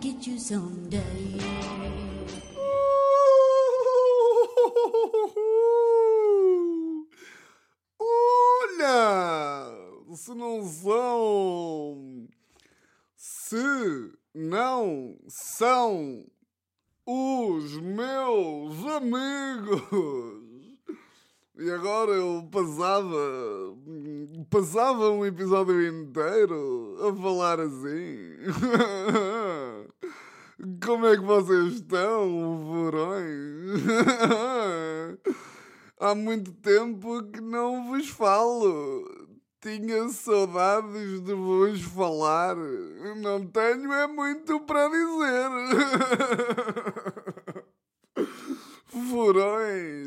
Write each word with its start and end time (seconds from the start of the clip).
get 0.00 0.26
you 0.26 0.38
someday. 0.38 1.00
Olha! 8.00 9.72
Se 10.14 10.34
não 10.34 10.62
são. 10.64 12.28
Se 13.16 14.12
não 14.34 15.16
são 15.28 16.26
os 17.06 17.76
meus 17.78 18.86
amigos. 18.86 20.41
E 21.58 21.70
agora 21.70 22.12
eu 22.12 22.48
passava. 22.50 23.76
Passava 24.48 25.10
um 25.10 25.26
episódio 25.26 25.86
inteiro 25.86 26.96
a 27.00 27.14
falar 27.14 27.60
assim. 27.60 28.36
Como 30.84 31.06
é 31.06 31.16
que 31.16 31.22
vocês 31.22 31.74
estão, 31.74 32.64
furões? 32.66 33.82
Há 36.00 36.14
muito 36.14 36.52
tempo 36.52 37.22
que 37.24 37.40
não 37.40 37.86
vos 37.86 38.08
falo. 38.08 39.04
Tinha 39.60 40.08
saudades 40.08 41.20
de 41.20 41.34
vos 41.34 41.82
falar. 41.82 42.56
Não 43.16 43.46
tenho 43.46 43.92
é 43.92 44.06
muito 44.06 44.58
para 44.60 44.88
dizer. 44.88 45.50
Furões, 48.92 50.06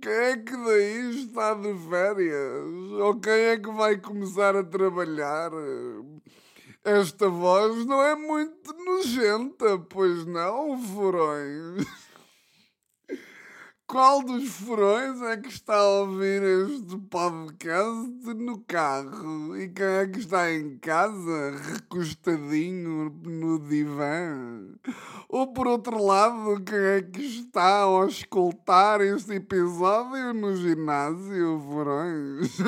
quem 0.00 0.10
é 0.10 0.36
que 0.38 0.56
daí 0.56 1.24
está 1.24 1.52
de 1.52 1.74
férias? 1.90 2.92
Ou 2.98 3.20
quem 3.20 3.32
é 3.32 3.58
que 3.58 3.70
vai 3.70 3.98
começar 3.98 4.56
a 4.56 4.64
trabalhar? 4.64 5.50
Esta 6.82 7.28
voz 7.28 7.84
não 7.84 8.02
é 8.02 8.14
muito 8.14 8.72
nojenta, 8.82 9.78
pois 9.90 10.24
não, 10.24 10.80
furões? 10.80 11.84
Qual 13.86 14.22
dos 14.22 14.48
furões 14.48 15.20
é 15.20 15.36
que 15.36 15.48
está 15.48 15.76
a 15.76 15.88
ouvir 16.00 16.42
este 16.42 16.96
podcast 17.10 18.34
no 18.34 18.58
carro? 18.60 19.56
E 19.58 19.68
quem 19.68 19.84
é 19.84 20.06
que 20.06 20.20
está 20.20 20.50
em 20.50 20.78
casa, 20.78 21.54
recostadinho 21.70 23.10
no 23.22 23.58
divã? 23.58 24.74
Ou 25.28 25.52
por 25.52 25.68
outro 25.68 26.02
lado, 26.02 26.64
quem 26.64 26.78
é 26.78 27.02
que 27.02 27.20
está 27.20 27.84
a 27.84 28.06
escutar 28.06 29.02
este 29.02 29.34
episódio 29.34 30.32
no 30.32 30.56
ginásio, 30.56 31.60
furões? 31.60 32.56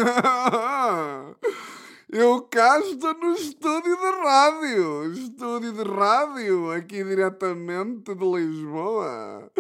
Eu 2.12 2.42
cá 2.42 2.78
estou 2.80 3.14
no 3.14 3.32
estúdio 3.32 3.96
de 3.96 4.10
rádio. 4.22 5.12
Estúdio 5.12 5.72
de 5.72 5.82
rádio, 5.82 6.70
aqui 6.70 7.02
diretamente 7.02 8.14
de 8.14 8.24
Lisboa. 8.24 9.50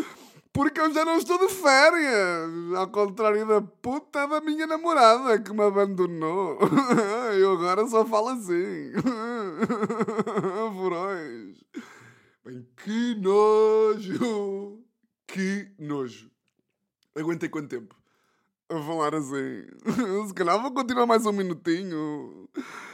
Porque 0.56 0.80
eu 0.80 0.90
já 0.90 1.04
não 1.04 1.18
estou 1.18 1.38
de 1.38 1.52
férias. 1.52 2.74
Ao 2.74 2.88
contrário 2.88 3.46
da 3.46 3.60
puta 3.60 4.26
da 4.26 4.40
minha 4.40 4.66
namorada 4.66 5.38
que 5.38 5.52
me 5.52 5.62
abandonou. 5.62 6.58
Eu 7.38 7.52
agora 7.52 7.86
só 7.86 8.06
falo 8.06 8.28
assim. 8.28 8.92
Furões. 10.72 11.62
Bem, 12.42 12.66
que 12.74 13.14
nojo. 13.16 14.82
Que 15.26 15.74
nojo. 15.78 16.30
Aguentei 17.14 17.50
quanto 17.50 17.68
tempo? 17.68 17.94
A 18.68 18.82
falar 18.82 19.14
assim. 19.14 19.64
Se 20.26 20.34
calhar 20.34 20.60
vou 20.60 20.72
continuar 20.72 21.06
mais 21.06 21.24
um 21.24 21.32
minutinho. 21.32 22.48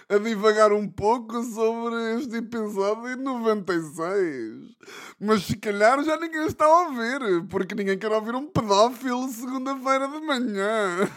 A 0.06 0.18
divagar 0.18 0.70
um 0.70 0.86
pouco 0.86 1.42
sobre 1.42 2.18
este 2.18 2.36
episódio 2.36 3.16
96. 3.16 4.76
Mas 5.18 5.44
se 5.44 5.56
calhar 5.56 6.04
já 6.04 6.18
ninguém 6.18 6.44
está 6.44 6.66
a 6.66 6.82
ouvir. 6.82 7.46
Porque 7.48 7.74
ninguém 7.74 7.98
quer 7.98 8.12
ouvir 8.12 8.34
um 8.34 8.46
pedófilo 8.48 9.26
segunda-feira 9.28 10.08
de 10.08 10.20
manhã. 10.20 11.08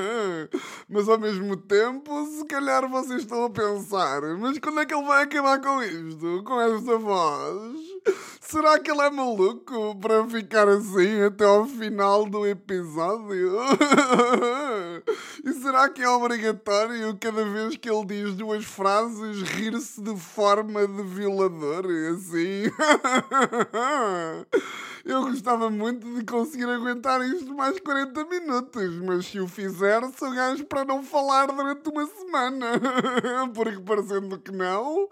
Mas 0.86 1.08
ao 1.08 1.18
mesmo 1.18 1.56
tempo, 1.56 2.26
se 2.26 2.44
calhar 2.44 2.86
vocês 2.86 3.22
estão 3.22 3.44
a 3.44 3.50
pensar. 3.50 4.20
Mas 4.38 4.58
quando 4.58 4.80
é 4.80 4.84
que 4.84 4.94
ele 4.94 5.06
vai 5.06 5.22
acabar 5.22 5.58
com 5.62 5.82
isto? 5.82 6.42
Com 6.44 6.60
esta 6.60 6.98
voz? 6.98 7.93
Será 8.40 8.78
que 8.78 8.90
ele 8.90 9.00
é 9.00 9.10
maluco 9.10 9.96
para 9.96 10.26
ficar 10.28 10.68
assim 10.68 11.22
até 11.22 11.44
ao 11.44 11.66
final 11.66 12.26
do 12.26 12.46
episódio? 12.46 13.58
e 15.44 15.52
será 15.54 15.88
que 15.88 16.02
é 16.02 16.08
obrigatório 16.08 17.16
cada 17.18 17.44
vez 17.44 17.76
que 17.76 17.90
ele 17.90 18.04
diz 18.04 18.34
duas 18.34 18.64
frases 18.64 19.42
rir-se 19.42 20.00
de 20.00 20.16
forma 20.16 20.86
de 20.86 21.02
violador? 21.02 21.86
Assim? 22.12 22.70
Eu 25.04 25.22
gostava 25.22 25.68
muito 25.68 26.14
de 26.14 26.24
conseguir 26.24 26.64
aguentar 26.64 27.20
isto 27.22 27.52
mais 27.54 27.78
40 27.78 28.24
minutos, 28.24 28.96
mas 29.00 29.26
se 29.26 29.38
o 29.38 29.46
fizer, 29.46 30.00
sou 30.16 30.30
gajo 30.30 30.64
para 30.64 30.84
não 30.84 31.02
falar 31.02 31.46
durante 31.46 31.90
uma 31.90 32.06
semana. 32.06 32.80
Porque 33.54 33.78
parecendo 33.80 34.38
que 34.38 34.50
não. 34.50 35.06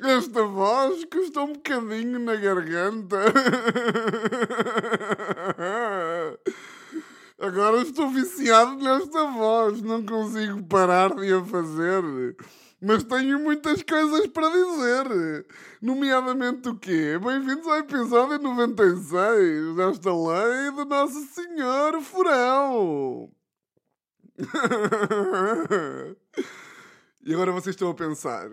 Esta 0.00 0.44
voz 0.44 1.04
custou 1.06 1.48
um 1.48 1.54
bocadinho 1.54 2.20
na 2.20 2.36
garganta. 2.36 3.18
Agora 7.40 7.82
estou 7.82 8.08
viciado 8.08 8.76
nesta 8.76 9.24
voz, 9.24 9.82
não 9.82 10.06
consigo 10.06 10.62
parar 10.64 11.12
de 11.16 11.32
a 11.32 11.44
fazer. 11.44 12.36
Mas 12.80 13.02
tenho 13.02 13.40
muitas 13.40 13.82
coisas 13.82 14.28
para 14.28 14.48
dizer. 14.48 15.46
Nomeadamente 15.82 16.68
o 16.68 16.76
quê? 16.76 17.18
Bem-vindos 17.18 17.66
ao 17.66 17.78
episódio 17.78 18.38
96 18.38 19.74
desta 19.74 20.10
lei 20.12 20.70
do 20.76 20.84
Nosso 20.84 21.26
Senhor 21.26 22.00
Furão. 22.02 23.32
e 27.26 27.34
agora 27.34 27.50
vocês 27.50 27.74
estão 27.74 27.90
a 27.90 27.94
pensar, 27.94 28.48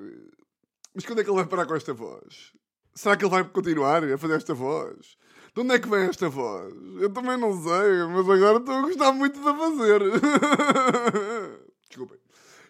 mas 0.95 1.06
quando 1.06 1.19
é 1.19 1.23
que 1.23 1.29
ele 1.29 1.35
vai 1.35 1.45
parar 1.45 1.66
com 1.66 1.75
esta 1.75 1.94
voz? 1.94 2.53
Será 2.95 3.17
que 3.17 3.25
ele 3.25 3.31
vai 3.31 3.44
continuar 3.44 4.01
a 4.06 4.17
fazer 4.17 4.35
esta 4.35 4.53
voz? 4.53 5.17
De 5.53 5.61
onde 5.61 5.75
é 5.75 5.79
que 5.79 5.89
vem 5.89 6.07
esta 6.07 6.29
voz? 6.29 6.73
Eu 7.01 7.11
também 7.11 7.38
não 7.38 7.51
sei, 7.61 8.06
mas 8.09 8.29
agora 8.29 8.57
estou 8.59 8.73
a 8.73 8.81
gostar 8.81 9.11
muito 9.11 9.39
de 9.39 9.47
a 9.47 9.57
fazer. 9.57 10.01
Desculpem. 11.88 12.19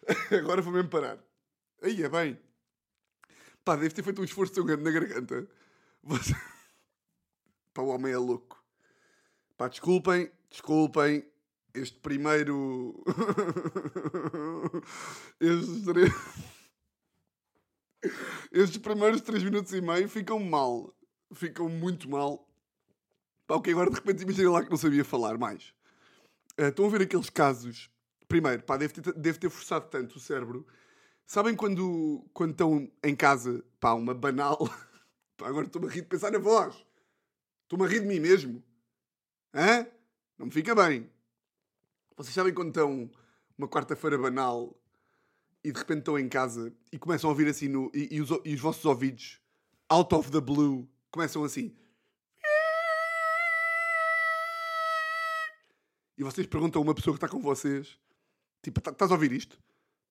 Agora 0.37 0.61
vou 0.61 0.73
mesmo 0.73 0.89
parar. 0.89 1.17
Aí 1.81 2.03
é 2.03 2.09
bem. 2.09 2.39
Pá, 3.63 3.75
deve 3.75 3.93
ter 3.93 4.03
feito 4.03 4.21
um 4.21 4.25
esforço 4.25 4.53
tão 4.53 4.65
grande 4.65 4.83
na 4.83 4.91
garganta. 4.91 5.47
Você... 6.03 6.35
Pá, 7.73 7.81
o 7.81 7.87
homem 7.87 8.13
é 8.13 8.17
louco. 8.17 8.63
Pá, 9.57 9.67
desculpem, 9.67 10.31
desculpem. 10.49 11.25
Este 11.73 11.99
primeiro. 11.99 13.03
Estes 15.41 15.83
três. 15.83 16.54
Estes 18.51 18.77
primeiros 18.77 19.21
3 19.21 19.43
minutos 19.43 19.73
e 19.73 19.81
meio 19.81 20.07
ficam 20.09 20.39
mal. 20.39 20.93
Ficam 21.33 21.69
muito 21.69 22.09
mal. 22.09 22.47
Pá, 23.47 23.55
ok, 23.55 23.71
agora 23.73 23.89
de 23.89 23.95
repente 23.95 24.23
imagina 24.23 24.51
lá 24.51 24.63
que 24.63 24.69
não 24.69 24.77
sabia 24.77 25.05
falar 25.05 25.37
mais. 25.37 25.73
Uh, 26.59 26.65
estão 26.65 26.85
a 26.85 26.89
ver 26.89 27.01
aqueles 27.03 27.29
casos. 27.29 27.89
Primeiro, 28.27 28.63
pá, 28.63 28.77
deve 28.77 28.93
ter, 28.93 29.13
deve 29.13 29.37
ter 29.37 29.49
forçado 29.49 29.87
tanto 29.89 30.17
o 30.17 30.19
cérebro. 30.19 30.65
Sabem 31.25 31.55
quando, 31.55 32.25
quando 32.33 32.51
estão 32.51 32.91
em 33.03 33.15
casa, 33.15 33.63
pá, 33.79 33.93
uma 33.93 34.13
banal. 34.13 34.57
Pá, 35.37 35.49
agora 35.49 35.65
estou-me 35.65 35.89
a 35.89 35.91
rir 35.91 35.99
de 35.99 36.07
pensar 36.07 36.31
na 36.31 36.39
voz. 36.39 36.73
Estou-me 37.63 37.83
a 37.83 37.89
rir 37.89 37.99
de 37.99 38.05
mim 38.05 38.21
mesmo. 38.21 38.63
Hã? 39.53 39.85
Não 40.37 40.45
me 40.45 40.51
fica 40.51 40.73
bem. 40.73 41.09
Vocês 42.15 42.33
sabem 42.33 42.53
quando 42.53 42.69
estão 42.69 43.11
uma 43.57 43.67
quarta-feira 43.67 44.17
banal 44.17 44.73
e 45.65 45.71
de 45.71 45.79
repente 45.79 45.97
estão 45.99 46.19
em 46.19 46.29
casa 46.29 46.71
e 46.91 46.99
começam 46.99 47.27
a 47.27 47.33
ouvir 47.33 47.47
assim 47.47 47.67
no, 47.67 47.91
e, 47.91 48.17
e, 48.17 48.21
os, 48.21 48.29
e 48.45 48.53
os 48.53 48.61
vossos 48.61 48.85
ouvidos, 48.85 49.41
out 49.89 50.13
of 50.13 50.29
the 50.29 50.39
blue, 50.39 50.87
começam 51.09 51.43
assim. 51.43 51.75
E 56.15 56.23
vocês 56.23 56.45
perguntam 56.45 56.79
a 56.79 56.85
uma 56.85 56.93
pessoa 56.93 57.15
que 57.15 57.17
está 57.17 57.27
com 57.27 57.41
vocês, 57.41 57.97
tipo, 58.61 58.79
"Tá- 58.79 58.91
estás 58.91 59.09
a 59.09 59.15
ouvir 59.15 59.31
isto? 59.31 59.59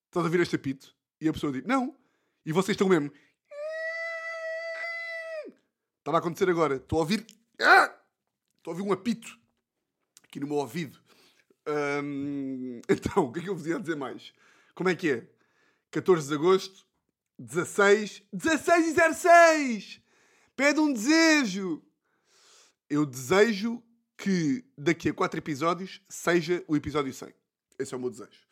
Estás 0.06 0.24
a 0.24 0.26
ouvir 0.26 0.40
este 0.40 0.56
apito? 0.56 0.92
E 1.20 1.28
a 1.28 1.32
pessoa 1.32 1.52
diz, 1.52 1.62
não. 1.64 1.96
E 2.44 2.52
vocês 2.52 2.74
estão 2.74 2.88
mesmo. 2.88 3.12
Estava 6.00 6.18
a 6.18 6.20
acontecer 6.20 6.50
agora. 6.50 6.76
Estou 6.76 6.98
a 6.98 7.02
ouvir. 7.02 7.24
Ah! 7.60 7.94
Estou 8.58 8.72
a 8.72 8.76
ouvir 8.76 8.82
um 8.82 8.92
apito 8.92 9.38
aqui 10.24 10.40
no 10.40 10.48
meu 10.48 10.56
ouvido. 10.56 11.00
Então, 12.88 13.24
o 13.24 13.32
que 13.32 13.38
é 13.40 13.42
que 13.44 13.48
eu 13.48 13.56
vos 13.56 13.66
ia 13.66 13.80
dizer 13.80 13.96
mais? 13.96 14.34
Como 14.74 14.90
é 14.90 14.94
que 14.94 15.10
é? 15.10 15.33
14 15.94 16.26
de 16.26 16.34
agosto, 16.34 16.84
16. 17.38 18.24
16 18.32 18.96
e 18.98 19.14
06! 19.14 20.00
Pede 20.56 20.80
um 20.80 20.92
desejo! 20.92 21.84
Eu 22.90 23.06
desejo 23.06 23.80
que 24.16 24.64
daqui 24.76 25.10
a 25.10 25.14
4 25.14 25.38
episódios 25.38 26.02
seja 26.08 26.64
o 26.66 26.74
episódio 26.74 27.14
100. 27.14 27.32
Esse 27.78 27.94
é 27.94 27.96
o 27.96 28.00
meu 28.00 28.10
desejo. 28.10 28.44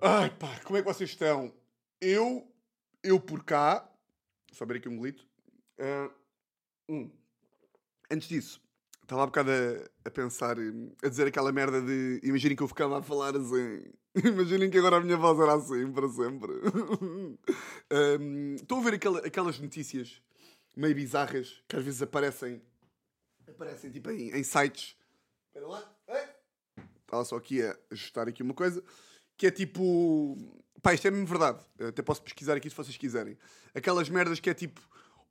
Ai 0.00 0.30
pá, 0.30 0.58
como 0.64 0.76
é 0.76 0.82
que 0.82 0.92
vocês 0.92 1.10
estão? 1.10 1.54
Eu, 2.00 2.52
eu 3.04 3.20
por 3.20 3.44
cá, 3.44 3.88
só 4.50 4.66
beber 4.66 4.80
aqui 4.80 4.88
um 4.88 4.96
golito. 4.96 5.24
Ah, 5.78 6.10
hum. 6.88 7.08
Antes 8.10 8.28
disso, 8.28 8.60
estava 9.06 9.22
há 9.22 9.26
bocado 9.26 9.50
a, 9.50 10.08
a 10.08 10.10
pensar, 10.10 10.58
hum, 10.58 10.92
a 11.02 11.08
dizer 11.08 11.26
aquela 11.28 11.52
merda 11.52 11.80
de. 11.80 12.20
Imaginem 12.22 12.56
que 12.56 12.62
eu 12.62 12.68
ficava 12.68 12.98
a 12.98 13.02
falar 13.02 13.36
assim. 13.36 13.82
Imaginem 14.24 14.68
que 14.70 14.78
agora 14.78 14.96
a 14.96 15.00
minha 15.00 15.16
voz 15.16 15.38
era 15.38 15.54
assim 15.54 15.90
para 15.92 16.08
sempre. 16.08 16.52
Hum, 18.20 18.54
Estão 18.56 18.78
a 18.80 18.82
ver 18.82 18.94
aquela- 18.94 19.20
aquelas 19.20 19.58
notícias 19.60 20.20
meio 20.76 20.94
bizarras 20.94 21.62
que 21.68 21.76
às 21.76 21.84
vezes 21.84 22.02
aparecem. 22.02 22.60
Aparecem 23.48 23.90
tipo 23.90 24.10
em, 24.10 24.30
em 24.30 24.42
sites. 24.42 24.96
Espera 25.48 25.66
lá. 25.68 25.96
Estava 27.02 27.24
só 27.24 27.36
aqui 27.36 27.62
a 27.62 27.76
ajustar 27.92 28.26
aqui 28.28 28.42
uma 28.42 28.54
coisa. 28.54 28.82
Que 29.38 29.46
é 29.46 29.50
tipo. 29.50 30.36
Pá, 30.82 30.92
isto 30.94 31.06
é 31.06 31.10
mesmo 31.10 31.26
verdade. 31.26 31.60
Até 31.78 32.02
posso 32.02 32.22
pesquisar 32.22 32.56
aqui 32.56 32.68
se 32.68 32.74
vocês 32.76 32.96
quiserem. 32.96 33.38
Aquelas 33.74 34.08
merdas 34.08 34.40
que 34.40 34.50
é 34.50 34.54
tipo. 34.54 34.80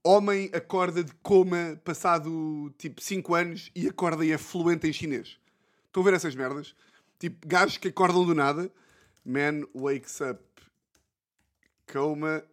Homem 0.07 0.52
acorda 0.54 1.04
de 1.04 1.12
coma 1.24 1.81
passado 1.84 2.72
tipo 2.78 3.02
5 3.02 3.34
anos 3.34 3.72
e 3.74 3.88
acorda 3.88 4.24
e 4.24 4.31
é 4.31 4.38
fluente 4.38 4.88
em 4.88 4.94
chinês. 4.94 5.40
Estão 5.88 6.04
a 6.04 6.06
ver 6.06 6.13
essas 6.13 6.36
merdas? 6.36 6.75
Tipo, 7.18 7.48
gajos 7.48 7.78
que 7.78 7.88
acordam 7.88 8.24
do 8.24 8.36
nada. 8.36 8.72
Man 9.25 9.63
wakes 9.74 10.22
up. 10.22 10.44
Coma. 11.92 12.44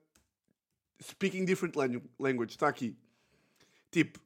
Speaking 1.02 1.44
different 1.44 1.76
langu- 1.76 2.08
language. 2.19 2.52
Está 2.52 2.69
aqui. 2.69 2.96
Tipo, 3.90 4.19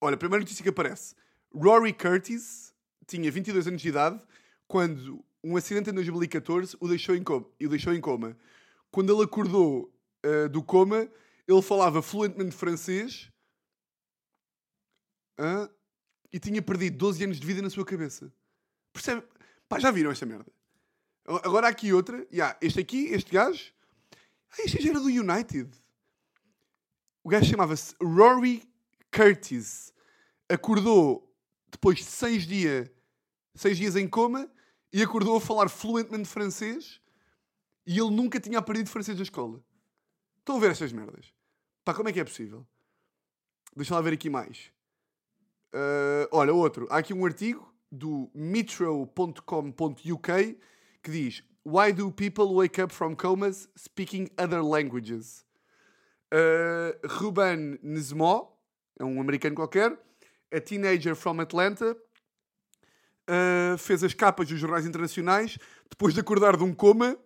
olha, 0.00 0.14
a 0.14 0.18
primeira 0.18 0.42
notícia 0.42 0.62
que 0.62 0.70
aparece. 0.70 1.14
Rory 1.54 1.92
Curtis 1.92 2.72
tinha 3.06 3.30
22 3.30 3.66
anos 3.66 3.82
de 3.82 3.88
idade 3.90 4.18
quando 4.66 5.22
um 5.44 5.54
acidente 5.54 5.90
em 5.90 5.92
2014 5.92 6.78
o 6.80 6.88
deixou 6.88 7.14
em 7.14 7.22
coma. 7.22 7.44
O 7.62 7.68
deixou 7.68 7.92
em 7.92 8.00
coma. 8.00 8.34
Quando 8.90 9.12
ele 9.12 9.24
acordou 9.24 9.92
ah, 10.22 10.48
do 10.48 10.62
coma, 10.62 11.06
ele 11.50 11.62
falava 11.62 12.00
fluentemente 12.00 12.54
francês 12.54 13.30
e 16.32 16.38
tinha 16.38 16.62
perdido 16.62 16.96
12 16.96 17.24
anos 17.24 17.40
de 17.40 17.46
vida 17.46 17.60
na 17.60 17.70
sua 17.70 17.84
cabeça. 17.84 18.32
Percebe? 18.92 19.26
Pá, 19.68 19.78
já 19.80 19.90
viram 19.90 20.10
esta 20.10 20.24
merda? 20.24 20.50
Agora 21.26 21.66
há 21.66 21.70
aqui 21.70 21.92
outra. 21.92 22.26
Yeah, 22.32 22.56
este 22.60 22.80
aqui, 22.80 23.06
este 23.06 23.32
gajo. 23.32 23.72
Ah, 24.52 24.62
este 24.64 24.78
gajo 24.78 24.90
era 24.90 25.00
do 25.00 25.06
United. 25.06 25.70
O 27.24 27.28
gajo 27.28 27.50
chamava-se 27.50 27.94
Rory 28.00 28.68
Curtis. 29.10 29.92
Acordou 30.48 31.34
depois 31.70 31.98
de 31.98 32.04
seis, 32.04 32.46
dia, 32.46 32.92
seis 33.54 33.76
dias 33.76 33.96
em 33.96 34.08
coma 34.08 34.50
e 34.92 35.02
acordou 35.02 35.36
a 35.36 35.40
falar 35.40 35.68
fluentemente 35.68 36.28
francês 36.28 37.00
e 37.86 37.98
ele 37.98 38.10
nunca 38.10 38.40
tinha 38.40 38.58
aprendido 38.58 38.90
francês 38.90 39.16
na 39.16 39.22
escola. 39.22 39.62
Estão 40.38 40.56
a 40.56 40.60
ver 40.60 40.70
estas 40.70 40.92
merdas? 40.92 41.32
Pá, 41.84 41.94
como 41.94 42.08
é 42.08 42.12
que 42.12 42.20
é 42.20 42.24
possível? 42.24 42.66
Deixa 43.76 43.94
lá 43.94 44.00
ver 44.00 44.12
aqui 44.12 44.28
mais. 44.28 44.70
Ah, 45.72 46.28
olha, 46.32 46.52
outro. 46.52 46.86
Há 46.90 46.98
aqui 46.98 47.14
um 47.14 47.24
artigo 47.24 47.72
do 47.90 48.30
metro.com.uk 48.34 49.38
que 51.02 51.10
diz 51.10 51.42
Why 51.64 51.92
do 51.92 52.10
people 52.10 52.54
wake 52.54 52.80
up 52.80 52.92
from 52.92 53.14
comas 53.14 53.68
speaking 53.76 54.28
other 54.38 54.62
languages? 54.62 55.44
Uh, 56.32 56.92
Ruben 57.06 57.78
Nesmo, 57.82 58.56
é 58.98 59.04
um 59.04 59.20
americano 59.20 59.56
qualquer, 59.56 59.98
a 60.52 60.60
teenager 60.60 61.16
from 61.16 61.40
Atlanta, 61.40 61.96
uh, 63.28 63.76
fez 63.76 64.04
as 64.04 64.14
capas 64.14 64.46
dos 64.48 64.58
jornais 64.58 64.86
internacionais 64.86 65.58
depois 65.90 66.14
de 66.14 66.20
acordar 66.20 66.56
de 66.56 66.62
um 66.62 66.72
coma, 66.72 67.18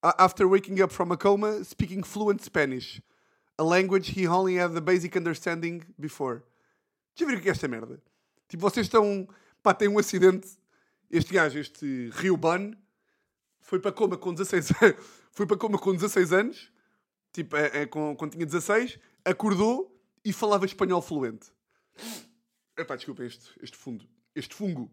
after 0.00 0.46
waking 0.46 0.80
up 0.80 0.94
from 0.94 1.12
a 1.12 1.16
coma, 1.16 1.64
speaking 1.64 2.04
fluent 2.04 2.40
Spanish, 2.40 3.02
a 3.58 3.62
language 3.62 4.10
he 4.10 4.26
only 4.26 4.58
had 4.58 4.72
the 4.72 4.80
basic 4.80 5.16
understanding 5.16 5.82
before. 5.98 6.42
Já 7.14 7.26
viram 7.26 7.38
o 7.38 7.42
que 7.42 7.48
é 7.48 7.52
esta 7.52 7.66
merda? 7.66 8.02
Tipo, 8.48 8.62
vocês 8.62 8.86
estão. 8.86 9.28
Pá, 9.62 9.74
tem 9.74 9.88
um 9.88 9.98
acidente. 9.98 10.48
Este 11.10 11.32
gajo, 11.32 11.58
este 11.58 12.10
Rio 12.14 12.36
Ban, 12.36 12.72
foi 13.60 13.78
para 13.78 13.92
coma 13.92 14.16
com 14.16 14.34
16 14.34 14.70
anos. 14.82 14.96
foi 15.32 15.46
para 15.46 15.56
coma 15.56 15.78
com 15.78 15.92
16 15.92 16.32
anos. 16.32 16.72
Tipo, 17.32 17.56
é, 17.56 17.82
é, 17.82 17.86
com, 17.86 18.14
quando 18.16 18.32
tinha 18.32 18.46
16, 18.46 18.98
acordou 19.24 20.00
e 20.24 20.32
falava 20.32 20.64
espanhol 20.64 21.02
fluente. 21.02 21.52
Epá, 22.76 22.96
desculpem 22.96 23.26
este, 23.26 23.50
este 23.62 23.76
fundo. 23.76 24.08
Este 24.34 24.54
fungo. 24.54 24.90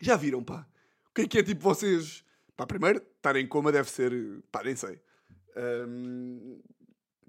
Já 0.00 0.16
viram, 0.16 0.42
pá? 0.42 0.66
O 1.10 1.14
que 1.14 1.22
é 1.22 1.28
que 1.28 1.38
é 1.38 1.42
tipo 1.42 1.62
vocês. 1.62 2.24
Pá, 2.56 2.66
primeiro, 2.66 2.98
estar 2.98 3.36
em 3.36 3.46
coma 3.46 3.70
deve 3.70 3.90
ser. 3.90 4.12
Pá, 4.50 4.62
nem 4.62 4.76
sei. 4.76 5.00
Ahm, 5.56 6.60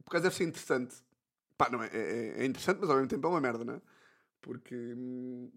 por 0.08 0.12
acaso 0.12 0.24
deve 0.24 0.36
ser 0.36 0.46
interessante. 0.46 0.96
Pá, 1.58 1.70
não 1.70 1.84
é, 1.84 1.90
é, 1.92 2.44
é 2.44 2.46
interessante, 2.46 2.80
mas 2.80 2.90
ao 2.90 2.96
mesmo 2.96 3.10
tempo 3.10 3.28
é 3.28 3.30
uma 3.30 3.42
merda, 3.42 3.66
não 3.66 3.74
é? 3.74 3.82
Porque. 4.42 4.76
hum, 4.76 5.52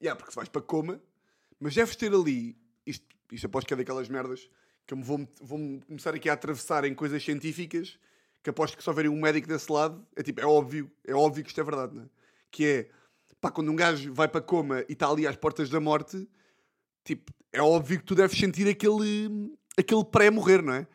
Yeah, 0.00 0.16
porque 0.16 0.30
se 0.30 0.36
vais 0.36 0.48
para 0.48 0.62
coma, 0.62 1.00
mas 1.58 1.74
deves 1.74 1.96
ter 1.96 2.12
ali. 2.12 2.56
Isto, 2.86 3.04
isto 3.32 3.46
aposto 3.46 3.66
que 3.66 3.74
é 3.74 3.76
daquelas 3.76 4.08
merdas 4.08 4.48
que 4.86 4.94
eu 4.94 4.98
me 4.98 5.02
vou, 5.02 5.28
vou 5.40 5.58
começar 5.86 6.14
aqui 6.14 6.30
a 6.30 6.34
atravessar 6.34 6.84
em 6.84 6.94
coisas 6.94 7.22
científicas 7.22 7.98
que 8.42 8.50
aposto 8.50 8.76
que 8.76 8.82
se 8.82 8.88
houver 8.88 9.08
um 9.08 9.20
médico 9.20 9.48
desse 9.48 9.70
lado, 9.70 10.06
é 10.14 10.22
tipo, 10.22 10.40
é 10.40 10.46
óbvio, 10.46 10.90
é 11.04 11.14
óbvio 11.14 11.42
que 11.42 11.50
isto 11.50 11.60
é 11.60 11.64
verdade, 11.64 11.96
não 11.96 12.04
é? 12.04 12.06
Que 12.50 12.64
é, 12.64 12.90
pá, 13.40 13.50
quando 13.50 13.70
um 13.70 13.76
gajo 13.76 14.14
vai 14.14 14.28
para 14.28 14.40
coma 14.40 14.84
e 14.88 14.92
está 14.92 15.08
ali 15.08 15.26
às 15.26 15.34
portas 15.34 15.68
da 15.68 15.80
morte, 15.80 16.28
tipo, 17.04 17.32
é 17.52 17.60
óbvio 17.60 17.98
que 17.98 18.04
tu 18.04 18.14
deves 18.14 18.38
sentir 18.38 18.68
aquele, 18.68 19.52
aquele 19.76 20.04
pré-morrer, 20.04 20.62
não 20.62 20.74
é? 20.74 20.86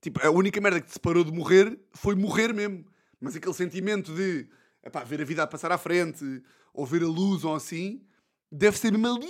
Tipo, 0.00 0.26
a 0.26 0.30
única 0.30 0.60
merda 0.60 0.80
que 0.80 0.86
te 0.86 0.92
separou 0.92 1.24
de 1.24 1.32
morrer 1.32 1.78
foi 1.92 2.14
morrer 2.14 2.52
mesmo. 2.52 2.84
Mas 3.20 3.36
aquele 3.36 3.54
sentimento 3.54 4.14
de, 4.14 4.48
epá, 4.82 5.04
ver 5.04 5.20
a 5.20 5.24
vida 5.24 5.42
a 5.42 5.46
passar 5.46 5.70
à 5.72 5.78
frente, 5.78 6.42
ou 6.72 6.86
ver 6.86 7.02
a 7.02 7.06
luz 7.06 7.44
ou 7.44 7.54
assim, 7.54 8.02
deve 8.50 8.78
ser 8.78 8.92
mesmo 8.92 9.20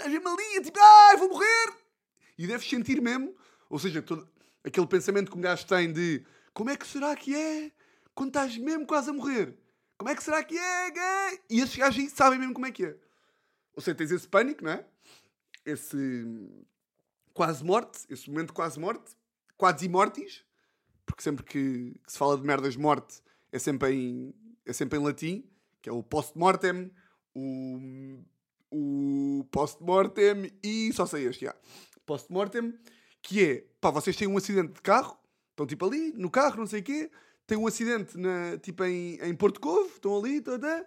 estás 0.00 0.10
mesmo 0.10 0.40
é 0.40 0.60
tipo, 0.60 0.78
ai, 0.80 1.16
vou 1.16 1.28
morrer! 1.28 1.74
E 2.38 2.46
deves 2.46 2.68
sentir 2.68 3.00
mesmo, 3.02 3.36
ou 3.68 3.78
seja, 3.78 4.00
todo, 4.00 4.28
aquele 4.64 4.86
pensamento 4.86 5.30
que 5.30 5.36
um 5.36 5.40
gajo 5.40 5.66
tem 5.66 5.92
de 5.92 6.24
como 6.54 6.70
é 6.70 6.76
que 6.76 6.86
será 6.86 7.14
que 7.14 7.34
é 7.34 7.70
quando 8.14 8.28
estás 8.28 8.56
mesmo 8.56 8.86
quase 8.86 9.10
a 9.10 9.12
morrer? 9.12 9.56
Como 9.98 10.08
é 10.08 10.14
que 10.14 10.22
será 10.22 10.42
que 10.42 10.56
é? 10.56 10.90
gay? 10.90 11.40
E 11.50 11.60
esses 11.60 11.76
gajos 11.76 11.98
aí 11.98 12.08
sabem 12.08 12.38
mesmo 12.38 12.54
como 12.54 12.66
é 12.66 12.72
que 12.72 12.86
é. 12.86 12.96
Ou 13.74 13.82
seja, 13.82 13.94
tens 13.94 14.10
esse 14.10 14.26
pânico, 14.26 14.64
não 14.64 14.72
é? 14.72 14.84
Esse 15.64 15.96
hum, 15.96 16.64
quase 17.34 17.62
morte, 17.62 18.06
esse 18.08 18.28
momento 18.30 18.54
quase 18.54 18.80
morte, 18.80 19.14
quase 19.60 19.86
mortis, 19.90 20.42
porque 21.04 21.22
sempre 21.22 21.44
que, 21.44 22.00
que 22.02 22.10
se 22.10 22.16
fala 22.16 22.34
de 22.38 22.42
merdas 22.42 22.76
morte 22.76 23.20
é 23.52 23.58
sempre 23.58 23.92
em, 23.92 24.34
é 24.64 24.72
sempre 24.72 24.98
em 24.98 25.02
latim, 25.02 25.44
que 25.82 25.90
é 25.90 25.92
o 25.92 26.02
post-mortem, 26.02 26.90
o, 27.34 28.24
o 28.70 29.44
post-mortem 29.50 30.50
e 30.62 30.90
só 30.94 31.04
sei 31.04 31.26
este, 31.26 31.44
já. 31.44 31.54
Post-mortem, 32.06 32.74
que 33.20 33.44
é, 33.44 33.66
pá, 33.82 33.90
vocês 33.90 34.16
têm 34.16 34.26
um 34.26 34.38
acidente 34.38 34.72
de 34.72 34.80
carro, 34.80 35.18
estão 35.50 35.66
tipo 35.66 35.84
ali, 35.84 36.10
no 36.14 36.30
carro, 36.30 36.56
não 36.56 36.66
sei 36.66 36.80
o 36.80 36.84
quê, 36.84 37.10
têm 37.46 37.58
um 37.58 37.66
acidente 37.66 38.16
na, 38.16 38.56
tipo 38.56 38.82
em, 38.84 39.16
em 39.20 39.34
Porto 39.34 39.60
Covo, 39.60 39.90
estão 39.90 40.18
ali, 40.18 40.40
tá, 40.40 40.58
tá, 40.58 40.86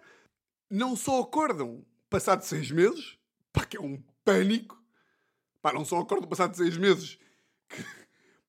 não 0.68 0.96
só 0.96 1.20
acordam 1.20 1.86
passado 2.10 2.42
seis 2.42 2.72
meses, 2.72 3.16
pá, 3.52 3.64
que 3.64 3.76
é 3.76 3.80
um 3.80 4.02
pânico, 4.24 4.82
pá, 5.62 5.72
não 5.72 5.84
só 5.84 6.00
acordam 6.00 6.28
passado 6.28 6.56
seis 6.56 6.76
meses, 6.76 7.20
que, 7.68 8.03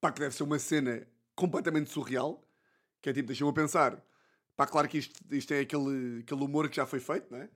pá, 0.05 0.11
que 0.11 0.19
deve 0.19 0.35
ser 0.35 0.43
uma 0.43 0.59
cena 0.59 1.07
completamente 1.35 1.89
surreal, 1.89 2.47
que 3.01 3.09
é 3.09 3.13
tipo, 3.13 3.27
deixa-me 3.27 3.51
pensar, 3.53 3.99
pá, 4.55 4.67
claro 4.67 4.87
que 4.87 4.99
isto, 4.99 5.19
isto 5.33 5.51
é 5.51 5.61
aquele, 5.61 6.19
aquele 6.19 6.43
humor 6.43 6.69
que 6.69 6.75
já 6.75 6.85
foi 6.85 6.99
feito, 6.99 7.31
não 7.31 7.39
é? 7.39 7.49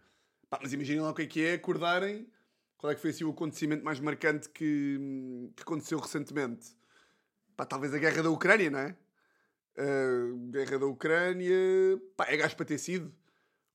Pá, 0.50 0.60
mas 0.60 0.74
imaginem 0.74 1.02
lá 1.02 1.12
o 1.12 1.14
que 1.14 1.22
é 1.22 1.28
que 1.28 1.46
é 1.46 1.54
acordarem, 1.54 2.28
qual 2.76 2.92
é 2.92 2.96
que 2.96 3.02
foi 3.02 3.12
assim 3.12 3.24
o 3.24 3.30
acontecimento 3.30 3.84
mais 3.86 4.00
marcante 4.00 4.50
que, 4.50 5.52
que 5.56 5.62
aconteceu 5.62 6.00
recentemente? 6.00 6.76
Pá, 7.56 7.66
talvez 7.66 7.94
a 7.94 8.00
guerra 8.00 8.24
da 8.24 8.32
Ucrânia, 8.32 8.72
não 8.72 8.80
é? 8.80 8.96
A 9.78 10.52
guerra 10.52 10.80
da 10.80 10.86
Ucrânia, 10.88 11.56
pá, 12.18 12.26
é 12.30 12.36
gajo 12.36 12.56
para 12.56 12.66
ter 12.66 12.80
sido. 12.80 13.14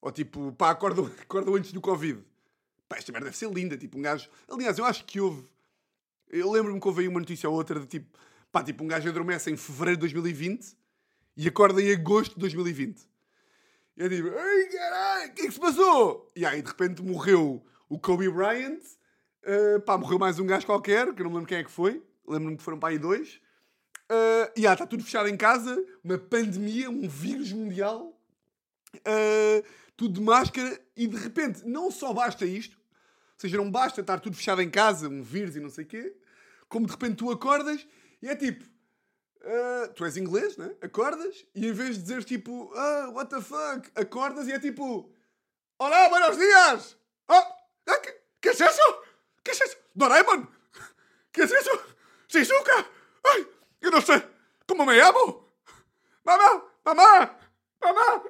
Ou 0.00 0.10
tipo, 0.10 0.52
pá, 0.54 0.70
acordam, 0.70 1.06
acordam 1.22 1.54
antes 1.54 1.72
do 1.72 1.80
Covid. 1.80 2.20
Pá, 2.88 2.96
esta 2.96 3.12
merda 3.12 3.26
deve 3.26 3.36
ser 3.36 3.48
linda, 3.52 3.76
tipo, 3.76 3.96
um 3.96 4.02
gajo... 4.02 4.28
Aliás, 4.48 4.78
eu 4.78 4.84
acho 4.84 5.04
que 5.04 5.20
houve... 5.20 5.46
Eu 6.28 6.50
lembro-me 6.50 6.80
que 6.80 6.88
houve 6.88 7.02
aí 7.02 7.08
uma 7.08 7.20
notícia 7.20 7.48
ou 7.48 7.54
outra 7.54 7.78
de 7.78 7.86
tipo... 7.86 8.18
Pá, 8.54 8.62
tipo, 8.62 8.84
um 8.84 8.86
gajo 8.86 9.08
adormece 9.08 9.50
em 9.50 9.56
fevereiro 9.56 9.96
de 9.96 10.02
2020 10.02 10.76
e 11.36 11.48
acorda 11.48 11.82
em 11.82 11.90
agosto 11.90 12.34
de 12.34 12.38
2020. 12.38 13.00
E 13.96 14.00
eu 14.00 14.08
digo, 14.08 14.28
ai 14.28 14.64
caralho, 14.66 15.30
o 15.32 15.34
que 15.34 15.42
é 15.42 15.46
que 15.46 15.52
se 15.52 15.58
passou? 15.58 16.30
E 16.36 16.46
aí 16.46 16.62
de 16.62 16.68
repente 16.68 17.02
morreu 17.02 17.66
o 17.88 17.98
Kobe 17.98 18.30
Bryant, 18.30 18.78
uh, 18.78 19.80
pá, 19.80 19.98
morreu 19.98 20.20
mais 20.20 20.38
um 20.38 20.46
gajo 20.46 20.66
qualquer, 20.66 21.12
que 21.12 21.20
eu 21.20 21.24
não 21.24 21.32
me 21.32 21.38
lembro 21.38 21.48
quem 21.48 21.58
é 21.58 21.64
que 21.64 21.70
foi, 21.70 22.00
lembro-me 22.24 22.56
que 22.56 22.62
foram 22.62 22.78
para 22.78 22.90
aí 22.90 22.98
dois. 22.98 23.40
Uh, 24.08 24.46
e 24.56 24.68
ah, 24.68 24.74
está 24.74 24.86
tudo 24.86 25.02
fechado 25.02 25.28
em 25.28 25.36
casa, 25.36 25.84
uma 26.04 26.16
pandemia, 26.16 26.88
um 26.88 27.08
vírus 27.08 27.50
mundial, 27.50 28.16
uh, 28.98 29.66
tudo 29.96 30.14
de 30.14 30.20
máscara, 30.20 30.80
e 30.96 31.08
de 31.08 31.16
repente 31.16 31.66
não 31.66 31.90
só 31.90 32.12
basta 32.12 32.46
isto, 32.46 32.76
ou 32.76 33.38
seja, 33.40 33.56
não 33.56 33.68
basta 33.68 34.00
estar 34.00 34.20
tudo 34.20 34.36
fechado 34.36 34.62
em 34.62 34.70
casa, 34.70 35.08
um 35.08 35.24
vírus 35.24 35.56
e 35.56 35.60
não 35.60 35.70
sei 35.70 35.82
o 35.82 35.88
quê, 35.88 36.14
como 36.68 36.86
de 36.86 36.92
repente 36.92 37.16
tu 37.16 37.32
acordas 37.32 37.84
e 38.24 38.28
é 38.30 38.34
tipo, 38.34 38.64
ah, 39.44 39.88
tu 39.94 40.02
és 40.06 40.16
inglês, 40.16 40.56
né? 40.56 40.74
Acordas 40.80 41.44
e 41.54 41.66
em 41.66 41.72
vez 41.72 41.96
de 41.96 42.02
dizer 42.04 42.24
tipo, 42.24 42.72
ah, 42.74 43.10
what 43.12 43.28
the 43.28 43.38
fuck, 43.42 43.90
acordas 43.94 44.48
e 44.48 44.52
é 44.52 44.58
tipo, 44.58 45.12
olá, 45.78 46.08
buenos 46.08 46.38
dias! 46.38 46.96
Ah, 47.28 47.54
ah, 47.86 47.98
que, 47.98 48.18
que 48.40 48.48
es 48.48 48.60
eso? 48.62 49.02
Que 49.44 49.50
es 49.50 49.60
eso? 49.60 49.76
Doraemon! 49.94 50.48
Que 51.30 51.42
es 51.42 51.52
eso? 51.52 51.70
Shizuka! 52.28 52.88
Ai, 53.26 53.46
eu 53.82 53.90
não 53.90 54.00
sei 54.00 54.22
como 54.66 54.86
me 54.86 54.96
llamo! 54.96 55.52
Mamá! 56.24 56.64
Mamá! 56.82 57.38
Mamá! 57.82 58.22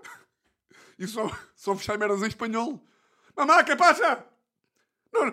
E 0.99 1.07
só, 1.07 1.31
só 1.55 1.77
fechar 1.77 1.99
merdas 1.99 2.21
em 2.23 2.27
espanhol. 2.27 2.85
Mamá, 3.37 3.63
que 3.63 3.77
pasa? 3.77 4.27
No, 5.13 5.27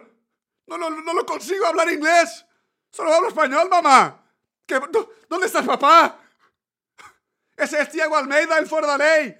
no, 0.67 0.77
no, 0.77 1.01
no 1.01 1.13
lo 1.13 1.25
consigo 1.25 1.65
hablar 1.65 1.91
inglés. 1.91 2.45
Solo 2.91 3.11
hablo 3.11 3.29
español, 3.29 3.67
mamá. 3.69 4.21
¿Qué, 4.71 4.79
dó- 4.89 5.09
¿Dónde 5.27 5.47
estás, 5.47 5.65
papá? 5.65 6.17
Ese 7.57 7.81
es 7.81 7.89
Tiago 7.89 8.15
Almeida, 8.15 8.57
el 8.57 8.65
fora 8.67 8.87
da 8.87 8.97
lei. 8.97 9.37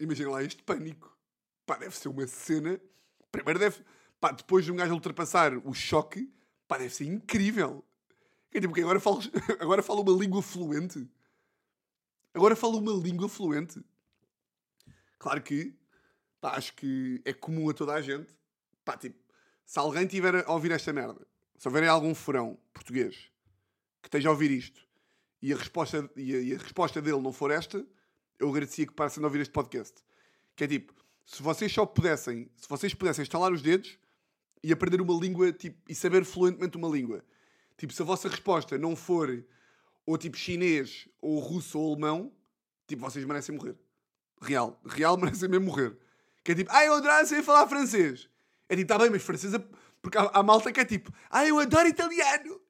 Imagina 0.00 0.30
lá 0.30 0.42
este 0.42 0.60
pânico. 0.64 1.16
Pá, 1.64 1.76
deve 1.76 1.94
ser 1.94 2.08
uma 2.08 2.26
cena. 2.26 2.80
Primeiro 3.30 3.60
deve. 3.60 3.84
Pá, 4.18 4.32
depois 4.32 4.64
de 4.64 4.72
um 4.72 4.76
gajo 4.76 4.92
ultrapassar 4.92 5.56
o 5.64 5.72
choque, 5.72 6.28
pá, 6.66 6.78
deve 6.78 6.92
ser 6.92 7.04
incrível. 7.04 7.84
É 8.52 8.60
tipo 8.60 8.74
que 8.74 8.80
agora 8.80 8.98
falo, 8.98 9.20
agora 9.60 9.82
falo 9.84 10.02
uma 10.02 10.20
língua 10.20 10.42
fluente. 10.42 11.08
Agora 12.34 12.56
falo 12.56 12.78
uma 12.78 12.92
língua 12.92 13.28
fluente. 13.28 13.80
Claro 15.16 15.40
que, 15.42 15.78
pá, 16.40 16.56
acho 16.56 16.74
que 16.74 17.22
é 17.24 17.32
comum 17.32 17.70
a 17.70 17.72
toda 17.74 17.94
a 17.94 18.00
gente. 18.02 18.36
Pá, 18.84 18.96
tipo, 18.96 19.16
se 19.64 19.78
alguém 19.78 20.08
tiver 20.08 20.44
a 20.44 20.52
ouvir 20.52 20.72
esta 20.72 20.92
merda, 20.92 21.24
se 21.56 21.68
houver 21.68 21.86
algum 21.88 22.12
furão 22.16 22.58
português 22.72 23.30
que 24.02 24.08
esteja 24.08 24.28
a 24.28 24.32
ouvir 24.32 24.50
isto 24.50 24.80
e 25.42 25.52
a 25.52 25.56
resposta, 25.56 26.10
e 26.16 26.34
a, 26.34 26.40
e 26.40 26.54
a 26.54 26.58
resposta 26.58 27.00
dele 27.00 27.20
não 27.20 27.32
for 27.32 27.50
esta, 27.50 27.84
eu 28.38 28.48
agradecia 28.48 28.86
que 28.86 28.92
parassem 28.92 29.20
de 29.20 29.24
ouvir 29.24 29.40
este 29.40 29.52
podcast. 29.52 29.94
Que 30.54 30.64
é 30.64 30.68
tipo, 30.68 30.94
se 31.24 31.42
vocês 31.42 31.72
só 31.72 31.86
pudessem, 31.86 32.50
se 32.56 32.68
vocês 32.68 32.92
pudessem 32.94 33.22
estalar 33.22 33.52
os 33.52 33.62
dedos 33.62 33.98
e 34.62 34.72
aprender 34.72 35.00
uma 35.00 35.14
língua 35.14 35.52
tipo, 35.52 35.78
e 35.88 35.94
saber 35.94 36.24
fluentemente 36.24 36.76
uma 36.76 36.88
língua, 36.88 37.24
tipo, 37.76 37.92
se 37.92 38.02
a 38.02 38.04
vossa 38.04 38.28
resposta 38.28 38.76
não 38.76 38.94
for 38.94 39.44
ou 40.06 40.18
tipo 40.18 40.36
chinês, 40.36 41.08
ou 41.20 41.38
russo, 41.38 41.78
ou 41.78 41.92
alemão, 41.92 42.32
tipo, 42.86 43.02
vocês 43.02 43.24
merecem 43.24 43.54
morrer. 43.54 43.76
Real. 44.40 44.80
Real 44.84 45.16
merecem 45.20 45.48
mesmo 45.48 45.66
morrer. 45.66 45.96
Que 46.42 46.52
é 46.52 46.54
tipo, 46.54 46.70
ah, 46.72 46.84
eu 46.84 46.94
adoro 46.94 47.26
sei 47.26 47.42
falar 47.42 47.68
francês. 47.68 48.28
É 48.68 48.74
tipo, 48.76 48.88
tá 48.88 48.98
bem, 48.98 49.10
mas 49.10 49.22
francês... 49.22 49.54
é- 49.54 49.64
Porque 50.02 50.18
há, 50.18 50.30
há 50.34 50.42
malta 50.42 50.72
que 50.72 50.80
é 50.80 50.84
tipo, 50.84 51.12
ah, 51.30 51.46
eu 51.46 51.58
adoro 51.58 51.86
italiano. 51.86 52.60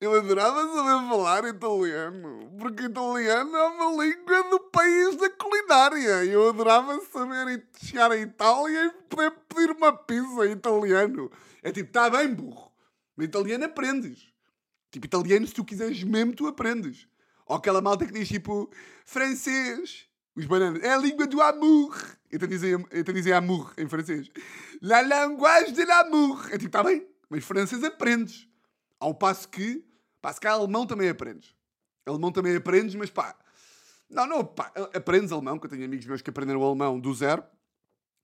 Eu 0.00 0.14
adorava 0.14 0.66
saber 0.68 1.08
falar 1.10 1.44
italiano, 1.44 2.50
porque 2.58 2.84
italiano 2.84 3.54
é 3.54 3.64
uma 3.66 4.02
língua 4.02 4.42
do 4.48 4.58
país 4.58 5.14
da 5.16 5.28
culinária. 5.28 6.24
Eu 6.24 6.48
adorava 6.48 6.98
saber 7.12 7.66
chegar 7.76 8.10
à 8.10 8.16
Itália 8.16 8.86
e 8.86 8.90
poder 9.10 9.30
pedir 9.46 9.70
uma 9.72 9.92
pizza 9.92 10.46
em 10.46 10.52
italiano. 10.52 11.30
É 11.62 11.70
tipo, 11.70 11.92
tá 11.92 12.08
bem, 12.08 12.32
burro. 12.32 12.72
Mas 13.14 13.26
italiano 13.26 13.66
aprendes. 13.66 14.32
Tipo, 14.90 15.04
italiano, 15.04 15.46
se 15.46 15.52
tu 15.52 15.66
quiseres 15.66 16.02
mesmo, 16.02 16.32
tu 16.32 16.46
aprendes. 16.46 17.06
Ou 17.44 17.56
aquela 17.56 17.82
malta 17.82 18.06
que 18.06 18.12
diz 18.14 18.26
tipo, 18.26 18.70
francês. 19.04 20.08
Os 20.34 20.46
bananas. 20.46 20.82
É 20.82 20.94
a 20.94 20.96
língua 20.96 21.26
do 21.26 21.42
amour. 21.42 21.94
Então 22.32 22.48
dizem, 22.48 22.72
então 22.90 23.12
dizem 23.12 23.34
amour 23.34 23.74
em 23.76 23.86
francês. 23.86 24.30
La 24.80 25.02
language 25.02 25.72
de 25.72 25.84
l'amour. 25.84 26.48
É 26.50 26.56
tipo, 26.56 26.70
tá 26.70 26.82
bem, 26.82 27.06
mas 27.28 27.44
francês 27.44 27.84
aprendes. 27.84 28.48
Ao 28.98 29.14
passo 29.14 29.46
que, 29.46 29.89
pá, 30.20 30.32
se 30.32 30.40
cá 30.40 30.52
alemão 30.52 30.86
também 30.86 31.08
aprendes. 31.08 31.54
Alemão 32.06 32.32
também 32.32 32.56
aprendes, 32.56 32.94
mas 32.94 33.10
pá, 33.10 33.36
não, 34.08 34.26
não, 34.26 34.44
pá, 34.44 34.72
aprendes 34.94 35.30
alemão, 35.30 35.58
que 35.58 35.66
eu 35.66 35.70
tenho 35.70 35.84
amigos 35.84 36.06
meus 36.06 36.20
que 36.20 36.30
aprenderam 36.30 36.60
o 36.60 36.64
alemão 36.64 36.98
do 36.98 37.14
zero. 37.14 37.44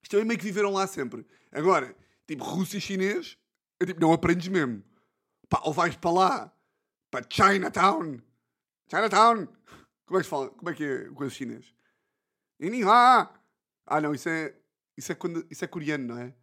Isto 0.03 0.13
também 0.13 0.27
meio 0.27 0.39
que 0.39 0.45
viveram 0.45 0.73
lá 0.73 0.87
sempre. 0.87 1.27
Agora, 1.53 1.97
tipo, 2.27 2.43
russo 2.43 2.77
e 2.77 2.81
chinês, 2.81 3.39
é 3.81 3.87
tipo, 3.87 4.01
não 4.01 4.13
aprendes 4.13 4.49
mesmo. 4.49 4.83
Pá, 5.49 5.61
ou 5.65 5.73
vais 5.73 5.95
para 5.97 6.11
lá, 6.11 6.53
para 7.11 7.25
Chinatown. 7.29 8.21
Chinatown. 8.91 9.47
Como 10.07 10.19
é 10.19 10.21
que 10.21 10.25
se 10.25 10.31
fala? 10.31 10.51
Como 10.51 10.71
é 10.71 10.75
que 10.75 10.85
é 10.85 11.05
coisa 11.11 11.35
chinês? 11.35 11.73
Inihá. 12.59 13.33
Ah, 13.87 14.01
não, 14.01 14.15
isso 14.15 14.29
é, 14.29 14.55
isso 14.97 15.13
é, 15.13 15.15
quando, 15.15 15.47
isso 15.51 15.65
é 15.65 15.69
coreano, 15.69 16.15
não 16.15 16.19
é? 16.19 16.35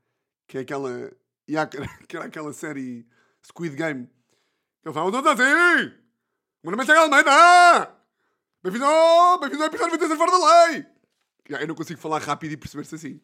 Que 0.47 0.59
é 0.59 0.61
aquela, 0.61 1.11
que 2.07 2.15
era 2.15 2.25
aquela 2.25 2.53
série 2.53 3.05
Squid 3.45 3.75
Game. 3.75 4.09
Que 4.83 4.89
ele 4.89 4.95
fala, 4.95 5.09
tudo 5.13 5.29
assim! 5.29 5.93
Meu 6.61 6.71
nome 6.71 6.83
é 6.83 6.85
Tiago 6.85 7.03
Almeida! 7.03 7.95
Bem-vindo 8.61 8.83
ao, 8.83 9.39
bem-vindo 9.39 9.63
ao 9.63 9.69
episódio 9.69 9.97
26 9.97 10.17
Fora 10.17 10.31
da 10.31 10.67
Lei! 10.67 10.85
Eu 11.47 11.67
não 11.69 11.73
consigo 11.73 12.01
falar 12.01 12.21
rápido 12.21 12.51
e 12.51 12.57
perceber-se 12.57 12.95
assim. 12.95 13.21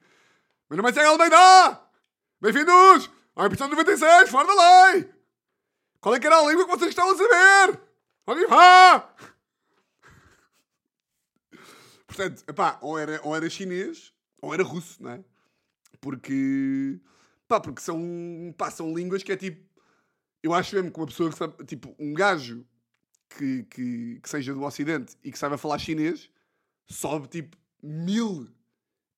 Meu 0.70 0.78
nome 0.78 0.90
é 0.90 0.94
Tiago 0.94 1.10
Almeida! 1.10 1.82
Bem-vindos 2.40 3.10
ao 3.36 3.46
episódio 3.46 3.76
96 3.76 4.30
Fora 4.30 4.48
da 4.48 4.54
Lei! 4.94 5.14
Qual 6.00 6.16
é 6.16 6.20
que 6.22 6.28
era 6.28 6.38
a 6.38 6.48
língua 6.50 6.64
que 6.64 6.72
vocês 6.72 6.92
estavam 6.92 7.12
a 7.12 7.18
saber? 7.18 7.82
Onde 8.26 8.46
vá! 8.46 9.14
Portanto, 12.08 12.42
epá, 12.48 12.80
ou 12.82 12.98
era, 12.98 13.20
ou 13.22 13.36
era 13.36 13.50
chinês 13.50 14.14
ou 14.42 14.54
era 14.54 14.64
russo, 14.64 15.04
não 15.04 15.12
é? 15.12 15.26
Porque, 16.00 17.02
pá, 17.50 17.60
porque 17.60 17.82
são, 17.82 18.56
pá, 18.58 18.72
são 18.72 18.96
línguas 18.96 19.24
que 19.24 19.34
é 19.34 19.36
tipo, 19.36 19.69
eu 20.42 20.54
acho 20.54 20.76
mesmo 20.76 20.92
que 20.92 21.00
uma 21.00 21.08
pessoa 21.08 21.30
que 21.30 21.38
sabe, 21.38 21.66
tipo, 21.66 21.96
um 22.00 22.14
gajo 22.14 22.66
que, 23.30 23.64
que, 23.64 24.20
que 24.22 24.30
seja 24.30 24.54
do 24.54 24.64
Ocidente 24.64 25.16
e 25.24 25.32
que 25.32 25.38
saiba 25.38 25.58
falar 25.58 25.78
chinês, 25.78 26.30
sobe 26.88 27.28
tipo 27.28 27.58
mil, 27.82 28.50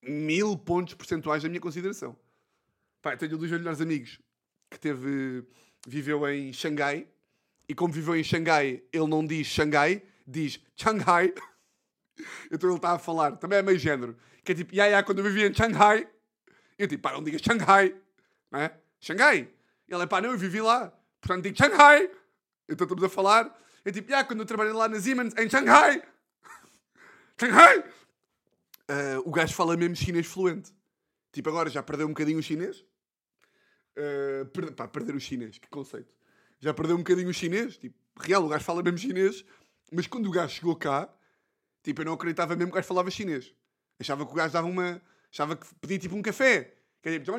mil 0.04 0.58
pontos 0.58 0.94
percentuais 0.94 1.44
da 1.44 1.50
minha 1.50 1.62
consideração. 1.62 2.18
Pá, 3.02 3.16
tenho 3.16 3.32
dos 3.38 3.50
meus 3.50 3.62
melhores 3.62 3.82
amigos 3.82 4.20
que 4.70 4.80
teve, 4.80 5.44
viveu 5.88 6.28
em 6.30 6.52
Xangai 6.54 7.08
e 7.68 7.74
como 7.74 7.94
viveu 7.94 8.16
em 8.16 8.24
Xangai, 8.24 8.84
ele 8.92 9.08
não 9.08 9.26
diz 9.26 9.48
Xangai, 9.48 10.04
diz 10.28 10.60
Shanghai. 10.76 11.34
Então 12.52 12.70
ele 12.70 12.76
está 12.76 12.92
a 12.92 13.00
falar, 13.00 13.32
também 13.38 13.58
é 13.58 13.62
meio 13.64 13.80
género, 13.80 14.16
que 14.44 14.52
é 14.52 14.56
tipo, 14.56 14.76
ya, 14.76 14.86
ya, 14.86 15.02
quando 15.02 15.20
eu 15.20 15.24
vivia 15.24 15.48
em 15.48 15.54
Shanghai, 15.54 16.08
eu 16.78 16.88
tipo, 16.88 17.02
pá, 17.02 17.14
não 17.14 17.24
digas 17.24 17.42
Shanghai, 17.42 17.96
não 18.52 18.60
é? 18.60 18.78
Xangai. 19.00 19.50
Ele 19.88 20.04
é 20.04 20.06
pá, 20.06 20.22
não, 20.22 20.30
eu 20.30 20.38
vivi 20.38 20.62
lá, 20.62 20.94
portanto 21.22 21.44
digo 21.44 21.58
Shanghai. 21.58 22.10
Então 22.68 22.86
estamos 22.86 23.04
a 23.04 23.10
falar, 23.10 23.58
é 23.86 23.92
tipo, 23.92 24.12
ya, 24.12 24.24
quando 24.24 24.40
eu 24.42 24.46
trabalhei 24.46 24.74
lá 24.74 24.88
na 24.88 25.00
Siemens, 25.00 25.34
em 25.38 25.50
Shanghai. 25.50 26.04
Shanghai! 27.40 27.84
Ah, 28.88 29.22
o 29.24 29.32
gajo 29.32 29.54
fala 29.54 29.78
mesmo 29.78 29.96
chinês 29.96 30.28
fluente. 30.28 30.74
Tipo, 31.32 31.48
agora 31.48 31.70
já 31.70 31.82
perdeu 31.82 32.08
um 32.08 32.10
bocadinho 32.10 32.40
o 32.40 32.44
chinês. 32.44 32.84
Uh, 33.98 34.46
perde- 34.48 34.74
pá, 34.74 34.86
perder 34.86 35.16
o 35.16 35.20
chinês, 35.20 35.58
que 35.58 35.70
conceito. 35.70 36.14
Já 36.60 36.74
perdeu 36.74 36.98
um 36.98 37.00
bocadinho 37.00 37.30
o 37.30 37.34
chinês. 37.34 37.78
Tipo, 37.78 37.96
real, 38.20 38.44
o 38.44 38.50
gajo 38.50 38.66
fala 38.66 38.84
mesmo 38.84 38.98
chinês. 38.98 39.46
Mas 39.94 40.08
quando 40.08 40.28
o 40.28 40.32
gajo 40.32 40.54
chegou 40.56 40.76
cá, 40.76 41.10
tipo, 41.84 42.02
eu 42.02 42.06
não 42.06 42.14
acreditava 42.14 42.54
mesmo 42.54 42.70
que 42.70 42.74
o 42.74 42.76
gajo 42.76 42.88
falava 42.90 43.10
chinês. 43.10 43.56
Achava 43.98 44.26
que 44.26 44.32
o 44.34 44.36
gajo 44.36 44.52
dava 44.54 44.68
uma. 44.68 45.02
Achava 45.32 45.56
que 45.56 45.74
pedia 45.76 45.98
tipo 45.98 46.16
um 46.16 46.22
café. 46.22 46.74
Que 47.02 47.08
era 47.08 47.20
tipo, 47.20 47.32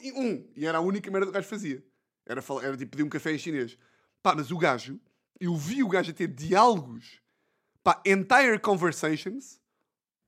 e 0.00 0.12
um. 0.12 0.50
E 0.56 0.64
era 0.64 0.78
a 0.78 0.80
única 0.80 1.10
merda 1.10 1.26
que 1.26 1.30
o 1.30 1.34
gajo 1.34 1.48
fazia. 1.48 1.84
Era, 2.28 2.44
era 2.62 2.76
tipo 2.76 2.90
pedir 2.90 3.02
um 3.02 3.08
café 3.08 3.32
em 3.32 3.38
chinês. 3.38 3.78
Pá, 4.22 4.34
mas 4.34 4.50
o 4.50 4.58
gajo, 4.58 5.00
eu 5.40 5.56
vi 5.56 5.82
o 5.82 5.88
gajo 5.88 6.10
a 6.10 6.14
ter 6.14 6.28
diálogos. 6.28 7.20
Pá, 7.82 8.02
entire 8.04 8.58
conversations. 8.58 9.58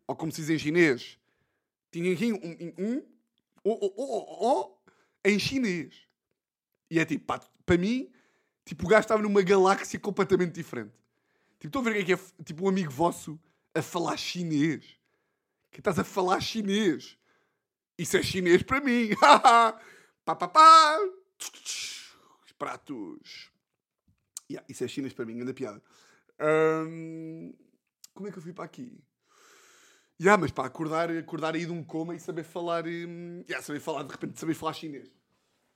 Ou 0.07 0.17
como 0.17 0.33
se 0.33 0.41
diz 0.41 0.51
em 0.51 0.59
chinês. 0.59 1.19
Tinha 1.93 2.11
um, 2.35 2.37
um, 2.37 2.75
um, 2.79 3.03
oh, 3.63 3.79
oh, 3.83 3.95
oh, 3.97 4.47
oh, 4.47 4.93
em 5.25 5.39
chinês. 5.39 5.95
E 6.91 6.99
é 6.99 7.05
tipo, 7.05 7.27
pá, 7.27 7.41
para 7.67 7.77
mim, 7.77 8.11
tipo, 8.65 8.87
o 8.87 8.89
gajo 8.89 9.03
estava 9.03 9.23
numa 9.23 9.43
galáxia 9.43 10.01
completamente 10.01 10.55
diferente. 10.55 10.95
Tipo, 11.59 11.67
estou 11.67 11.83
a 11.83 11.85
ver 11.85 11.91
o 11.91 11.95
que 11.95 12.01
é 12.01 12.17
que 12.17 12.23
é, 12.23 12.45
tipo, 12.45 12.65
um 12.65 12.69
amigo 12.69 12.91
vosso 12.91 13.39
a 13.75 13.83
falar 13.83 14.17
chinês. 14.17 14.99
Que 15.71 15.81
estás 15.81 15.99
a 15.99 16.05
falar 16.05 16.41
chinês. 16.41 17.19
Isso 17.99 18.17
é 18.17 18.23
chinês 18.23 18.63
para 18.63 18.81
mim. 18.81 19.11
pá, 20.25 20.35
pá, 20.35 20.49
pá. 20.49 20.99
Os 22.61 22.67
pratos. 22.67 23.51
Yeah, 24.51 24.67
isso 24.69 24.85
é 24.85 24.89
chinês 24.89 25.15
para 25.15 25.25
mim, 25.25 25.37
grande 25.37 25.55
piada. 25.55 25.83
Ahm, 26.39 27.55
como 28.13 28.29
é 28.29 28.31
que 28.31 28.37
eu 28.37 28.43
fui 28.43 28.53
para 28.53 28.65
aqui? 28.65 29.03
Ya, 30.21 30.37
mas 30.37 30.51
para 30.51 30.67
acordar, 30.67 31.11
acordar 31.11 31.55
aí 31.55 31.65
de 31.65 31.73
um 31.73 31.83
coma 31.83 32.15
e 32.15 32.21
saber 32.21 32.45
falar. 32.45 32.85
hum, 32.87 33.43
ya, 33.49 33.63
saber 33.63 33.81
falar, 33.81 34.03
de 34.03 34.13
repente, 34.13 34.39
saber 34.39 34.53
falar 34.53 34.75
chinês. 34.75 35.11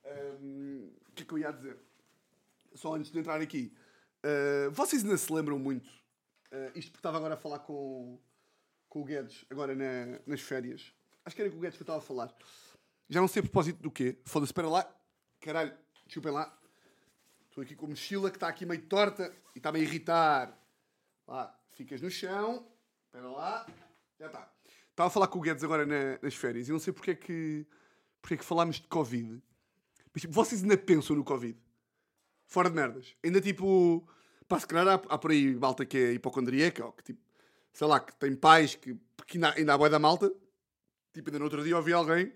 O 0.05 1.13
que 1.15 1.23
é 1.23 1.27
que 1.27 1.33
eu 1.33 1.39
ia 1.39 1.51
dizer? 1.53 1.79
Só 2.75 2.95
antes 2.95 3.11
de 3.11 3.19
entrar 3.19 3.41
aqui. 3.41 3.73
Uh, 4.23 4.71
vocês 4.73 5.03
ainda 5.03 5.17
se 5.17 5.33
lembram 5.33 5.59
muito? 5.59 5.87
uh, 6.53 6.71
isto 6.75 6.91
porque 6.91 6.99
estava 6.99 7.17
agora 7.17 7.35
a 7.35 7.39
falar 7.39 7.61
com, 7.61 8.19
com 8.91 9.01
o 9.01 9.05
Guedes, 9.05 9.45
agora 9.51 9.75
na- 9.75 10.21
nas 10.27 10.41
férias. 10.43 10.93
Acho 11.25 11.35
que 11.35 11.43
era 11.43 11.51
com 11.51 11.57
o 11.57 11.61
Guedes 11.61 11.77
que 11.79 11.83
eu 11.83 11.85
estava 11.85 11.99
a 12.01 12.03
falar. 12.03 12.35
Já 13.09 13.21
não 13.21 13.29
sei 13.29 13.41
a 13.41 13.43
propósito 13.45 13.81
do 13.81 13.91
quê. 13.91 14.19
Foda-se, 14.27 14.51
espera 14.51 14.69
lá. 14.69 14.95
Caralho, 15.41 15.75
desculpem 16.07 16.33
lá. 16.33 16.59
Estou 17.55 17.63
aqui 17.63 17.77
com 17.77 17.87
a 17.87 17.91
mochila 17.91 18.33
que 18.33 18.37
está 18.37 18.49
aqui 18.49 18.67
meio 18.67 18.83
torta 18.83 19.33
e 19.55 19.59
está-me 19.59 19.79
a 19.79 19.83
irritar. 19.83 20.59
Lá, 21.25 21.57
ficas 21.71 22.01
no 22.01 22.11
chão. 22.11 22.67
Espera 23.07 23.29
lá. 23.29 23.65
Já 24.19 24.27
está. 24.27 24.53
Estava 24.91 25.07
a 25.07 25.11
falar 25.11 25.29
com 25.29 25.39
o 25.39 25.41
Guedes 25.41 25.63
agora 25.63 25.87
na- 25.87 26.19
nas 26.21 26.35
férias 26.35 26.69
e 26.69 26.73
não 26.73 26.81
sei 26.81 26.93
porque 26.93 27.13
é 27.13 27.15
que, 27.15 27.65
porque 28.21 28.35
é 28.35 28.37
que 28.39 28.45
falámos 28.45 28.81
de 28.81 28.89
Covid. 28.89 29.41
Mas 30.13 30.23
tipo, 30.23 30.35
vocês 30.35 30.63
ainda 30.65 30.77
pensam 30.77 31.15
no 31.15 31.23
Covid? 31.23 31.57
Fora 32.49 32.69
de 32.69 32.75
merdas. 32.75 33.15
Ainda 33.23 33.41
tipo. 33.41 34.05
Pá, 34.49 34.59
se 34.59 34.67
calhar 34.67 34.89
há, 34.89 34.95
há 35.15 35.17
por 35.17 35.31
aí 35.31 35.55
malta 35.55 35.87
que 35.87 35.97
é 35.97 36.13
hipocondríaca 36.13 36.85
ou 36.85 36.91
que 36.93 37.05
tipo. 37.05 37.23
Sei 37.73 37.87
lá, 37.87 38.01
que 38.01 38.17
tem 38.17 38.35
pais 38.35 38.75
que. 38.75 38.95
Porque 39.17 39.37
ainda, 39.39 39.55
ainda 39.57 39.75
há 39.75 39.79
boia 39.79 39.91
da 39.91 40.01
malta. 40.01 40.29
Tipo, 41.13 41.29
ainda 41.31 41.39
no 41.39 41.45
outro 41.45 41.63
dia 41.63 41.77
ouvi 41.77 41.93
alguém 41.93 42.33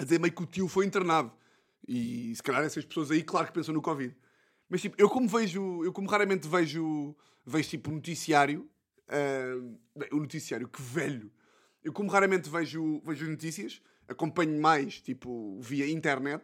a 0.00 0.02
dizer 0.02 0.18
meio 0.18 0.34
que 0.34 0.42
o 0.42 0.46
tio 0.46 0.66
foi 0.66 0.84
internado. 0.84 1.32
E 1.86 2.34
se 2.34 2.42
calhar 2.42 2.64
essas 2.64 2.84
pessoas 2.84 3.12
aí, 3.12 3.22
claro 3.22 3.46
que 3.46 3.52
pensam 3.52 3.72
no 3.72 3.80
Covid. 3.80 4.16
Mas 4.72 4.80
tipo, 4.80 4.96
eu 4.98 5.06
como 5.06 5.28
vejo, 5.28 5.84
eu 5.84 5.92
como 5.92 6.08
raramente 6.08 6.48
vejo, 6.48 7.14
vejo 7.44 7.68
tipo 7.68 7.90
noticiário, 7.90 8.66
bem, 9.94 10.08
o 10.10 10.16
noticiário, 10.16 10.66
que 10.66 10.80
velho. 10.80 11.30
Eu 11.84 11.92
como 11.92 12.10
raramente 12.10 12.48
vejo, 12.48 13.02
vejo 13.04 13.28
notícias, 13.28 13.82
acompanho 14.08 14.58
mais 14.58 14.98
tipo 14.98 15.60
via 15.60 15.86
internet, 15.90 16.42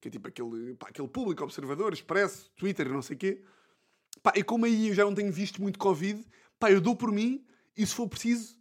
que 0.00 0.08
é 0.08 0.10
tipo 0.10 0.26
aquele, 0.26 0.74
pá, 0.74 0.88
aquele 0.88 1.06
público 1.06 1.44
observador, 1.44 1.92
expresso, 1.92 2.50
Twitter, 2.56 2.88
não 2.88 3.00
sei 3.00 3.14
o 3.14 3.18
quê. 3.20 3.44
Pá, 4.20 4.32
e 4.34 4.42
como 4.42 4.64
aí 4.64 4.88
eu 4.88 4.94
já 4.94 5.04
não 5.04 5.14
tenho 5.14 5.30
visto 5.30 5.62
muito 5.62 5.78
Covid, 5.78 6.26
pá, 6.58 6.72
eu 6.72 6.80
dou 6.80 6.96
por 6.96 7.12
mim 7.12 7.46
e 7.76 7.86
se 7.86 7.94
for 7.94 8.08
preciso, 8.08 8.58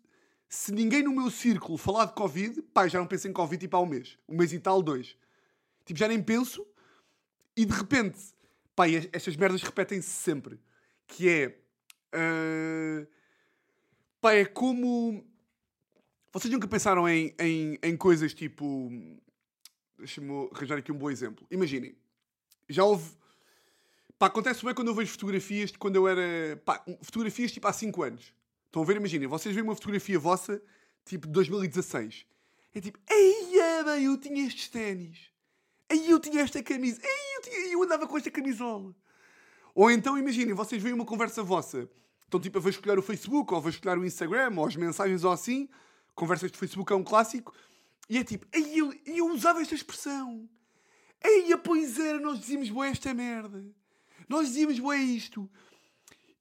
se 0.47 0.71
ninguém 0.71 1.01
no 1.01 1.15
meu 1.15 1.31
círculo 1.31 1.79
falar 1.79 2.05
de 2.05 2.13
Covid, 2.13 2.61
pá, 2.71 2.87
já 2.87 2.99
não 2.99 3.07
penso 3.07 3.27
em 3.27 3.33
Covid 3.33 3.59
tipo 3.59 3.75
há 3.75 3.81
um 3.81 3.87
mês. 3.87 4.19
Um 4.29 4.37
mês 4.37 4.53
e 4.53 4.59
tal, 4.59 4.83
dois. 4.83 5.17
Tipo, 5.83 5.99
já 5.99 6.07
nem 6.07 6.21
penso 6.21 6.63
e 7.57 7.65
de 7.65 7.73
repente, 7.73 8.32
pá, 8.75 8.87
e 8.87 9.09
estas 9.11 9.35
merdas 9.35 9.61
repetem-se 9.61 10.09
sempre. 10.09 10.59
Que 11.07 11.29
é. 11.29 11.59
ah, 12.13 13.07
pá, 14.21 14.33
é 14.33 14.45
como. 14.45 15.25
Vocês 16.31 16.51
nunca 16.51 16.67
pensaram 16.67 17.07
em, 17.07 17.33
em, 17.39 17.77
em 17.81 17.97
coisas 17.97 18.33
tipo. 18.33 18.89
Deixa-me 19.97 20.49
arranjar 20.53 20.77
aqui 20.77 20.91
um 20.91 20.97
bom 20.97 21.09
exemplo. 21.09 21.45
Imaginem, 21.49 21.95
já 22.69 22.83
houve. 22.83 23.09
Pá, 24.17 24.27
acontece 24.27 24.63
bem 24.63 24.73
quando 24.73 24.87
eu 24.87 24.95
vejo 24.95 25.11
fotografias 25.11 25.71
de 25.71 25.77
quando 25.77 25.95
eu 25.95 26.07
era. 26.07 26.57
Pá, 26.65 26.83
fotografias 27.01 27.51
tipo 27.51 27.67
há 27.67 27.73
5 27.73 28.03
anos. 28.03 28.33
Estão 28.65 28.81
a 28.81 28.85
ver? 28.85 28.97
Imaginem, 28.97 29.27
vocês 29.27 29.53
veem 29.53 29.63
uma 29.63 29.75
fotografia 29.75 30.17
vossa, 30.17 30.61
tipo 31.05 31.27
de 31.27 31.33
2016. 31.33 32.25
É 32.73 32.81
tipo, 32.81 32.97
eia, 33.07 33.83
bem, 33.83 34.05
eu 34.05 34.17
tinha 34.17 34.47
estes 34.47 34.67
ténis. 34.67 35.32
Aí 35.89 36.09
eu 36.09 36.19
tinha 36.19 36.41
esta 36.41 36.61
camisa. 36.63 37.01
Aí 37.03 37.35
eu, 37.35 37.41
tinha, 37.41 37.73
eu 37.73 37.83
andava 37.83 38.07
com 38.07 38.17
esta 38.17 38.31
camisola. 38.31 38.93
Ou 39.75 39.89
então, 39.89 40.17
imaginem, 40.17 40.53
vocês 40.53 40.81
veem 40.81 40.93
uma 40.93 41.05
conversa 41.05 41.43
vossa. 41.43 41.89
Estão 42.23 42.39
tipo 42.39 42.57
a 42.57 42.61
vasculhar 42.61 42.97
o 42.97 43.01
Facebook, 43.01 43.53
ou 43.53 43.59
a 43.59 43.61
vasculhar 43.61 43.97
o 43.97 44.05
Instagram, 44.05 44.53
ou 44.57 44.65
as 44.65 44.75
mensagens 44.75 45.23
ou 45.23 45.31
assim. 45.31 45.69
Conversas 46.15 46.51
de 46.51 46.57
Facebook 46.57 46.91
é 46.91 46.95
um 46.95 47.03
clássico. 47.03 47.53
E 48.09 48.17
é 48.17 48.23
tipo, 48.23 48.45
aí 48.53 48.77
eu, 48.77 48.93
eu 49.05 49.27
usava 49.27 49.61
esta 49.61 49.75
expressão. 49.75 50.47
Aí, 51.23 51.55
pois 51.63 51.97
era, 51.99 52.19
nós 52.19 52.39
dizíamos 52.39 52.69
boa 52.69 52.87
esta 52.87 53.13
merda. 53.13 53.63
Nós 54.27 54.47
dizíamos 54.47 54.79
boa 54.79 54.97
isto. 54.97 55.49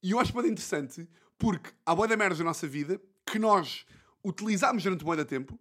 E 0.03 0.11
eu 0.11 0.19
acho 0.19 0.33
bem 0.33 0.51
interessante, 0.51 1.09
porque 1.39 1.71
há 1.87 1.95
boa 1.95 2.09
da 2.09 2.17
merda 2.17 2.37
da 2.37 2.45
nossa 2.45 2.67
vida 2.67 3.01
que 3.25 3.39
nós 3.39 3.87
utilizámos 4.25 4.83
durante 4.83 5.05
boa 5.05 5.17
da 5.17 5.25
tempo. 5.25 5.59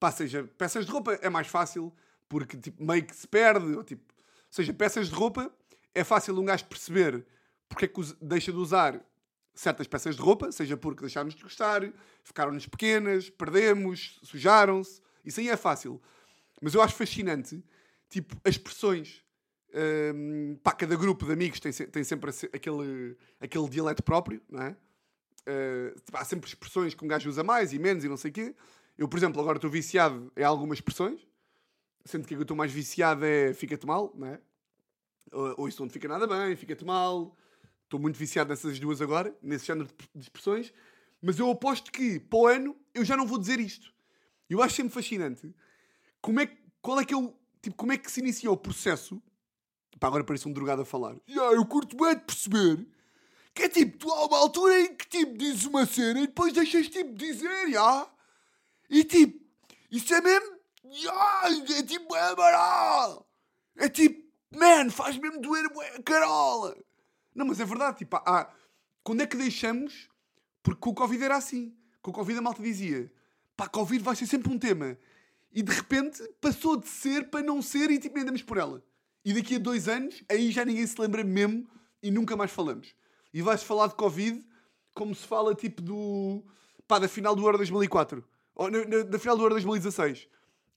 Pá, 0.00 0.10
seja, 0.10 0.44
peças 0.56 0.86
de 0.86 0.90
roupa 0.90 1.12
é 1.14 1.28
mais 1.28 1.46
fácil, 1.46 1.92
porque 2.32 2.56
tipo, 2.56 2.82
meio 2.82 3.04
que 3.04 3.14
se 3.14 3.28
perde. 3.28 3.76
Ou, 3.76 3.84
tipo, 3.84 4.02
seja, 4.50 4.72
peças 4.72 5.10
de 5.10 5.14
roupa 5.14 5.52
é 5.94 6.02
fácil 6.02 6.40
um 6.40 6.44
gajo 6.46 6.64
perceber 6.64 7.26
porque 7.68 7.84
é 7.84 7.88
que 7.88 8.00
deixa 8.22 8.50
de 8.50 8.56
usar 8.56 9.04
certas 9.54 9.86
peças 9.86 10.16
de 10.16 10.22
roupa, 10.22 10.50
seja 10.50 10.78
porque 10.78 11.02
deixámos 11.02 11.34
de 11.34 11.42
gostar, 11.42 11.82
ficaram-nos 12.24 12.66
pequenas, 12.66 13.28
perdemos, 13.28 14.18
sujaram-se. 14.22 15.02
Isso 15.22 15.40
aí 15.40 15.50
é 15.50 15.58
fácil. 15.58 16.00
Mas 16.60 16.72
eu 16.72 16.80
acho 16.80 16.94
fascinante, 16.94 17.62
tipo, 18.08 18.34
as 18.44 18.54
expressões. 18.54 19.22
Hum, 20.14 20.58
pá, 20.62 20.72
cada 20.72 20.96
grupo 20.96 21.26
de 21.26 21.32
amigos 21.32 21.60
tem, 21.60 21.70
tem 21.70 22.04
sempre 22.04 22.30
aquele, 22.52 23.14
aquele 23.40 23.68
dialeto 23.68 24.02
próprio, 24.02 24.40
não 24.48 24.62
é? 24.62 24.76
Uh, 25.42 26.00
há 26.14 26.24
sempre 26.24 26.48
expressões 26.48 26.94
que 26.94 27.04
um 27.04 27.08
gajo 27.08 27.28
usa 27.28 27.42
mais 27.42 27.74
e 27.74 27.78
menos 27.78 28.04
e 28.04 28.08
não 28.08 28.16
sei 28.16 28.30
o 28.30 28.34
quê. 28.34 28.54
Eu, 28.96 29.06
por 29.06 29.18
exemplo, 29.18 29.40
agora 29.40 29.58
estou 29.58 29.70
viciado 29.70 30.32
em 30.34 30.44
algumas 30.44 30.78
expressões. 30.78 31.26
Sendo 32.04 32.26
que 32.26 32.34
a 32.34 32.36
que 32.36 32.40
eu 32.40 32.42
estou 32.42 32.56
mais 32.56 32.72
viciado 32.72 33.24
é 33.24 33.54
fica-te 33.54 33.86
mal, 33.86 34.12
não 34.14 34.26
é? 34.26 34.40
Ou, 35.32 35.68
isso 35.68 35.82
não 35.82 35.88
fica 35.88 36.08
nada 36.08 36.26
bem, 36.26 36.56
fica-te 36.56 36.84
mal. 36.84 37.36
Estou 37.84 37.98
muito 38.00 38.18
viciado 38.18 38.50
nessas 38.50 38.78
duas 38.78 39.00
agora, 39.00 39.36
nesse 39.42 39.66
género 39.66 39.88
de, 40.14 40.20
expressões. 40.20 40.72
Mas 41.20 41.38
eu 41.38 41.50
aposto 41.50 41.92
que, 41.92 42.18
para 42.18 42.38
o 42.38 42.46
ano, 42.46 42.76
eu 42.94 43.04
já 43.04 43.16
não 43.16 43.26
vou 43.26 43.38
dizer 43.38 43.60
isto. 43.60 43.92
Eu 44.48 44.62
acho 44.62 44.76
sempre 44.76 44.92
fascinante 44.92 45.54
como 46.20 46.40
é, 46.40 46.46
qual 46.80 47.00
é 47.00 47.04
que 47.04 47.14
é 47.14 47.16
o, 47.16 47.34
tipo, 47.60 47.76
como 47.76 47.92
é 47.92 47.98
que 47.98 48.10
se 48.10 48.20
iniciou 48.20 48.54
o 48.54 48.58
processo. 48.58 49.22
Pá, 49.98 50.08
agora 50.08 50.24
parece 50.24 50.48
um 50.48 50.52
drogado 50.52 50.82
a 50.82 50.84
falar. 50.84 51.16
Yeah, 51.28 51.54
eu 51.54 51.64
curto 51.64 51.96
bem 51.96 52.14
de 52.14 52.22
perceber 52.22 52.86
que 53.54 53.62
é 53.64 53.68
tipo, 53.68 53.98
tu 53.98 54.10
há 54.10 54.26
uma 54.26 54.38
altura 54.38 54.80
em 54.80 54.94
que 54.94 55.06
tipo 55.06 55.36
dizes 55.36 55.64
uma 55.64 55.84
cena 55.84 56.20
e 56.20 56.26
depois 56.26 56.52
deixas 56.52 56.88
tipo 56.88 57.14
dizer, 57.14 57.70
já. 57.70 58.08
E 58.88 59.04
tipo, 59.04 59.44
isso 59.90 60.12
é 60.14 60.20
mesmo. 60.20 60.61
É 61.74 61.82
tipo, 61.82 62.14
é 62.16 62.34
moral. 62.36 63.28
É 63.76 63.88
tipo, 63.88 64.22
man, 64.56 64.90
faz 64.90 65.16
mesmo 65.16 65.40
doer 65.40 65.64
a 65.96 66.02
carola. 66.02 66.76
Não, 67.34 67.46
mas 67.46 67.60
é 67.60 67.64
verdade, 67.64 67.98
tipo, 67.98 68.16
há, 68.16 68.52
quando 69.02 69.22
é 69.22 69.26
que 69.26 69.36
deixamos? 69.36 70.08
Porque 70.62 70.80
com 70.80 70.90
o 70.90 70.94
Covid 70.94 71.24
era 71.24 71.36
assim. 71.36 71.74
Com 72.02 72.10
o 72.10 72.14
Covid 72.14 72.38
a 72.38 72.42
malta 72.42 72.62
dizia, 72.62 73.10
pá, 73.56 73.68
Covid 73.68 74.02
vai 74.02 74.14
ser 74.16 74.26
sempre 74.26 74.52
um 74.52 74.58
tema. 74.58 74.98
E 75.52 75.62
de 75.62 75.72
repente 75.72 76.22
passou 76.40 76.76
de 76.76 76.88
ser 76.88 77.28
para 77.30 77.42
não 77.44 77.60
ser 77.62 77.90
e 77.90 77.98
tipo, 77.98 78.18
andamos 78.18 78.42
por 78.42 78.58
ela. 78.58 78.82
E 79.24 79.32
daqui 79.32 79.56
a 79.56 79.58
dois 79.58 79.86
anos, 79.88 80.22
aí 80.28 80.50
já 80.50 80.64
ninguém 80.64 80.86
se 80.86 81.00
lembra 81.00 81.22
mesmo 81.22 81.68
e 82.02 82.10
nunca 82.10 82.36
mais 82.36 82.50
falamos. 82.50 82.94
E 83.32 83.40
vais 83.40 83.62
falar 83.62 83.86
de 83.88 83.94
Covid 83.94 84.44
como 84.94 85.14
se 85.14 85.26
fala 85.26 85.54
tipo 85.54 85.80
do. 85.80 86.44
pá, 86.86 86.98
da 86.98 87.08
final 87.08 87.34
do 87.36 87.44
Euro 87.44 87.56
2004. 87.58 88.24
Ou 88.54 88.70
na, 88.70 88.84
na- 88.84 89.02
da 89.04 89.18
final 89.18 89.36
do 89.36 89.42
Euro 89.44 89.54
2016. 89.54 90.28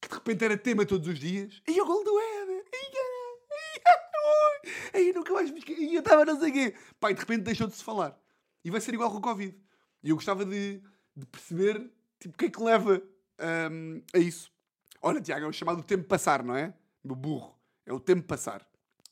Que 0.01 0.07
de 0.09 0.13
repente 0.15 0.45
era 0.45 0.57
tema 0.57 0.85
todos 0.85 1.07
os 1.07 1.17
dias. 1.19 1.61
E 1.67 1.81
o 1.81 1.85
gol 1.85 2.03
do 2.03 2.19
Éder! 2.19 2.65
Aí 4.93 5.11
nunca 5.13 5.33
mais 5.33 5.51
me 5.51 5.59
esque- 5.59 5.73
Aí 5.73 5.93
eu 5.93 5.99
estava 5.99 6.25
não 6.25 6.39
sei 6.39 6.51
quê. 6.51 6.75
Pá, 6.99 7.11
e 7.11 7.13
de 7.13 7.19
repente 7.19 7.43
deixou 7.43 7.67
de 7.67 7.75
se 7.75 7.83
falar. 7.83 8.17
E 8.63 8.71
vai 8.71 8.81
ser 8.81 8.93
igual 8.93 9.11
com 9.11 9.17
o 9.17 9.21
Covid. 9.21 9.55
E 10.03 10.09
eu 10.09 10.15
gostava 10.15 10.45
de, 10.45 10.81
de 11.15 11.25
perceber 11.25 11.91
tipo, 12.19 12.33
o 12.33 12.37
que 12.37 12.45
é 12.45 12.49
que 12.49 12.61
leva 12.63 13.01
hum, 13.71 14.01
a 14.13 14.17
isso. 14.17 14.51
Olha, 15.01 15.21
Tiago, 15.21 15.45
é 15.45 15.47
o 15.47 15.53
chamado 15.53 15.83
tempo 15.83 16.05
passar, 16.05 16.43
não 16.43 16.55
é? 16.55 16.73
Meu 17.03 17.15
burro. 17.15 17.55
É 17.85 17.93
o 17.93 17.99
tempo 17.99 18.23
passar. 18.23 18.67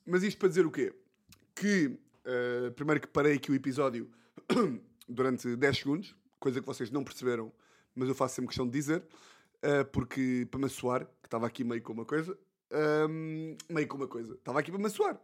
Mas 0.06 0.24
isto 0.24 0.38
para 0.40 0.50
dizer 0.50 0.66
o 0.66 0.72
quê? 0.72 0.94
Que, 1.56 1.98
eh, 2.26 2.72
primeiro 2.76 3.00
que 3.00 3.08
parei 3.08 3.36
aqui 3.36 3.52
o 3.52 3.56
episódio 3.56 4.10
durante 5.08 5.56
10 5.56 5.78
segundos, 5.78 6.16
coisa 6.40 6.60
que 6.60 6.66
vocês 6.66 6.90
não 6.90 7.04
perceberam, 7.04 7.52
mas 7.96 8.10
eu 8.10 8.16
faço 8.16 8.36
sempre 8.36 8.48
questão 8.48 8.66
de 8.66 8.72
dizer, 8.72 9.04
eh, 9.64 9.86
porque 9.86 10.46
para 10.52 10.60
me 10.60 10.66
assoar, 10.66 11.06
que 11.06 11.28
estava 11.28 11.48
aqui 11.48 11.64
meio 11.64 11.82
com 11.82 11.94
uma 11.94 12.04
coisa, 12.04 12.38
hum, 13.10 13.56
meio 13.70 13.88
com 13.88 13.96
uma 13.96 14.10
coisa, 14.10 14.34
estava 14.34 14.60
aqui 14.60 14.70
para 14.70 14.80
me 14.80 14.88
assoar. 14.88 15.18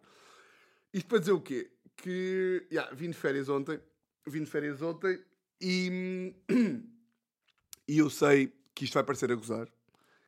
Isto 0.93 1.08
para 1.08 1.19
dizer 1.19 1.34
o 1.34 1.41
quê? 1.41 1.69
Que, 1.97 2.65
yeah, 2.71 2.89
vim 2.95 3.10
de 3.10 3.17
férias 3.17 3.49
ontem, 3.49 3.82
vim 4.25 4.43
de 4.43 4.49
férias 4.49 4.82
ontem 4.82 5.21
e, 5.60 6.34
e 7.86 7.97
eu 7.97 8.10
sei 8.10 8.54
que 8.73 8.86
isto 8.86 8.93
vai 8.93 9.04
parecer 9.04 9.30
a 9.30 9.36
gozar. 9.36 9.67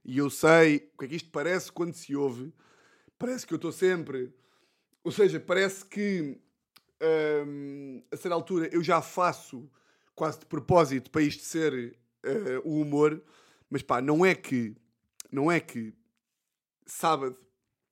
E 0.03 0.17
eu 0.17 0.29
sei 0.29 0.91
o 0.93 0.97
que 0.97 1.05
é 1.05 1.07
que 1.07 1.15
isto 1.15 1.29
parece 1.29 1.71
quando 1.71 1.93
se 1.93 2.13
ouve. 2.13 2.53
Parece 3.17 3.47
que 3.47 3.53
eu 3.53 3.57
estou 3.57 3.71
sempre. 3.71 4.33
Ou 5.05 5.11
seja, 5.11 5.39
parece 5.39 5.85
que 5.85 6.37
hum, 7.47 8.03
a 8.11 8.17
certa 8.17 8.35
altura 8.35 8.67
eu 8.73 8.83
já 8.83 9.01
faço 9.01 9.71
quase 10.13 10.39
de 10.39 10.47
propósito 10.47 11.09
para 11.09 11.21
isto 11.21 11.43
ser 11.43 11.97
eh, 12.23 12.61
o 12.65 12.81
humor. 12.81 13.23
Mas 13.71 13.81
pá, 13.81 14.01
não 14.01 14.23
é 14.25 14.35
que. 14.35 14.75
Não 15.31 15.49
é 15.49 15.61
que 15.61 15.93
sábado. 16.85 17.37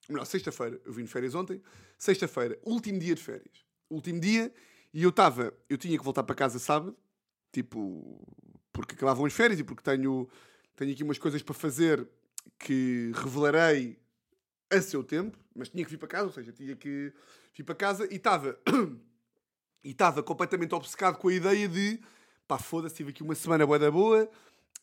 Não, 0.09 0.25
sexta-feira. 0.25 0.79
Eu 0.85 0.91
vim 0.91 1.05
de 1.05 1.09
férias 1.09 1.33
ontem. 1.33 1.61
Sexta-feira, 1.97 2.59
último 2.63 2.99
dia 2.99 3.15
de 3.15 3.23
férias. 3.23 3.65
Último 3.89 4.19
dia. 4.19 4.53
E 4.93 5.01
eu 5.01 5.09
estava. 5.09 5.53
Eu 5.69 5.77
tinha 5.77 5.97
que 5.97 6.03
voltar 6.03 6.23
para 6.23 6.35
casa 6.35 6.59
sábado. 6.59 6.95
Tipo. 7.53 8.21
Porque 8.73 8.93
acabavam 8.93 9.25
as 9.25 9.33
férias 9.33 9.59
e 9.59 9.63
porque 9.63 9.81
tenho, 9.81 10.29
tenho 10.75 10.91
aqui 10.91 11.03
umas 11.03 11.17
coisas 11.17 11.41
para 11.41 11.53
fazer 11.53 12.07
que 12.57 13.11
revelarei 13.15 13.97
a 14.69 14.81
seu 14.81 15.03
tempo. 15.03 15.37
Mas 15.55 15.69
tinha 15.69 15.83
que 15.83 15.91
vir 15.91 15.97
para 15.97 16.09
casa, 16.09 16.25
ou 16.25 16.31
seja, 16.31 16.51
tinha 16.51 16.75
que 16.75 17.13
vir 17.55 17.63
para 17.63 17.75
casa 17.75 18.05
e 18.11 18.17
estava. 18.17 18.59
e 19.81 19.91
estava 19.91 20.21
completamente 20.21 20.75
obcecado 20.75 21.17
com 21.17 21.29
a 21.29 21.33
ideia 21.33 21.69
de. 21.69 22.01
Pá, 22.45 22.57
foda-se, 22.57 22.95
tive 22.95 23.11
aqui 23.11 23.23
uma 23.23 23.35
semana 23.35 23.65
boa 23.65 23.79
da 23.79 23.89
boa. 23.89 24.29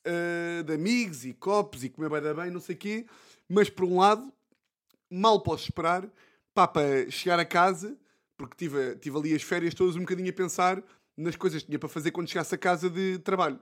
Ah, 0.07 0.62
de 0.62 0.72
amigos 0.72 1.25
e 1.25 1.35
copos 1.35 1.83
e 1.83 1.88
comer 1.88 2.20
da 2.20 2.33
bem, 2.33 2.51
não 2.51 2.61
sei 2.61 2.77
o 2.77 2.79
quê. 2.79 3.07
Mas 3.49 3.68
por 3.68 3.85
um 3.85 3.99
lado, 3.99 4.33
mal 5.11 5.40
posso 5.42 5.64
esperar 5.64 6.09
pá, 6.55 6.66
para 6.68 7.11
chegar 7.11 7.38
a 7.38 7.44
casa, 7.44 7.96
porque 8.37 8.57
tive, 8.57 8.96
tive 8.96 9.18
ali 9.18 9.35
as 9.35 9.42
férias 9.42 9.75
todas 9.75 9.96
um 9.96 10.01
bocadinho 10.01 10.31
a 10.31 10.33
pensar 10.33 10.83
nas 11.16 11.35
coisas 11.35 11.62
que 11.62 11.66
tinha 11.66 11.79
para 11.79 11.88
fazer 11.88 12.12
quando 12.12 12.29
chegasse 12.29 12.55
a 12.55 12.59
casa 12.59 12.88
de 12.88 13.18
trabalho. 13.18 13.59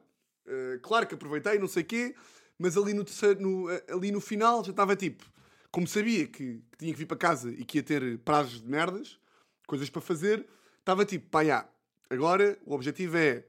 Uh, 0.46 0.78
claro 0.82 1.06
que 1.06 1.14
aproveitei, 1.14 1.58
não 1.58 1.68
sei 1.68 1.82
o 1.82 1.86
quê, 1.86 2.14
mas 2.58 2.76
ali 2.76 2.92
no, 2.92 3.04
terceiro, 3.04 3.40
no, 3.40 3.66
ali 3.88 4.10
no 4.10 4.20
final 4.20 4.62
já 4.62 4.70
estava 4.70 4.94
tipo, 4.94 5.24
como 5.70 5.86
sabia 5.86 6.26
que, 6.26 6.62
que, 6.70 6.78
tinha 6.78 6.92
que 6.92 6.98
vir 6.98 7.06
para 7.06 7.16
casa 7.16 7.50
e 7.50 7.64
que 7.64 7.78
ia 7.78 7.82
ter 7.82 8.18
prazos 8.18 8.60
de 8.60 8.68
merdas, 8.68 9.18
coisas 9.66 9.88
para 9.88 10.02
fazer, 10.02 10.46
estava 10.78 11.04
tipo, 11.04 11.28
pá, 11.30 11.44
já, 11.44 11.66
agora 12.10 12.58
o 12.66 12.74
objetivo 12.74 13.16
é 13.16 13.44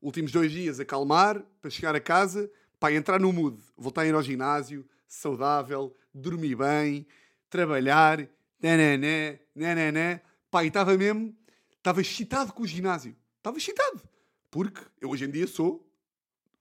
últimos 0.00 0.32
dois 0.32 0.50
dias 0.50 0.80
acalmar 0.80 1.42
para 1.60 1.70
chegar 1.70 1.94
a 1.94 2.00
casa, 2.00 2.50
pá, 2.78 2.92
entrar 2.92 3.20
no 3.20 3.32
mood, 3.32 3.60
voltar 3.76 4.02
a 4.02 4.06
ir 4.06 4.14
ao 4.14 4.22
ginásio, 4.22 4.86
saudável, 5.06 5.94
dormir 6.14 6.56
bem, 6.56 7.06
trabalhar, 7.48 8.28
nané, 8.62 9.40
nané, 9.54 10.22
pá, 10.50 10.64
e 10.64 10.68
estava 10.68 10.96
mesmo, 10.96 11.36
estava 11.76 12.00
excitado 12.00 12.52
com 12.52 12.62
o 12.62 12.66
ginásio, 12.66 13.14
estava 13.36 13.58
excitado, 13.58 14.02
porque 14.50 14.80
eu 15.00 15.10
hoje 15.10 15.24
em 15.24 15.30
dia 15.30 15.46
sou 15.46 15.86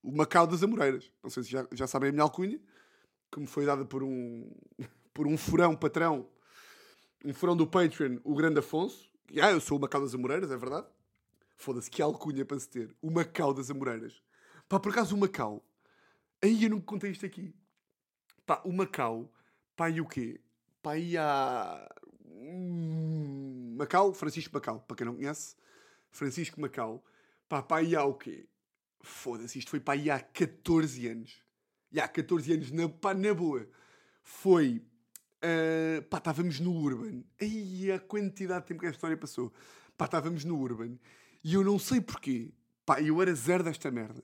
o 0.02 0.12
Macau 0.12 0.48
das 0.48 0.64
Amoreiras, 0.64 1.12
não 1.22 1.30
sei 1.30 1.44
se 1.44 1.52
já, 1.52 1.68
já 1.74 1.88
sabem 1.88 2.10
a 2.10 2.12
minha 2.12 2.24
alcunha, 2.24 2.60
que 3.32 3.40
me 3.40 3.48
foi 3.48 3.66
dada 3.66 3.86
por 3.86 4.04
um, 4.04 4.50
por 5.14 5.28
um 5.28 5.38
furão 5.38 5.76
patrão, 5.76 6.28
um 7.24 7.34
furão 7.34 7.56
do 7.56 7.68
Patreon, 7.68 8.18
o 8.24 8.34
Grande 8.34 8.60
Afonso, 8.60 9.10
ah, 9.42 9.52
eu 9.52 9.62
sou 9.62 9.78
o 9.78 9.82
Macau 9.82 10.02
das 10.02 10.16
Amoreiras, 10.16 10.52
é 10.52 10.58
verdade? 10.58 10.88
Foda-se, 11.60 11.92
que 11.92 12.02
alcunha 12.02 12.46
para 12.46 12.58
se 12.58 12.70
ter. 12.70 12.96
O 13.02 13.12
Macau 13.12 13.54
das 13.54 13.70
Amoreiras. 13.70 14.24
Pá, 14.70 14.80
por 14.80 14.94
acaso 14.94 15.14
o 15.14 15.20
Macau. 15.20 15.62
Aí 16.42 16.64
eu 16.64 16.70
nunca 16.70 16.86
contei 16.86 17.12
isto 17.12 17.26
aqui. 17.26 17.54
Pá, 18.46 18.62
o 18.64 18.72
Macau. 18.72 19.30
Pá, 19.76 19.90
e 19.90 20.00
o 20.00 20.08
quê? 20.08 20.40
Pá, 20.82 20.98
e 20.98 21.18
há. 21.18 21.86
Hum, 22.26 23.76
Macau, 23.78 24.14
Francisco 24.14 24.54
Macau, 24.54 24.80
para 24.80 24.96
quem 24.96 25.06
não 25.06 25.16
conhece. 25.16 25.58
Francisco 26.10 26.62
Macau. 26.62 27.04
Pá, 27.50 27.62
pá, 27.62 27.84
e 27.84 27.94
há 27.94 28.06
o 28.06 28.14
quê? 28.14 28.48
Foda-se, 29.02 29.60
isto 29.60 29.70
foi 29.70 29.82
pá, 29.82 29.98
e 29.98 30.10
há 30.10 30.18
14 30.18 31.08
anos. 31.08 31.44
E 31.92 32.00
há 32.00 32.08
14 32.08 32.54
anos, 32.54 32.72
na, 32.72 32.88
pá, 32.88 33.14
na 33.14 33.34
boa. 33.34 33.68
Foi. 34.24 34.82
Uh, 35.44 36.02
pá, 36.04 36.20
estávamos 36.20 36.62
no 36.62 36.74
Urban. 36.74 37.22
Aí 37.42 37.92
a 37.92 38.00
quantidade 38.00 38.62
de 38.62 38.68
tempo 38.70 38.80
que 38.80 38.86
esta 38.86 38.96
história 38.96 39.18
passou. 39.18 39.52
Pá, 39.98 40.06
estávamos 40.06 40.46
no 40.46 40.58
Urban. 40.58 40.98
E 41.44 41.54
eu 41.54 41.64
não 41.64 41.80
sei 41.80 42.02
porquê. 42.02 42.52
Pá, 42.86 43.02
eu 43.02 43.22
era 43.22 43.34
zero 43.34 43.64
desta 43.64 43.90
merda. 43.92 44.24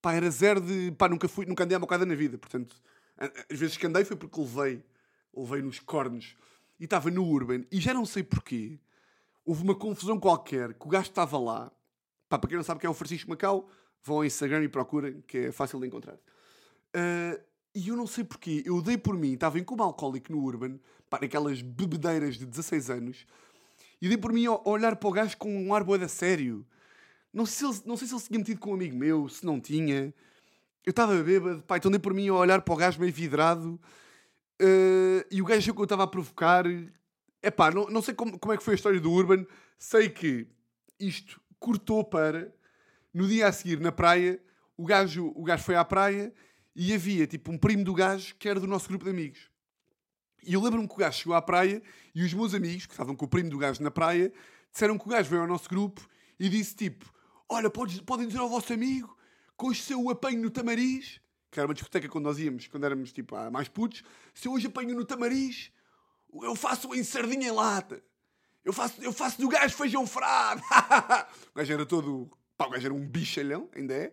Pá, 0.00 0.14
era 0.14 0.30
zero 0.30 0.60
de. 0.60 0.92
Pá, 0.92 1.08
nunca, 1.08 1.28
fui, 1.28 1.46
nunca 1.46 1.64
andei 1.64 1.76
à 1.76 1.78
bocada 1.78 2.06
na 2.06 2.14
vida. 2.14 2.38
Portanto, 2.38 2.80
às 3.18 3.58
vezes 3.58 3.76
que 3.76 3.86
andei 3.86 4.04
foi 4.04 4.16
porque 4.16 4.40
levei. 4.40 4.84
Levei 5.34 5.62
nos 5.62 5.80
cornos. 5.80 6.36
E 6.78 6.84
estava 6.84 7.10
no 7.10 7.24
Urban. 7.24 7.64
E 7.70 7.80
já 7.80 7.92
não 7.92 8.06
sei 8.06 8.22
porquê. 8.22 8.78
Houve 9.44 9.62
uma 9.62 9.74
confusão 9.74 10.18
qualquer. 10.18 10.74
Que 10.74 10.86
o 10.86 10.88
gajo 10.88 11.08
estava 11.08 11.38
lá. 11.38 11.72
Pá, 12.28 12.38
para 12.38 12.48
quem 12.48 12.56
não 12.56 12.64
sabe 12.64 12.80
quem 12.80 12.88
é 12.88 12.90
o 12.90 12.94
Francisco 12.94 13.30
Macau, 13.30 13.68
vão 14.02 14.16
ao 14.16 14.24
Instagram 14.24 14.64
e 14.64 14.68
procurem, 14.68 15.22
que 15.26 15.38
é 15.38 15.52
fácil 15.52 15.78
de 15.78 15.86
encontrar. 15.86 16.14
Uh, 16.14 17.40
e 17.74 17.88
eu 17.88 17.96
não 17.96 18.06
sei 18.06 18.24
porquê. 18.24 18.62
Eu 18.64 18.80
dei 18.80 18.96
por 18.96 19.16
mim. 19.16 19.34
Estava 19.34 19.58
em 19.58 19.64
como 19.64 19.82
alcoólico 19.82 20.32
no 20.32 20.42
Urban. 20.42 20.78
Pá, 21.10 21.18
naquelas 21.20 21.60
bebedeiras 21.60 22.36
de 22.36 22.46
16 22.46 22.90
anos 22.90 23.26
e 24.00 24.08
dei 24.08 24.18
por 24.18 24.32
mim 24.32 24.46
a 24.46 24.60
olhar 24.68 24.96
para 24.96 25.08
o 25.08 25.12
gajo 25.12 25.36
com 25.36 25.54
um 25.54 25.74
ar 25.74 25.82
boeda 25.82 26.08
sério. 26.08 26.66
Não 27.32 27.44
sei, 27.44 27.68
se 27.68 27.74
ele, 27.74 27.82
não 27.86 27.96
sei 27.96 28.08
se 28.08 28.14
ele 28.14 28.20
se 28.20 28.28
tinha 28.28 28.38
metido 28.38 28.60
com 28.60 28.70
um 28.70 28.74
amigo 28.74 28.96
meu, 28.96 29.28
se 29.28 29.44
não 29.44 29.60
tinha. 29.60 30.14
Eu 30.84 30.90
estava 30.90 31.22
bêbado, 31.22 31.62
pá, 31.62 31.76
então 31.76 31.90
dei 31.90 32.00
por 32.00 32.14
mim 32.14 32.28
a 32.28 32.34
olhar 32.34 32.62
para 32.62 32.74
o 32.74 32.76
gajo 32.76 33.00
meio 33.00 33.12
vidrado. 33.12 33.80
Uh, 34.60 35.24
e 35.30 35.42
o 35.42 35.44
gajo 35.44 35.74
que 35.74 35.80
eu 35.80 35.84
estava 35.84 36.04
a 36.04 36.06
provocar. 36.06 36.64
É 37.42 37.50
pá, 37.50 37.70
não, 37.70 37.86
não 37.86 38.02
sei 38.02 38.14
como, 38.14 38.38
como 38.38 38.52
é 38.52 38.56
que 38.56 38.62
foi 38.62 38.74
a 38.74 38.76
história 38.76 39.00
do 39.00 39.12
Urban. 39.12 39.44
Sei 39.78 40.08
que 40.08 40.46
isto 40.98 41.40
cortou 41.58 42.04
para. 42.04 42.54
No 43.12 43.26
dia 43.26 43.48
a 43.48 43.52
seguir, 43.52 43.80
na 43.80 43.90
praia, 43.90 44.40
o 44.76 44.84
gajo, 44.84 45.32
o 45.34 45.42
gajo 45.42 45.64
foi 45.64 45.74
à 45.74 45.84
praia 45.84 46.32
e 46.74 46.92
havia 46.92 47.26
tipo 47.26 47.50
um 47.50 47.56
primo 47.56 47.82
do 47.82 47.94
gajo 47.94 48.34
que 48.38 48.48
era 48.48 48.60
do 48.60 48.66
nosso 48.66 48.88
grupo 48.88 49.04
de 49.04 49.10
amigos. 49.10 49.50
E 50.46 50.54
eu 50.54 50.62
lembro-me 50.62 50.86
que 50.86 50.94
o 50.94 50.98
gajo 50.98 51.18
chegou 51.18 51.34
à 51.34 51.42
praia 51.42 51.82
e 52.14 52.22
os 52.22 52.32
meus 52.32 52.54
amigos, 52.54 52.86
que 52.86 52.92
estavam 52.92 53.16
com 53.16 53.24
o 53.24 53.28
primo 53.28 53.50
do 53.50 53.58
gajo 53.58 53.82
na 53.82 53.90
praia, 53.90 54.32
disseram 54.72 54.96
que 54.96 55.04
o 55.04 55.08
gajo 55.08 55.28
veio 55.28 55.42
ao 55.42 55.48
nosso 55.48 55.68
grupo 55.68 56.08
e 56.38 56.48
disse 56.48 56.76
tipo: 56.76 57.12
Olha, 57.48 57.68
podes, 57.68 58.00
podem 58.00 58.28
dizer 58.28 58.38
ao 58.38 58.48
vosso 58.48 58.72
amigo 58.72 59.16
que 59.58 59.66
hoje 59.66 59.82
se 59.82 59.92
eu 59.92 60.08
apanho 60.08 60.40
no 60.40 60.48
Tamariz, 60.48 61.20
que 61.50 61.58
era 61.58 61.66
uma 61.66 61.74
discoteca 61.74 62.08
quando 62.08 62.24
nós 62.26 62.38
íamos, 62.38 62.68
quando 62.68 62.84
éramos 62.84 63.12
tipo 63.12 63.34
mais 63.50 63.66
putos, 63.66 64.04
se 64.32 64.46
eu 64.46 64.52
hoje 64.52 64.68
apanho 64.68 64.94
no 64.94 65.04
Tamariz, 65.04 65.72
eu 66.32 66.54
faço 66.54 66.94
em 66.94 67.02
sardinha 67.02 67.48
em 67.48 67.50
lata. 67.50 68.00
Eu 68.64 68.72
faço, 68.72 69.02
eu 69.02 69.12
faço 69.12 69.40
do 69.40 69.48
gajo 69.48 69.76
feijão 69.76 70.06
frado. 70.06 70.62
o 71.54 71.58
gajo 71.58 71.72
era 71.72 71.86
todo. 71.86 72.30
Pá, 72.56 72.66
o 72.66 72.70
gajo 72.70 72.86
era 72.86 72.94
um 72.94 73.06
bichalhão, 73.06 73.68
ainda 73.74 73.94
é. 73.94 74.12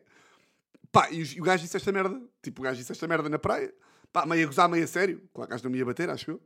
Pá, 0.91 1.09
e 1.11 1.23
o 1.39 1.43
gajo 1.43 1.63
disse 1.63 1.77
esta 1.77 1.91
merda. 1.91 2.21
Tipo, 2.41 2.61
o 2.61 2.63
gajo 2.63 2.77
disse 2.77 2.91
esta 2.91 3.07
merda 3.07 3.29
na 3.29 3.39
praia. 3.39 3.73
Pá, 4.13 4.27
meio 4.27 4.43
a 4.43 4.47
gozar, 4.47 4.69
meio 4.69 4.83
a 4.83 4.87
sério. 4.87 5.27
Claro 5.33 5.47
que 5.47 5.55
acho 5.55 5.63
que 5.63 5.67
não 5.67 5.71
me 5.71 5.79
ia 5.79 5.85
bater, 5.85 6.07
acho 6.09 6.29
eu. 6.29 6.41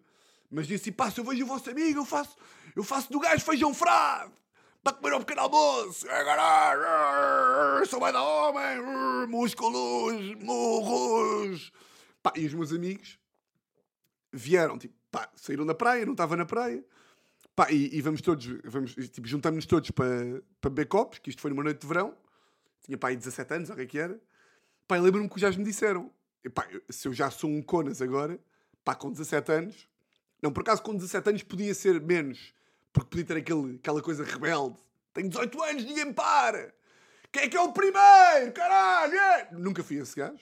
Mas 0.49 0.65
disse, 0.65 0.89
pá, 0.89 1.11
se 1.11 1.19
eu 1.19 1.25
vejo 1.25 1.43
o 1.43 1.47
vosso 1.47 1.69
amigo, 1.69 1.99
eu 1.99 2.05
faço, 2.05 2.37
eu 2.73 2.83
faço 2.83 3.11
do 3.11 3.19
gajo 3.19 3.43
feijão 3.43 3.73
frado. 3.73 4.31
Para 4.81 4.93
comer 4.93 5.13
ao 5.13 5.19
pequeno 5.19 5.41
almoço. 5.41 6.07
É 6.07 6.23
caralho. 6.23 7.85
Sou 7.85 7.99
bem 7.99 8.13
da 8.13 8.23
homem. 8.23 9.27
Músculos, 9.27 10.35
murros. 10.35 11.73
Pá, 12.23 12.31
e 12.37 12.45
os 12.45 12.53
meus 12.53 12.71
amigos 12.71 13.19
vieram, 14.31 14.77
tipo, 14.77 14.95
pá, 15.11 15.29
saíram 15.35 15.65
da 15.65 15.75
praia, 15.75 16.05
não 16.05 16.13
estava 16.13 16.37
na 16.37 16.45
praia. 16.45 16.83
Pá, 17.53 17.69
e, 17.69 17.97
e 17.97 18.01
vamos 18.01 18.21
todos, 18.21 18.47
vamos, 18.63 18.93
tipo, 18.93 19.27
juntamos-nos 19.27 19.65
todos 19.65 19.91
para, 19.91 20.41
para 20.61 20.69
beber 20.69 20.85
copos, 20.87 21.19
que 21.19 21.29
isto 21.29 21.41
foi 21.41 21.49
numa 21.49 21.63
noite 21.63 21.81
de 21.81 21.87
verão. 21.87 22.15
Tinha 22.85 22.97
pá 22.97 23.09
aí 23.09 23.17
17 23.17 23.53
anos, 23.53 23.69
ou 23.69 23.73
o 23.73 23.77
que 23.77 23.83
é 23.83 23.85
que 23.85 23.99
era. 23.99 24.17
Pá, 24.87 24.97
lembro-me 24.97 25.27
que 25.27 25.39
já 25.39 25.51
me 25.51 25.63
disseram, 25.65 26.09
Epá, 26.47 26.65
se 26.89 27.07
eu 27.07 27.13
já 27.13 27.29
sou 27.29 27.49
um 27.49 27.61
conas 27.61 28.01
agora, 28.01 28.39
pá, 28.83 28.95
com 28.95 29.11
17 29.11 29.51
anos. 29.51 29.87
Não, 30.41 30.51
por 30.51 30.61
acaso 30.61 30.81
com 30.81 30.95
17 30.95 31.29
anos 31.29 31.43
podia 31.43 31.73
ser 31.73 31.99
menos, 31.99 32.53
porque 32.93 33.09
podia 33.09 33.25
ter 33.25 33.37
aquele, 33.37 33.75
aquela 33.75 34.01
coisa 34.01 34.23
rebelde. 34.23 34.77
Tenho 35.13 35.27
18 35.27 35.63
anos, 35.63 35.83
ninguém 35.83 36.05
me 36.05 36.13
para! 36.13 36.73
Quem 37.33 37.43
é 37.43 37.49
que 37.49 37.57
é 37.57 37.61
o 37.61 37.73
primeiro? 37.73 38.53
Caralho! 38.53 39.13
É! 39.13 39.49
Nunca 39.51 39.83
fui 39.83 39.97
esse 39.97 40.15
gajo. 40.15 40.39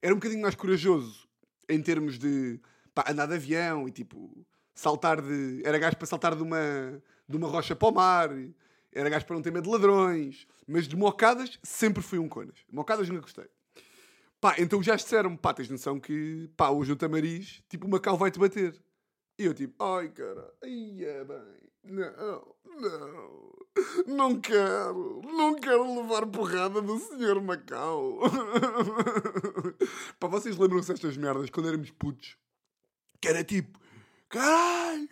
Era 0.00 0.14
um 0.14 0.16
bocadinho 0.16 0.40
mais 0.40 0.54
corajoso 0.54 1.28
em 1.68 1.82
termos 1.82 2.18
de 2.18 2.58
pá, 2.94 3.04
andar 3.08 3.26
de 3.26 3.34
avião 3.34 3.86
e 3.86 3.90
tipo 3.90 4.34
saltar 4.74 5.20
de. 5.20 5.60
Era 5.62 5.78
gajo 5.78 5.96
para 5.96 6.06
saltar 6.06 6.34
de 6.34 6.42
uma, 6.42 7.02
de 7.28 7.36
uma 7.36 7.48
rocha 7.48 7.76
para 7.76 7.88
o 7.88 7.92
mar. 7.92 8.30
Era 8.92 9.10
gajo 9.10 9.26
para 9.26 9.36
não 9.36 9.42
ter 9.42 9.52
medo 9.52 9.64
de 9.64 9.70
ladrões. 9.70 10.46
Mas 10.66 10.88
de 10.88 10.96
mocadas 10.96 11.58
sempre 11.62 12.02
fui 12.02 12.18
um 12.18 12.28
conas. 12.28 12.56
Mocadas 12.72 13.08
nunca 13.10 13.20
gostei. 13.20 13.46
Pá, 14.44 14.56
então 14.58 14.82
já 14.82 14.94
disseram 14.94 15.34
pá, 15.38 15.54
tens 15.54 15.70
noção 15.70 15.98
que, 15.98 16.50
pá, 16.54 16.68
hoje 16.68 16.92
o 16.92 16.96
Tamariz, 16.96 17.62
tipo, 17.66 17.86
o 17.86 17.90
Macau 17.90 18.18
vai-te 18.18 18.38
bater. 18.38 18.78
E 19.38 19.46
eu 19.46 19.54
tipo, 19.54 19.82
ai 19.82 20.10
cara, 20.10 20.52
ai 20.62 21.02
é 21.02 21.24
bem, 21.24 21.70
não, 21.82 22.54
não, 22.66 23.52
não 24.06 24.38
quero, 24.38 25.22
não 25.24 25.54
quero 25.54 25.98
levar 25.98 26.26
porrada 26.26 26.82
do 26.82 26.98
senhor 26.98 27.40
Macau. 27.40 28.20
pá, 30.20 30.28
vocês 30.28 30.58
lembram-se 30.58 30.92
destas 30.92 31.16
merdas 31.16 31.48
quando 31.48 31.70
éramos 31.70 31.90
putos? 31.92 32.36
Que 33.22 33.28
era 33.28 33.42
tipo, 33.42 33.80
caralho, 34.28 35.08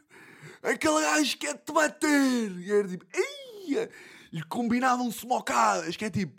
aquele 0.63 1.01
gajo 1.01 1.39
quer-te 1.39 1.73
bater. 1.73 2.51
E 2.59 2.71
era 2.71 2.87
tipo, 2.87 3.07
ai, 3.15 3.89
e 4.31 4.43
combinavam-se 4.43 5.27
mocadas, 5.27 5.97
que 5.97 6.05
é 6.05 6.11
tipo, 6.11 6.39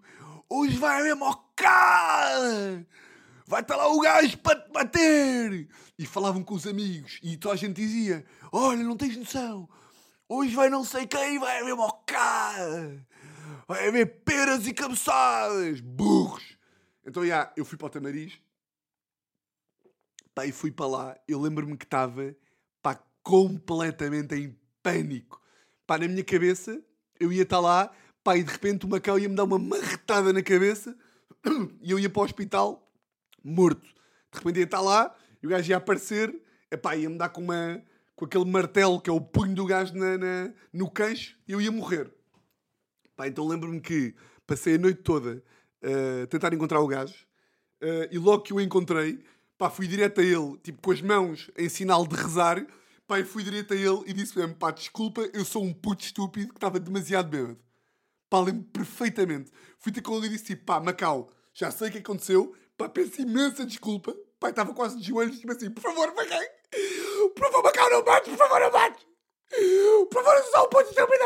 hoje 0.50 0.78
vai 0.78 1.00
haver 1.00 1.16
mocada! 1.16 2.86
Vai 3.46 3.62
estar 3.62 3.76
lá 3.76 3.88
o 3.88 4.00
gajo 4.00 4.38
para 4.40 4.60
te 4.60 4.72
bater! 4.72 5.68
E 5.98 6.06
falavam 6.06 6.44
com 6.44 6.54
os 6.56 6.66
amigos 6.66 7.20
e 7.22 7.38
toda 7.38 7.54
a 7.54 7.58
gente 7.58 7.76
dizia: 7.76 8.26
Olha, 8.52 8.84
não 8.84 8.98
tens 8.98 9.16
noção, 9.18 9.70
hoje 10.28 10.56
vai 10.56 10.70
não 10.70 10.84
sei 10.84 11.08
quem, 11.08 11.40
vai 11.40 11.60
haver 11.60 11.76
mocada! 11.76 13.06
Vai 13.68 13.88
haver 13.88 14.24
peras 14.24 14.68
e 14.68 14.74
cabeçadas! 14.74 15.80
Burros! 15.80 16.58
Então, 17.06 17.26
já, 17.26 17.52
eu 17.58 17.66
fui 17.66 17.78
para 17.78 17.88
o 17.88 17.90
Tamariz, 17.90 18.40
pá, 20.34 20.46
e 20.46 20.52
fui 20.52 20.72
para 20.72 20.88
lá. 20.88 21.18
Eu 21.28 21.40
lembro-me 21.40 21.78
que 21.78 21.86
estava, 21.86 22.34
completamente 23.24 24.36
em 24.36 24.56
pânico. 24.84 25.42
Pá, 25.88 25.98
na 25.98 26.08
minha 26.08 26.24
cabeça, 26.24 26.80
eu 27.20 27.32
ia 27.32 27.44
estar 27.44 27.60
lá 27.60 27.92
Pá, 28.24 28.38
e 28.38 28.44
de 28.44 28.52
repente 28.52 28.86
o 28.86 28.90
Macau 28.90 29.20
ia-me 29.20 29.36
dar 29.36 29.44
uma 29.44 29.60
marretada 29.60 30.32
na 30.32 30.42
cabeça 30.42 30.96
e 31.82 31.92
eu 31.92 32.00
ia 32.00 32.10
para 32.10 32.22
o 32.22 32.26
hospital 32.26 32.90
morto. 33.44 33.86
De 34.32 34.38
repente 34.38 34.60
ia 34.60 34.64
estar 34.64 34.82
lá 34.82 35.14
e 35.42 35.48
o 35.48 35.50
gajo 35.50 35.70
ia 35.70 35.78
aparecer, 35.78 36.34
ia-me 36.98 37.18
dar 37.18 37.30
com, 37.30 37.42
uma, 37.42 37.84
com 38.16 38.26
aquele 38.26 38.46
martelo 38.46 39.02
que 39.02 39.10
é 39.10 39.14
o 39.14 39.20
punho 39.20 39.54
do 39.54 39.66
gajo 39.66 39.94
na, 39.96 40.18
na 40.18 40.54
no 40.72 40.90
queixo 40.90 41.38
e 41.48 41.52
eu 41.52 41.60
ia 41.60 41.72
morrer. 41.72 42.10
Pá, 43.16 43.28
então 43.28 43.46
lembro-me 43.46 43.82
que 43.82 44.16
passei 44.48 44.76
a 44.76 44.78
noite 44.78 45.02
toda 45.02 45.44
a 45.84 46.28
tentar 46.28 46.54
encontrar 46.54 46.80
o 46.80 46.88
gajo 46.88 47.14
uh, 47.84 48.08
e 48.10 48.18
logo 48.18 48.44
que 48.44 48.54
o 48.54 48.62
encontrei, 48.62 49.24
pá, 49.58 49.70
fui 49.70 49.86
direto 49.86 50.22
a 50.22 50.24
ele, 50.24 50.58
tipo 50.64 50.82
com 50.82 50.92
as 50.92 51.02
mãos 51.02 51.52
em 51.58 51.68
sinal 51.68 52.08
de 52.08 52.16
rezar, 52.16 52.66
pá, 53.06 53.20
e 53.20 53.26
fui 53.26 53.44
direito 53.44 53.74
a 53.74 53.76
ele 53.76 54.02
e 54.08 54.14
disse 54.14 54.38
mesmo, 54.38 54.56
pá, 54.56 54.72
desculpa, 54.72 55.30
eu 55.34 55.44
sou 55.44 55.64
um 55.64 55.74
puto 55.74 56.04
estúpido 56.04 56.50
que 56.50 56.58
estava 56.58 56.80
demasiado 56.80 57.30
bêbado. 57.30 57.60
Pá, 58.34 58.40
lembro 58.40 58.64
perfeitamente. 58.74 59.52
Fui 59.78 59.92
ter 59.92 60.02
com 60.02 60.18
ele 60.18 60.26
e 60.26 60.30
disse 60.30 60.46
tipo, 60.46 60.66
pá, 60.66 60.80
Macau, 60.80 61.32
já 61.54 61.70
sei 61.70 61.90
o 61.90 61.92
que 61.92 62.00
aconteceu, 62.00 62.56
pá, 62.76 62.90
peço 62.90 63.22
imensa 63.22 63.64
desculpa. 63.64 64.12
Pá, 64.40 64.50
estava 64.50 64.74
quase 64.74 64.98
de 64.98 65.04
joelhos, 65.04 65.38
tipo 65.38 65.52
assim, 65.52 65.70
por 65.70 65.82
favor, 65.82 66.12
Macau, 66.16 66.42
por 67.36 67.40
favor, 67.40 67.64
Macau, 67.64 67.92
não 67.92 68.04
bates, 68.04 68.30
por 68.30 68.38
favor, 68.40 68.60
não 68.60 68.72
bates. 68.72 69.06
Por 70.10 70.24
favor, 70.24 70.66
um 70.66 70.70
puto 70.70 70.90
estúpido. 70.90 71.24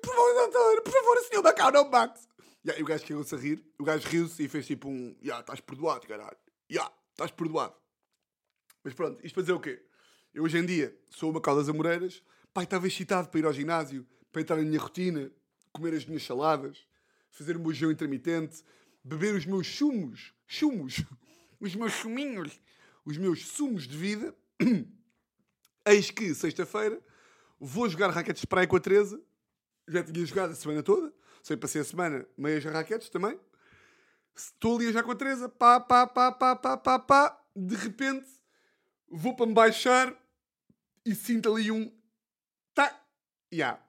Por 0.00 0.14
favor, 0.14 0.34
doutor, 0.34 0.82
por 0.82 0.92
favor, 0.94 1.18
senhor 1.18 1.42
Macau, 1.42 1.70
não 1.72 1.90
bate. 1.90 2.20
E 2.64 2.70
aí 2.70 2.82
o 2.82 2.86
gajo 2.86 3.06
caiu-se 3.06 3.34
a 3.34 3.38
rir, 3.38 3.62
o 3.78 3.84
gajo 3.84 4.08
riu-se 4.08 4.42
e 4.42 4.48
fez 4.48 4.66
tipo 4.66 4.88
um, 4.88 5.14
já, 5.20 5.26
yeah, 5.26 5.40
estás 5.40 5.60
perdoado, 5.60 6.06
caralho. 6.06 6.38
Já, 6.70 6.80
yeah, 6.80 6.94
estás 7.10 7.30
perdoado. 7.30 7.74
Mas 8.82 8.94
pronto, 8.94 9.20
isto 9.22 9.34
para 9.34 9.42
dizer 9.42 9.52
o 9.52 9.60
quê? 9.60 9.84
Eu 10.32 10.44
hoje 10.44 10.56
em 10.56 10.64
dia 10.64 10.98
sou 11.10 11.30
uma 11.30 11.40
das 11.40 11.68
Amoreiras, 11.68 12.22
pai, 12.52 12.64
estava 12.64 12.86
excitado 12.86 13.28
para 13.28 13.40
ir 13.40 13.46
ao 13.46 13.52
ginásio, 13.52 14.06
para 14.32 14.42
entrar 14.42 14.56
na 14.56 14.62
minha 14.62 14.80
rotina, 14.80 15.30
comer 15.72 15.94
as 15.94 16.04
minhas 16.04 16.24
saladas, 16.24 16.84
fazer 17.30 17.56
o 17.56 17.60
meu 17.60 17.72
jejum 17.72 17.90
intermitente, 17.90 18.64
beber 19.02 19.34
os 19.34 19.46
meus 19.46 19.66
sumos, 19.66 20.34
chumos, 20.46 21.04
os 21.60 21.74
meus 21.74 21.92
chuminhos, 21.92 22.60
os 23.04 23.16
meus 23.16 23.46
sumos 23.46 23.86
de 23.86 23.96
vida. 23.96 24.34
Eis 25.86 26.10
que, 26.10 26.34
sexta-feira, 26.34 27.00
vou 27.58 27.88
jogar 27.88 28.10
raquetes 28.10 28.42
de 28.42 28.46
praia 28.46 28.66
com 28.66 28.76
a 28.76 28.80
Teresa. 28.80 29.20
Já 29.88 30.04
tinha 30.04 30.24
jogado 30.24 30.50
a 30.52 30.54
semana 30.54 30.82
toda. 30.82 31.12
Sei, 31.42 31.56
passei 31.56 31.80
a 31.80 31.84
semana 31.84 32.26
meias 32.36 32.64
raquetes 32.64 33.08
também. 33.08 33.38
Estou 34.36 34.76
ali 34.76 34.92
já 34.92 35.02
com 35.02 35.10
a 35.10 35.16
Teresa. 35.16 35.48
Pá, 35.48 35.80
pá, 35.80 36.06
pá, 36.06 36.32
pá, 36.32 36.56
pá, 36.56 36.76
pá, 36.76 36.98
pá. 36.98 37.44
De 37.56 37.74
repente, 37.74 38.28
vou 39.08 39.34
para 39.34 39.46
me 39.46 39.54
baixar 39.54 40.14
e 41.04 41.14
sinto 41.14 41.52
ali 41.52 41.70
um... 41.70 41.90
Tá. 42.74 43.04
Yeah. 43.52 43.80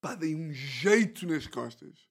Pá, 0.00 0.14
dei 0.14 0.34
um 0.34 0.52
jeito 0.52 1.26
nas 1.26 1.46
costas. 1.46 2.08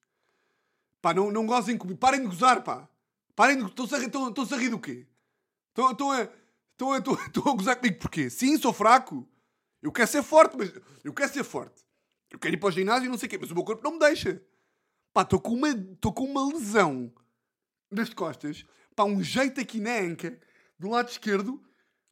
Pá, 1.01 1.13
não, 1.13 1.31
não 1.31 1.45
gozem 1.45 1.77
comigo. 1.77 1.99
Parem 1.99 2.21
de 2.21 2.27
gozar, 2.27 2.63
pá. 2.63 2.87
Parem 3.35 3.57
de... 3.57 3.65
Estão-se 3.65 3.95
a, 3.95 4.57
rir 4.57 4.69
do 4.69 4.79
quê? 4.79 5.07
Estão, 5.69 6.11
a, 6.11 6.21
a, 6.21 6.97
a 6.97 7.55
gozar 7.55 7.77
comigo 7.77 7.99
porquê? 7.99 8.29
Sim, 8.29 8.57
sou 8.57 8.73
fraco. 8.73 9.27
Eu 9.81 9.91
quero 9.91 10.09
ser 10.09 10.23
forte, 10.23 10.57
mas... 10.57 10.73
Eu 11.03 11.13
quero 11.13 11.31
ser 11.31 11.43
forte. 11.43 11.83
Eu 12.29 12.37
quero 12.37 12.53
ir 12.53 12.57
para 12.57 12.69
o 12.69 12.71
ginásio 12.71 13.07
e 13.07 13.09
não 13.09 13.17
sei 13.17 13.27
o 13.27 13.29
quê, 13.29 13.37
mas 13.39 13.49
o 13.49 13.55
meu 13.55 13.63
corpo 13.63 13.83
não 13.83 13.93
me 13.93 13.99
deixa. 13.99 14.41
Pá, 15.13 15.23
estou 15.23 15.39
com 15.39 15.53
uma, 15.53 15.69
estou 15.69 16.13
com 16.13 16.25
uma 16.25 16.45
lesão 16.53 17.11
nas 17.89 18.13
costas. 18.13 18.65
Pá, 18.95 19.03
um 19.03 19.23
jeito 19.23 19.59
aqui 19.59 19.79
na 19.79 19.97
anca, 19.99 20.39
do 20.77 20.89
lado 20.89 21.09
esquerdo. 21.09 21.63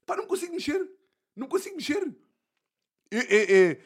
Pá, 0.06 0.16
não 0.16 0.26
consigo 0.26 0.54
mexer. 0.54 0.90
Não 1.36 1.48
consigo 1.48 1.76
mexer. 1.76 2.16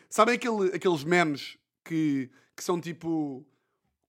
Sabem 0.10 0.36
aquele, 0.36 0.76
aqueles 0.76 1.04
memes 1.04 1.58
que, 1.84 2.30
que 2.56 2.64
são 2.64 2.80
tipo... 2.80 3.46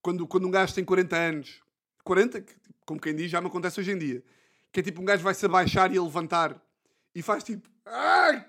Quando, 0.00 0.26
quando 0.26 0.46
um 0.46 0.50
gajo 0.50 0.74
tem 0.74 0.84
40 0.84 1.16
anos... 1.16 1.62
40, 2.04 2.44
como 2.84 3.00
quem 3.00 3.14
diz, 3.14 3.30
já 3.30 3.40
me 3.40 3.46
acontece 3.46 3.78
hoje 3.78 3.92
em 3.92 3.98
dia. 3.98 4.24
Que 4.72 4.80
é 4.80 4.82
tipo 4.82 5.00
um 5.00 5.04
gajo 5.04 5.22
vai-se 5.22 5.46
abaixar 5.46 5.92
e 5.94 5.98
a 5.98 6.02
levantar. 6.02 6.60
E 7.14 7.22
faz 7.22 7.44
tipo... 7.44 7.68
Ai, 7.86 8.44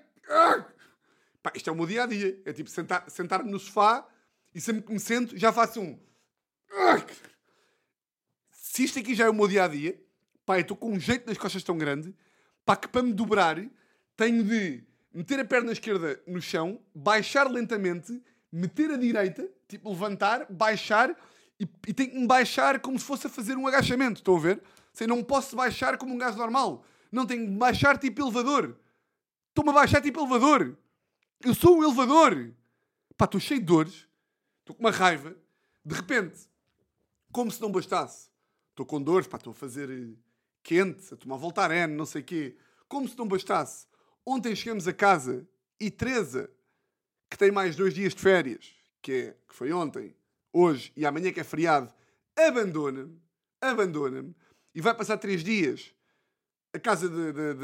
Pá, 1.44 1.52
isto 1.54 1.68
é 1.68 1.72
o 1.72 1.76
meu 1.76 1.86
dia 1.86 2.04
a 2.04 2.06
dia. 2.06 2.40
É 2.46 2.52
tipo 2.52 2.70
sentar-me 2.70 3.10
sentar 3.10 3.44
no 3.44 3.58
sofá 3.58 4.08
e 4.54 4.60
sempre 4.60 4.82
que 4.82 4.92
me 4.92 4.98
sento 4.98 5.36
já 5.36 5.52
faço 5.52 5.80
um. 5.80 5.98
Se 8.50 8.84
isto 8.84 8.98
aqui 8.98 9.14
já 9.14 9.26
é 9.26 9.28
o 9.28 9.34
meu 9.34 9.46
dia 9.46 9.64
a 9.64 9.68
dia, 9.68 10.02
pá, 10.46 10.56
eu 10.56 10.62
estou 10.62 10.76
com 10.76 10.90
um 10.90 10.98
jeito 10.98 11.26
nas 11.26 11.36
costas 11.36 11.62
tão 11.62 11.76
grande, 11.76 12.14
pá, 12.64 12.74
que 12.76 12.88
para 12.88 13.02
me 13.02 13.12
dobrar 13.12 13.62
tenho 14.16 14.42
de 14.42 14.82
meter 15.14 15.38
a 15.38 15.44
perna 15.44 15.70
esquerda 15.70 16.20
no 16.26 16.42
chão, 16.42 16.80
baixar 16.92 17.48
lentamente, 17.48 18.20
meter 18.50 18.90
a 18.90 18.96
direita, 18.96 19.48
tipo 19.68 19.88
levantar, 19.88 20.46
baixar 20.50 21.16
e, 21.58 21.68
e 21.86 21.94
tenho 21.94 22.10
que 22.10 22.18
me 22.18 22.26
baixar 22.26 22.80
como 22.80 22.98
se 22.98 23.04
fosse 23.04 23.28
a 23.28 23.30
fazer 23.30 23.56
um 23.56 23.66
agachamento. 23.66 24.20
Estão 24.20 24.36
a 24.36 24.40
ver? 24.40 24.62
Sei, 24.92 25.06
não 25.06 25.22
posso 25.22 25.54
baixar 25.54 25.96
como 25.96 26.12
um 26.12 26.18
gajo 26.18 26.36
normal. 26.36 26.84
Não 27.12 27.24
tenho 27.24 27.46
de 27.46 27.56
baixar 27.56 27.96
tipo 27.96 28.22
elevador. 28.22 28.76
Estou-me 29.48 29.70
a 29.70 29.74
baixar 29.74 30.00
tipo 30.02 30.20
elevador. 30.20 30.76
Eu 31.40 31.54
sou 31.54 31.78
um 31.78 31.84
elevador. 31.84 32.52
Pá, 33.16 33.24
estou 33.24 33.40
cheio 33.40 33.60
de 33.60 33.66
dores. 33.66 34.08
Estou 34.60 34.74
com 34.74 34.82
uma 34.82 34.90
raiva. 34.90 35.36
De 35.84 35.94
repente, 35.94 36.48
como 37.30 37.50
se 37.50 37.60
não 37.60 37.70
bastasse. 37.70 38.30
Estou 38.70 38.84
com 38.84 39.00
dores, 39.00 39.28
estou 39.32 39.52
a 39.52 39.54
fazer 39.54 39.88
eh, 39.88 40.16
quente, 40.62 41.14
a 41.14 41.16
tomar 41.16 41.36
voltar 41.36 41.70
N, 41.70 41.94
não 41.94 42.04
sei 42.04 42.22
o 42.22 42.24
quê. 42.24 42.56
Como 42.88 43.08
se 43.08 43.16
não 43.16 43.28
bastasse. 43.28 43.86
Ontem 44.26 44.54
chegamos 44.54 44.88
a 44.88 44.92
casa 44.92 45.46
e 45.78 45.90
Teresa, 45.90 46.50
que 47.30 47.36
tem 47.36 47.50
mais 47.50 47.76
dois 47.76 47.92
dias 47.92 48.14
de 48.14 48.20
férias, 48.20 48.74
que, 49.02 49.12
é, 49.12 49.36
que 49.48 49.54
foi 49.54 49.72
ontem, 49.72 50.14
hoje 50.52 50.92
e 50.96 51.04
amanhã 51.04 51.32
que 51.32 51.40
é 51.40 51.44
feriado, 51.44 51.92
abandona-me, 52.36 53.20
abandona-me 53.60 54.34
e 54.74 54.80
vai 54.80 54.94
passar 54.94 55.18
três 55.18 55.42
dias 55.42 55.94
a 56.72 56.78
casa 56.78 57.08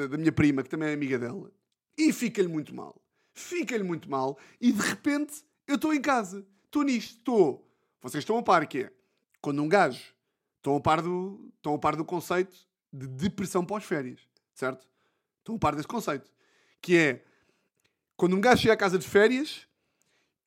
da 0.08 0.16
minha 0.16 0.30
prima, 0.30 0.62
que 0.62 0.68
também 0.68 0.90
é 0.90 0.92
amiga 0.92 1.18
dela, 1.18 1.50
e 1.98 2.12
fica-lhe 2.12 2.46
muito 2.46 2.74
mal 2.74 3.00
fica-lhe 3.40 3.82
muito 3.82 4.10
mal 4.10 4.38
e 4.60 4.72
de 4.72 4.80
repente 4.80 5.44
eu 5.66 5.76
estou 5.76 5.94
em 5.94 6.00
casa. 6.00 6.46
Estou 6.64 6.82
nisto, 6.82 7.18
estou. 7.18 7.68
Vocês 8.00 8.22
estão 8.22 8.38
a 8.38 8.42
par 8.42 8.66
que 8.66 8.84
é? 8.84 8.92
Quando 9.40 9.62
um 9.62 9.68
gajo 9.68 10.14
estão 10.56 10.76
a 10.76 10.80
par 10.80 11.02
do, 11.02 11.52
estão 11.56 11.74
a 11.74 11.78
par 11.78 11.96
do 11.96 12.04
conceito 12.04 12.56
de 12.92 13.06
depressão 13.06 13.64
pós-férias, 13.64 14.20
certo? 14.54 14.86
Estão 15.38 15.56
a 15.56 15.58
par 15.58 15.74
desse 15.74 15.88
conceito. 15.88 16.30
Que 16.80 16.96
é 16.96 17.24
quando 18.16 18.36
um 18.36 18.40
gajo 18.40 18.62
chega 18.62 18.74
à 18.74 18.76
casa 18.76 18.98
de 18.98 19.08
férias, 19.08 19.66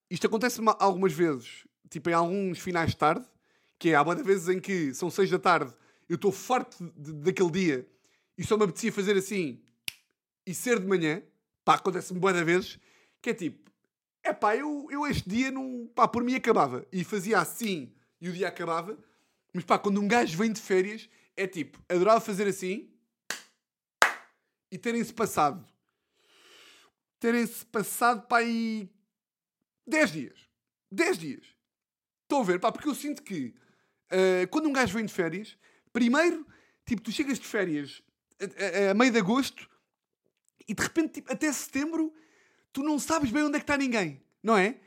isto 0.09 0.27
acontece 0.27 0.61
algumas 0.79 1.13
vezes, 1.13 1.65
tipo 1.89 2.09
em 2.09 2.13
alguns 2.13 2.59
finais 2.59 2.91
de 2.91 2.97
tarde, 2.97 3.25
que 3.79 3.89
é 3.89 3.95
há 3.95 4.03
muitas 4.03 4.25
vezes 4.25 4.47
em 4.47 4.59
que 4.59 4.93
são 4.93 5.09
seis 5.09 5.29
da 5.29 5.39
tarde, 5.39 5.73
eu 6.07 6.15
estou 6.15 6.31
farto 6.31 6.77
daquele 6.95 7.51
dia 7.51 7.87
e 8.37 8.43
só 8.43 8.57
me 8.57 8.63
apetecia 8.63 8.91
fazer 8.91 9.17
assim 9.17 9.61
e 10.45 10.53
ser 10.53 10.79
de 10.79 10.85
manhã, 10.85 11.23
Pá, 11.63 11.75
acontece-me 11.75 12.19
boas 12.19 12.39
vezes 12.41 12.77
que 13.21 13.29
é 13.29 13.33
tipo, 13.33 13.71
é 14.21 14.33
pá, 14.33 14.55
eu, 14.55 14.87
eu 14.91 15.07
este 15.07 15.29
dia 15.29 15.49
não, 15.49 15.89
pá, 15.95 16.07
por 16.07 16.23
mim 16.23 16.35
acabava. 16.35 16.85
E 16.91 17.03
fazia 17.03 17.39
assim 17.39 17.93
e 18.19 18.29
o 18.29 18.33
dia 18.33 18.49
acabava. 18.49 18.97
Mas 19.53 19.63
pá, 19.63 19.79
quando 19.79 20.01
um 20.01 20.07
gajo 20.07 20.37
vem 20.37 20.51
de 20.51 20.59
férias, 20.59 21.09
é 21.37 21.47
tipo, 21.47 21.79
adorava 21.87 22.19
fazer 22.19 22.47
assim 22.47 22.89
e 24.69 24.77
terem-se 24.77 25.13
passado. 25.13 25.65
Terem-se 27.23 27.65
passado, 27.67 28.27
pá, 28.27 28.39
aí 28.39 28.89
10 29.87 30.11
dias. 30.11 30.39
10 30.91 31.17
dias. 31.17 31.45
Estão 32.23 32.41
a 32.41 32.43
ver, 32.43 32.59
pá, 32.59 32.69
porque 32.69 32.89
eu 32.89 32.93
sinto 32.93 33.23
que 33.23 33.55
uh, 34.11 34.45
quando 34.51 34.67
um 34.67 34.73
gajo 34.73 34.93
vem 34.93 35.05
de 35.05 35.13
férias, 35.13 35.57
primeiro, 35.93 36.45
tipo, 36.85 37.01
tu 37.01 37.13
chegas 37.13 37.39
de 37.39 37.47
férias 37.47 38.03
a, 38.41 38.87
a, 38.87 38.91
a 38.91 38.93
meio 38.93 39.09
de 39.09 39.19
agosto 39.19 39.69
e 40.67 40.73
de 40.73 40.83
repente, 40.83 41.13
tipo, 41.13 41.31
até 41.31 41.49
setembro, 41.53 42.13
tu 42.73 42.83
não 42.83 42.99
sabes 42.99 43.31
bem 43.31 43.43
onde 43.43 43.55
é 43.55 43.59
que 43.59 43.63
está 43.63 43.77
ninguém, 43.77 44.21
não 44.43 44.57
é? 44.57 44.81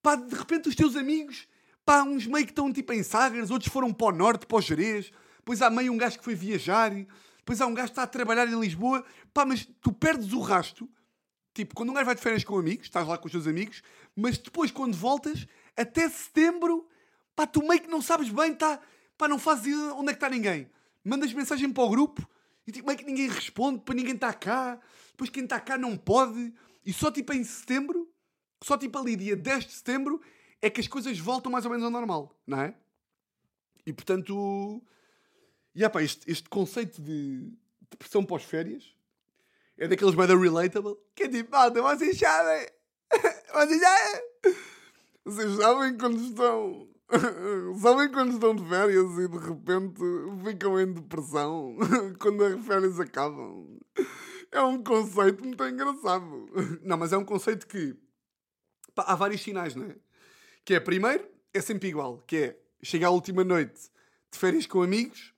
Pá, 0.00 0.16
de 0.16 0.34
repente 0.34 0.70
os 0.70 0.74
teus 0.74 0.96
amigos, 0.96 1.46
pá, 1.84 2.02
uns 2.02 2.26
meio 2.26 2.46
que 2.46 2.52
estão 2.52 2.72
tipo 2.72 2.94
em 2.94 3.02
Sagres, 3.02 3.50
outros 3.50 3.70
foram 3.70 3.92
para 3.92 4.06
o 4.06 4.12
norte, 4.12 4.46
para 4.46 4.56
o 4.56 4.62
Jerez, 4.62 5.12
depois 5.36 5.60
há 5.60 5.68
meio 5.68 5.92
um 5.92 5.98
gajo 5.98 6.16
que 6.16 6.24
foi 6.24 6.34
viajar, 6.34 6.90
depois 7.36 7.60
há 7.60 7.66
um 7.66 7.74
gajo 7.74 7.88
que 7.88 7.92
está 7.92 8.04
a 8.04 8.06
trabalhar 8.06 8.48
em 8.48 8.58
Lisboa, 8.58 9.04
pá, 9.34 9.44
mas 9.44 9.68
tu 9.82 9.92
perdes 9.92 10.32
o 10.32 10.40
rasto, 10.40 10.88
tipo, 11.54 11.74
quando 11.74 11.90
um 11.90 11.94
gajo 11.94 12.06
vai 12.06 12.14
de 12.16 12.20
férias 12.20 12.42
com 12.42 12.58
amigos, 12.58 12.86
estás 12.86 13.06
lá 13.06 13.16
com 13.16 13.26
os 13.26 13.32
teus 13.32 13.46
amigos, 13.46 13.82
mas 14.14 14.36
depois 14.36 14.72
quando 14.72 14.96
voltas, 14.96 15.46
até 15.76 16.08
setembro, 16.08 16.86
pá, 17.34 17.46
tu 17.46 17.66
meio 17.66 17.80
que 17.80 17.88
não 17.88 18.02
sabes 18.02 18.28
bem, 18.28 18.52
tá, 18.54 18.80
pá, 19.16 19.28
não 19.28 19.38
fazes 19.38 19.72
onde 19.92 20.10
é 20.10 20.12
que 20.12 20.16
está 20.16 20.28
ninguém. 20.28 20.68
Mandas 21.04 21.32
mensagem 21.32 21.72
para 21.72 21.84
o 21.84 21.88
grupo 21.88 22.28
e 22.66 22.72
tipo, 22.72 22.86
meio 22.86 22.98
que 22.98 23.04
ninguém 23.04 23.28
responde, 23.28 23.80
para 23.80 23.94
ninguém 23.94 24.14
está 24.14 24.32
cá, 24.34 24.80
depois 25.12 25.30
quem 25.30 25.44
está 25.44 25.60
cá 25.60 25.78
não 25.78 25.96
pode. 25.96 26.52
E 26.84 26.92
só 26.92 27.10
tipo 27.10 27.32
em 27.32 27.44
setembro, 27.44 28.12
só 28.62 28.76
tipo 28.76 28.98
ali 28.98 29.14
dia 29.14 29.36
10 29.36 29.66
de 29.66 29.72
setembro, 29.72 30.20
é 30.60 30.68
que 30.68 30.80
as 30.80 30.88
coisas 30.88 31.16
voltam 31.18 31.52
mais 31.52 31.64
ou 31.64 31.70
menos 31.70 31.84
ao 31.84 31.90
normal, 31.90 32.36
não 32.46 32.60
é? 32.60 32.74
E 33.86 33.92
portanto. 33.92 34.82
E 35.74 35.88
pá, 35.88 36.02
este, 36.02 36.30
este 36.30 36.48
conceito 36.48 37.02
de 37.02 37.52
depressão 37.90 38.24
pós-férias 38.24 38.93
é 39.78 39.88
daqueles 39.88 40.14
bem 40.14 40.26
relatable 40.26 40.96
que 41.14 41.24
é 41.24 41.28
tipo, 41.28 41.50
malta, 41.50 41.82
vocês 41.82 42.18
sabem. 42.18 42.66
vocês 43.52 43.80
sabem. 43.80 44.22
Vocês 45.24 45.56
sabem 45.56 45.98
quando 45.98 46.20
estão. 46.20 46.88
sabem 47.80 48.10
quando 48.10 48.32
estão 48.34 48.54
de 48.54 48.68
férias 48.68 49.18
e 49.18 49.28
de 49.28 49.38
repente 49.38 50.00
ficam 50.44 50.80
em 50.80 50.92
depressão 50.92 51.76
quando 52.18 52.44
as 52.44 52.66
férias 52.66 53.00
acabam. 53.00 53.78
É 54.52 54.62
um 54.62 54.82
conceito 54.82 55.44
muito 55.44 55.64
engraçado. 55.64 56.48
Não, 56.82 56.96
mas 56.96 57.12
é 57.12 57.16
um 57.16 57.24
conceito 57.24 57.66
que 57.66 57.96
pá, 58.94 59.04
há 59.08 59.14
vários 59.14 59.42
sinais, 59.42 59.74
não 59.74 59.86
é? 59.86 59.96
Que 60.64 60.74
é, 60.74 60.80
primeiro, 60.80 61.28
é 61.52 61.60
sempre 61.60 61.88
igual, 61.88 62.18
que 62.26 62.36
é 62.36 62.60
chegar 62.82 63.08
à 63.08 63.10
última 63.10 63.42
noite 63.42 63.90
de 64.30 64.38
férias 64.38 64.66
com 64.66 64.82
amigos 64.82 65.34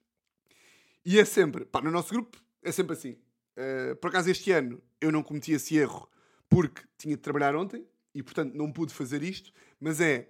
e 1.05 1.19
é 1.19 1.25
sempre, 1.25 1.65
pá, 1.65 1.81
no 1.81 1.91
nosso 1.91 2.13
grupo 2.13 2.37
É 2.63 2.73
sempre 2.73 2.95
assim. 2.95 3.17
Uh, 3.57 3.97
por 3.97 4.09
acaso, 4.09 4.31
este 4.31 4.53
ano 4.53 4.83
eu 5.01 5.11
não 5.11 5.23
cometi 5.23 5.53
esse 5.53 5.77
erro 5.77 6.09
porque 6.49 6.83
tinha 6.99 7.17
de 7.17 7.23
trabalhar 7.23 7.55
ontem 7.57 7.87
e, 8.15 8.23
portanto, 8.23 8.55
não 8.55 8.73
pude 8.73 8.93
fazer 8.93 9.23
isto. 9.23 9.53
Mas 9.81 10.01
é. 10.01 10.29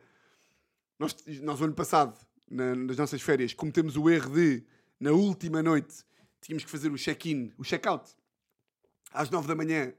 Nós, 0.98 1.14
nós 1.42 1.60
ano 1.60 1.74
passado, 1.74 2.18
na, 2.50 2.74
nas 2.74 2.96
nossas 2.96 3.20
férias, 3.20 3.52
cometemos 3.52 3.96
o 3.96 4.08
erro 4.08 4.34
de, 4.34 4.64
na 4.98 5.12
última 5.12 5.62
noite, 5.62 6.04
tínhamos 6.40 6.64
que 6.64 6.70
fazer 6.70 6.90
o 6.90 6.96
check-in, 6.96 7.52
o 7.58 7.64
check-out, 7.64 8.14
às 9.12 9.28
9 9.28 9.46
da 9.46 9.54
manhã, 9.54 9.92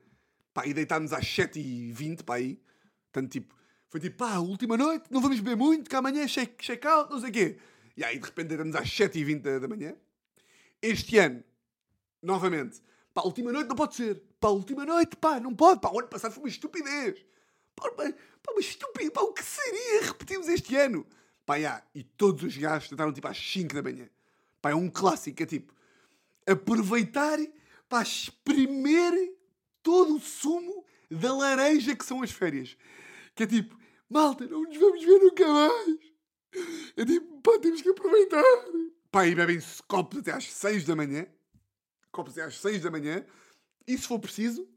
pá, 0.53 0.65
e 0.65 0.73
deitámos 0.73 1.13
às 1.13 1.25
7h20, 1.25 2.23
pá, 2.23 2.35
aí. 2.35 2.59
Portanto, 3.11 3.31
tipo, 3.31 3.55
foi 3.89 3.99
tipo, 3.99 4.17
pá, 4.17 4.37
última 4.37 4.75
noite, 4.75 5.05
não 5.11 5.21
vamos 5.21 5.39
beber 5.39 5.55
muito, 5.55 5.89
que 5.89 5.95
amanhã 5.95 6.23
é 6.23 6.27
check-out, 6.27 6.63
check 6.63 6.83
não 6.83 7.19
sei 7.19 7.29
o 7.29 7.33
quê. 7.33 7.57
E 7.95 8.03
aí, 8.03 8.17
de 8.19 8.25
repente, 8.25 8.47
deitamos 8.47 8.75
às 8.75 8.87
7h20 8.89 9.59
da 9.59 9.67
manhã. 9.67 9.95
Este 10.81 11.17
ano, 11.17 11.43
novamente, 12.21 12.81
pá, 13.17 13.23
última 13.23 13.51
noite 13.51 13.67
não 13.67 13.75
pode 13.75 13.95
ser. 13.95 14.21
Pá, 14.39 14.49
última 14.49 14.85
noite, 14.85 15.15
pá, 15.15 15.39
não 15.39 15.55
pode. 15.55 15.81
Pá, 15.81 15.89
o 15.89 15.97
ano 15.97 16.07
passado 16.07 16.33
foi 16.33 16.43
uma 16.43 16.49
estupidez. 16.49 17.25
Pá 17.75 17.89
uma 18.51 18.59
estupidez. 18.59 19.09
Pá, 19.09 19.21
o 19.21 19.33
que 19.33 19.43
seria 19.43 20.03
repetimos 20.03 20.47
este 20.47 20.75
ano? 20.75 21.03
Pá, 21.43 21.59
já, 21.59 21.83
e 21.95 22.03
todos 22.03 22.43
os 22.43 22.55
gajos 22.55 22.89
tentaram 22.89 23.11
tipo 23.11 23.27
às 23.27 23.37
5 23.37 23.73
da 23.73 23.81
manhã. 23.81 24.07
Pá, 24.61 24.69
é 24.69 24.75
um 24.75 24.87
clássico, 24.87 25.41
é 25.41 25.47
tipo, 25.47 25.73
aproveitar 26.45 27.39
para 27.89 28.03
espremer 28.03 29.33
todo 29.81 30.17
o 30.17 30.19
sumo 30.19 30.85
da 31.09 31.33
laranja 31.33 31.95
que 31.95 32.05
são 32.05 32.21
as 32.21 32.29
férias. 32.29 32.77
Que 33.33 33.43
é 33.43 33.47
tipo, 33.47 33.75
malta, 34.07 34.45
não 34.45 34.61
nos 34.61 34.77
vamos 34.77 35.03
ver 35.03 35.17
nunca 35.17 35.47
mais. 35.47 35.99
É 36.95 37.03
tipo, 37.03 37.41
pá, 37.41 37.57
temos 37.59 37.81
que 37.81 37.89
aproveitar. 37.89 38.43
Pá, 39.09 39.25
e 39.25 39.33
bebem-se 39.33 39.81
copos 39.83 40.19
até 40.19 40.33
às 40.33 40.51
6 40.51 40.85
da 40.85 40.95
manhã 40.95 41.25
até 42.13 42.41
às 42.43 42.59
6 42.59 42.81
da 42.81 42.91
manhã. 42.91 43.25
E 43.87 43.97
se 43.97 44.07
for 44.07 44.19
preciso, 44.19 44.67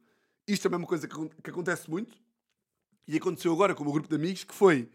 isto 0.46 0.62
também 0.62 0.76
é 0.76 0.78
uma 0.78 0.86
coisa 0.86 1.08
que, 1.08 1.28
que 1.42 1.50
acontece 1.50 1.88
muito, 1.88 2.16
e 3.06 3.16
aconteceu 3.16 3.52
agora 3.52 3.74
com 3.74 3.82
o 3.82 3.86
meu 3.86 3.92
grupo 3.92 4.08
de 4.08 4.14
amigos, 4.14 4.44
que 4.44 4.54
foi, 4.54 4.88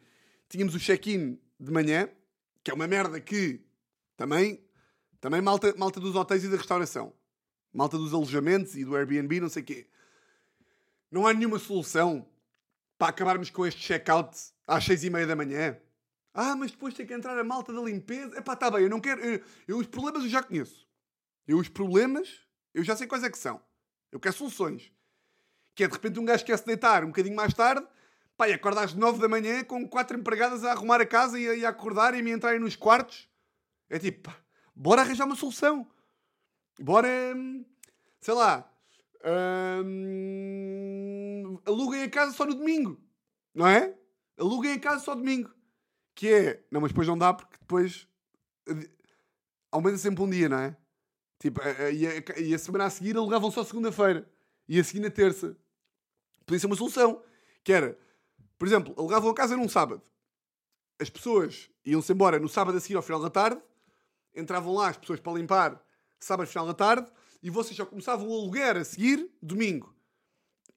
tínhamos 0.48 0.74
o 0.76 0.80
check-in 0.80 1.39
de 1.60 1.71
manhã, 1.71 2.10
que 2.63 2.71
é 2.71 2.74
uma 2.74 2.88
merda 2.88 3.19
que 3.19 3.62
também, 4.15 4.63
também 5.19 5.41
malta, 5.41 5.74
malta 5.78 6.00
dos 6.00 6.15
hotéis 6.15 6.43
e 6.43 6.50
da 6.50 6.58
restauração, 6.58 7.13
malta 7.74 7.98
dos 7.98 8.13
alojamentos 8.13 8.76
e 8.76 8.86
do 8.86 8.95
Airbnb, 8.95 9.39
não 9.41 9.50
sei 9.50 9.63
o 9.63 9.65
quê. 9.65 9.88
Não 11.12 11.28
há 11.28 11.34
nenhuma 11.34 11.60
solução 11.60 12.28
para 12.98 13.10
acabarmos 13.10 13.50
com 13.50 13.65
este 13.65 13.82
check-out 13.82 14.38
às 14.65 14.84
seis 14.84 15.04
e 15.04 15.10
meia 15.10 15.28
da 15.28 15.36
manhã. 15.36 15.78
Ah, 16.34 16.56
mas 16.56 16.71
depois 16.71 16.93
tem 16.93 17.06
que 17.06 17.13
entrar 17.13 17.38
a 17.38 17.43
malta 17.43 17.71
da 17.71 17.82
limpeza. 17.82 18.38
Epá, 18.38 18.54
está 18.54 18.69
bem, 18.69 18.84
eu 18.84 18.89
não 18.89 19.00
quero... 19.00 19.21
Eu, 19.21 19.41
eu, 19.67 19.78
os 19.78 19.88
problemas 19.88 20.24
eu 20.24 20.30
já 20.30 20.43
conheço. 20.43 20.85
Eu 21.48 21.58
os 21.58 21.70
problemas, 21.70 22.42
eu 22.74 22.84
já 22.84 22.96
sei 22.96 23.08
quais 23.08 23.24
é 23.24 23.30
que 23.30 23.38
são. 23.38 23.62
Eu 24.12 24.20
quero 24.20 24.36
soluções. 24.36 24.92
Que 25.76 25.84
é 25.84 25.88
de 25.88 25.94
repente 25.94 26.20
um 26.20 26.26
gajo 26.26 26.46
quer 26.46 26.58
se 26.58 26.66
deitar 26.66 27.04
um 27.04 27.08
bocadinho 27.08 27.36
mais 27.36 27.54
tarde, 27.54 27.86
pá, 28.38 28.48
e 28.50 28.54
acorda 28.54 28.82
às 28.82 28.94
nove 28.94 29.20
da 29.20 29.28
manhã 29.28 29.64
com 29.64 29.88
quatro 29.88 30.18
empregadas 30.18 30.64
a 30.64 30.72
arrumar 30.72 31.02
a 31.02 31.06
casa 31.06 31.40
e 31.40 31.48
a, 31.48 31.56
e 31.56 31.66
a 31.66 31.70
acordar 31.70 32.14
e 32.16 32.22
me 32.22 32.32
entrarem 32.32 32.60
nos 32.60 32.76
quartos. 32.76 33.30
É 33.90 34.00
tipo, 34.00 34.30
pá, 34.30 34.38
bora 34.76 35.02
arranjar 35.02 35.26
uma 35.26 35.36
solução. 35.36 35.88
Bora, 36.80 37.08
hum, 37.36 37.66
sei 38.20 38.34
lá, 38.34 38.70
hum, 39.84 41.60
aluguem 41.66 42.04
a 42.04 42.10
casa 42.10 42.34
só 42.34 42.46
no 42.46 42.56
domingo. 42.56 43.02
Não 43.54 43.68
é? 43.68 43.96
Aluguem 44.38 44.74
a 44.74 44.80
casa 44.80 45.04
só 45.04 45.16
domingo. 45.16 45.54
Que 46.14 46.34
é, 46.34 46.66
não, 46.72 46.82
mas 46.82 46.92
depois 46.92 47.08
não 47.08 47.18
dá 47.18 47.34
porque 47.34 47.58
depois 47.60 48.08
eh, 48.68 48.90
aumenta 49.72 49.98
sempre 49.98 50.24
um 50.24 50.30
dia, 50.30 50.48
não 50.50 50.60
é? 50.60 50.78
Tipo, 51.46 51.62
e 51.94 52.08
a, 52.08 52.40
e 52.40 52.56
a 52.56 52.58
semana 52.58 52.86
a 52.86 52.90
seguir 52.90 53.16
alugavam 53.16 53.52
só 53.52 53.64
segunda-feira. 53.64 54.28
E 54.68 54.80
a 54.80 54.84
seguir 54.84 55.00
na 55.00 55.12
terça. 55.12 55.56
Podia 56.44 56.60
ser 56.60 56.66
uma 56.66 56.76
solução. 56.76 57.22
Que 57.64 57.72
era, 57.72 58.00
por 58.58 58.68
exemplo, 58.68 58.96
alugavam 58.98 59.30
a 59.30 59.34
casa 59.36 59.56
num 59.56 59.70
sábado. 59.70 60.02
As 61.00 61.08
pessoas 61.08 61.70
iam-se 61.86 62.12
embora 62.12 62.40
no 62.40 62.50
sábado 62.50 62.80
a 62.80 62.82
seguir 62.82 62.96
ao 62.96 63.04
final 63.04 63.22
da 63.22 63.30
tarde. 63.30 63.62
Entravam 64.36 64.74
lá 64.74 64.90
as 64.90 64.98
pessoas 64.98 65.20
para 65.20 65.34
limpar 65.34 65.80
sábado 66.20 66.48
final 66.48 66.66
da 66.66 66.74
tarde. 66.74 67.12
E 67.44 67.52
vocês 67.52 67.76
já 67.76 67.86
começavam 67.86 68.28
o 68.28 68.34
aluguer 68.34 68.78
a 68.78 68.84
seguir 68.84 69.30
domingo. 69.40 69.96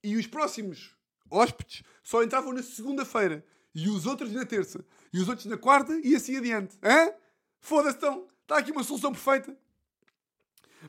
E 0.03 0.17
os 0.17 0.27
próximos 0.27 0.95
hóspedes 1.31 1.81
só 2.03 2.21
entravam 2.21 2.53
na 2.53 2.61
segunda-feira. 2.61 3.43
E 3.73 3.89
os 3.89 4.05
outros 4.05 4.31
na 4.31 4.45
terça. 4.45 4.85
E 5.11 5.19
os 5.19 5.27
outros 5.27 5.47
na 5.47 5.57
quarta 5.57 5.99
e 6.03 6.15
assim 6.15 6.37
adiante. 6.37 6.77
Hã? 6.83 7.11
Foda-se 7.59 7.97
então. 7.97 8.27
Está 8.43 8.59
aqui 8.59 8.71
uma 8.71 8.83
solução 8.83 9.11
perfeita. 9.11 9.57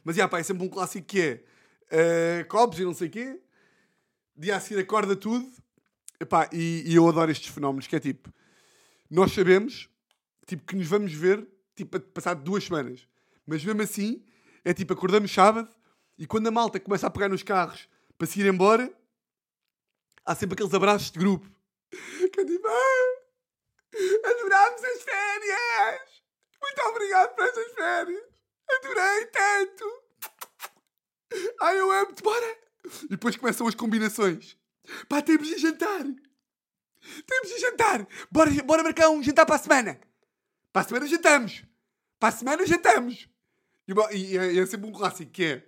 Mas, 0.04 0.16
já, 0.16 0.28
pá, 0.28 0.38
é 0.38 0.42
sempre 0.42 0.64
um 0.64 0.68
clássico 0.68 1.06
que 1.06 1.20
é 1.90 2.42
uh, 2.42 2.48
copos 2.48 2.78
e 2.78 2.84
não 2.84 2.94
sei 2.94 3.08
o 3.08 3.10
quê. 3.10 3.40
Dia 4.36 4.56
a 4.56 4.60
seguir 4.60 4.80
acorda 4.80 5.16
tudo. 5.16 5.50
Epá, 6.18 6.48
e, 6.52 6.82
e 6.86 6.94
eu 6.94 7.08
adoro 7.08 7.30
estes 7.30 7.52
fenómenos, 7.52 7.86
que 7.86 7.96
é 7.96 8.00
tipo... 8.00 8.32
Nós 9.10 9.32
sabemos, 9.32 9.88
tipo, 10.46 10.64
que 10.64 10.76
nos 10.76 10.86
vamos 10.86 11.12
ver, 11.12 11.46
tipo, 11.74 11.98
passado 11.98 12.42
duas 12.42 12.64
semanas. 12.64 13.08
Mas 13.46 13.64
mesmo 13.64 13.82
assim, 13.82 14.24
é 14.64 14.72
tipo, 14.72 14.92
acordamos 14.92 15.32
sábado 15.32 15.68
e 16.18 16.26
quando 16.26 16.46
a 16.46 16.50
malta 16.50 16.78
começa 16.78 17.06
a 17.06 17.10
pegar 17.10 17.28
nos 17.28 17.42
carros 17.42 17.88
para 18.16 18.26
se 18.26 18.40
ir 18.40 18.46
embora, 18.46 18.92
há 20.24 20.34
sempre 20.34 20.54
aqueles 20.54 20.74
abraços 20.74 21.10
de 21.10 21.18
grupo. 21.18 21.50
Que 22.32 22.40
é 22.40 22.44
tipo, 22.44 22.68
ah, 22.68 24.30
adorámos 24.30 24.84
as 24.84 25.02
férias! 25.02 26.22
Muito 26.62 26.82
obrigado 26.82 27.34
por 27.34 27.44
estas 27.44 27.72
férias! 27.72 28.24
Adorei 28.76 29.26
tanto! 29.26 30.02
Ai, 31.60 31.78
eu 31.78 31.90
amo-te, 31.90 32.22
bora! 32.22 32.58
E 33.04 33.08
depois 33.08 33.36
começam 33.36 33.66
as 33.66 33.74
combinações. 33.74 34.56
Pá, 35.08 35.22
temos 35.22 35.48
de 35.48 35.58
jantar! 35.58 36.04
Temos 37.26 37.48
de 37.48 37.58
jantar! 37.58 38.06
Bora, 38.30 38.50
bora 38.62 38.82
marcar 38.82 39.10
um 39.10 39.22
jantar 39.22 39.46
para 39.46 39.56
a 39.56 39.58
semana! 39.58 40.00
Para 40.72 40.82
a 40.82 40.84
semana 40.84 41.06
jantamos! 41.06 41.64
Para 42.18 42.28
a 42.28 42.32
semana 42.32 42.66
jantamos! 42.66 43.28
E, 43.86 43.92
e, 44.16 44.36
e 44.36 44.58
é 44.58 44.66
sempre 44.66 44.88
um 44.88 44.92
clássico 44.92 45.30
que 45.30 45.44
é... 45.44 45.66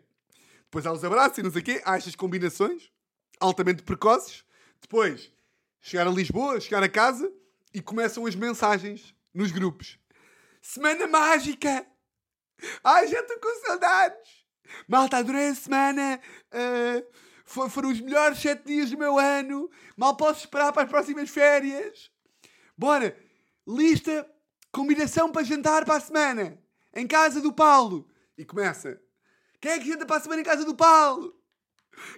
Depois 0.65 0.87
há 0.87 0.93
os 0.93 1.05
abraços 1.05 1.39
e 1.39 1.43
não 1.43 1.51
sei 1.51 1.61
o 1.61 1.65
quê. 1.65 1.83
Há 1.85 1.97
estas 1.97 2.17
combinações 2.17 2.91
altamente 3.39 3.83
precoces. 3.83 4.45
Depois, 4.81 5.31
chegar 5.81 6.07
a 6.07 6.11
Lisboa, 6.11 6.61
chegar 6.61 6.83
a 6.83 6.89
casa 6.89 7.31
e 7.75 7.83
começam 7.83 8.25
as 8.27 8.35
mensagens 8.35 9.15
nos 9.35 9.51
grupos. 9.51 9.99
Semana 10.63 11.07
mágica! 11.07 11.87
Ai, 12.85 13.07
já 13.09 13.21
estou 13.21 13.39
com 13.39 13.67
saudades. 13.67 14.43
Malta, 14.89 15.19
adorei 15.19 15.49
a 15.49 15.55
semana. 15.55 16.21
Uh, 16.53 17.69
foram 17.69 17.91
os 17.91 18.01
melhores 18.01 18.39
sete 18.39 18.65
dias 18.65 18.91
do 18.91 18.99
meu 18.99 19.19
ano. 19.19 19.71
Mal 19.97 20.17
posso 20.17 20.41
esperar 20.41 20.73
para 20.73 20.85
as 20.85 20.91
próximas 20.91 21.31
férias. 21.31 22.11
Bora, 22.77 23.17
lista, 23.67 24.29
combinação 24.71 25.31
para 25.31 25.43
jantar 25.43 25.85
para 25.85 25.97
a 25.97 26.01
semana. 26.01 26.59
Em 26.95 27.07
casa 27.07 27.41
do 27.41 27.53
Paulo. 27.53 28.09
E 28.37 28.45
começa. 28.45 29.01
Quem 29.61 29.73
é 29.73 29.79
que 29.79 29.87
janta 29.87 30.07
para 30.07 30.17
a 30.17 30.21
semana 30.21 30.41
em 30.41 30.45
casa 30.45 30.65
do 30.65 30.75
Paulo? 30.75 31.37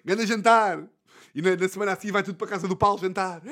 Ganda 0.04 0.26
jantar. 0.26 0.88
E 1.34 1.42
na, 1.42 1.56
na 1.56 1.68
semana 1.68 1.92
assim 1.92 2.12
vai 2.12 2.22
tudo 2.22 2.36
para 2.36 2.46
a 2.46 2.50
casa 2.50 2.68
do 2.68 2.76
Paulo 2.76 3.00
jantar. 3.00 3.42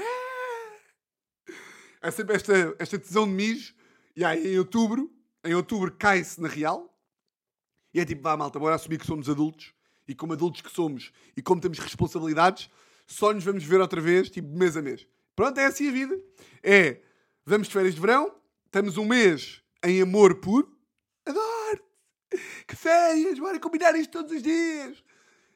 É 2.01 2.11
sempre 2.11 2.37
esta, 2.37 2.75
esta 2.79 2.99
tesão 2.99 3.27
de 3.27 3.33
mijo. 3.33 3.75
E 4.17 4.25
aí 4.25 4.55
em 4.55 4.59
outubro 4.59 5.11
em 5.45 5.55
outubro 5.55 5.93
cai-se 5.93 6.41
na 6.41 6.49
real. 6.49 6.89
E 7.95 8.01
é 8.01 8.05
tipo, 8.05 8.23
vá 8.23 8.37
malta, 8.37 8.59
bora 8.59 8.75
assumir 8.75 8.99
que 8.99 9.07
somos 9.07 9.29
adultos. 9.29 9.75
E 10.07 10.15
como 10.15 10.33
adultos 10.33 10.61
que 10.61 10.71
somos 10.71 11.13
e 11.37 11.43
como 11.43 11.61
temos 11.61 11.79
responsabilidades, 11.79 12.69
só 13.07 13.33
nos 13.33 13.45
vamos 13.45 13.65
ver 13.65 13.81
outra 13.81 14.01
vez, 14.01 14.31
tipo, 14.31 14.49
mês 14.49 14.77
a 14.77 14.83
mês. 14.83 15.07
Pronto, 15.35 15.59
é 15.59 15.67
assim 15.67 15.89
a 15.89 15.93
vida. 15.93 16.19
É, 16.63 17.01
vamos 17.45 17.69
de 17.69 17.73
férias 17.73 17.95
de 17.95 18.01
verão, 18.01 18.35
estamos 18.67 18.97
um 18.97 19.05
mês 19.05 19.63
em 19.83 20.01
amor 20.03 20.37
puro. 20.37 20.77
Adoro! 21.25 21.85
Que 22.67 22.77
férias! 22.77 23.39
Bora 23.39 23.61
combinar 23.61 23.95
isto 23.95 24.11
todos 24.11 24.33
os 24.33 24.43
dias! 24.43 25.03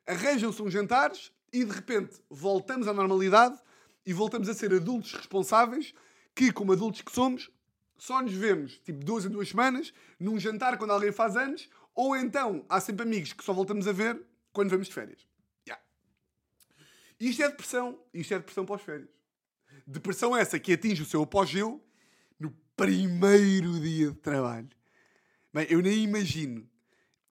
Arranjam-se 0.07 0.63
uns 0.63 0.73
jantares 0.73 1.33
e 1.53 1.65
de 1.65 1.73
repente 1.73 2.21
voltamos 2.31 2.87
à 2.87 2.93
normalidade 2.93 3.59
e 4.05 4.13
voltamos 4.13 4.49
a 4.49 4.55
ser 4.55 4.73
adultos 4.73 5.13
responsáveis 5.13 5.93
que, 6.35 6.53
como 6.53 6.73
adultos 6.73 7.03
que 7.03 7.13
somos, 7.13 7.51
só 7.99 8.21
nos 8.23 8.33
vemos 8.33 8.79
tipo 8.79 9.05
duas 9.05 9.25
em 9.25 9.29
duas 9.29 9.49
semanas, 9.49 9.93
num 10.19 10.39
jantar 10.39 10.79
quando 10.79 10.93
alguém 10.93 11.13
faz 11.13 11.37
anos, 11.37 11.69
ou 11.95 12.17
então 12.17 12.65
há 12.69 12.81
sempre 12.81 13.03
amigos 13.05 13.33
que 13.33 13.45
só 13.45 13.53
voltamos 13.53 13.89
a 13.89 13.93
ver 13.93 14.21
quando 14.53 14.71
vamos 14.71 14.89
de 14.89 14.95
férias. 14.95 15.27
Yeah. 15.67 15.83
Isto 17.19 17.43
é 17.43 17.49
depressão. 17.49 17.99
Isto 18.13 18.35
é 18.35 18.39
depressão 18.39 18.67
pós-férias. 18.67 19.09
Depressão 19.87 20.37
essa 20.37 20.59
que 20.59 20.73
atinge 20.73 21.03
o 21.03 21.07
seu 21.07 21.23
apogeu 21.23 21.83
no 22.39 22.51
primeiro 22.77 23.81
dia 23.81 24.11
de 24.11 24.17
trabalho. 24.17 24.69
Bem, 25.53 25.67
eu 25.71 25.81
nem 25.81 26.03
imagino. 26.03 26.69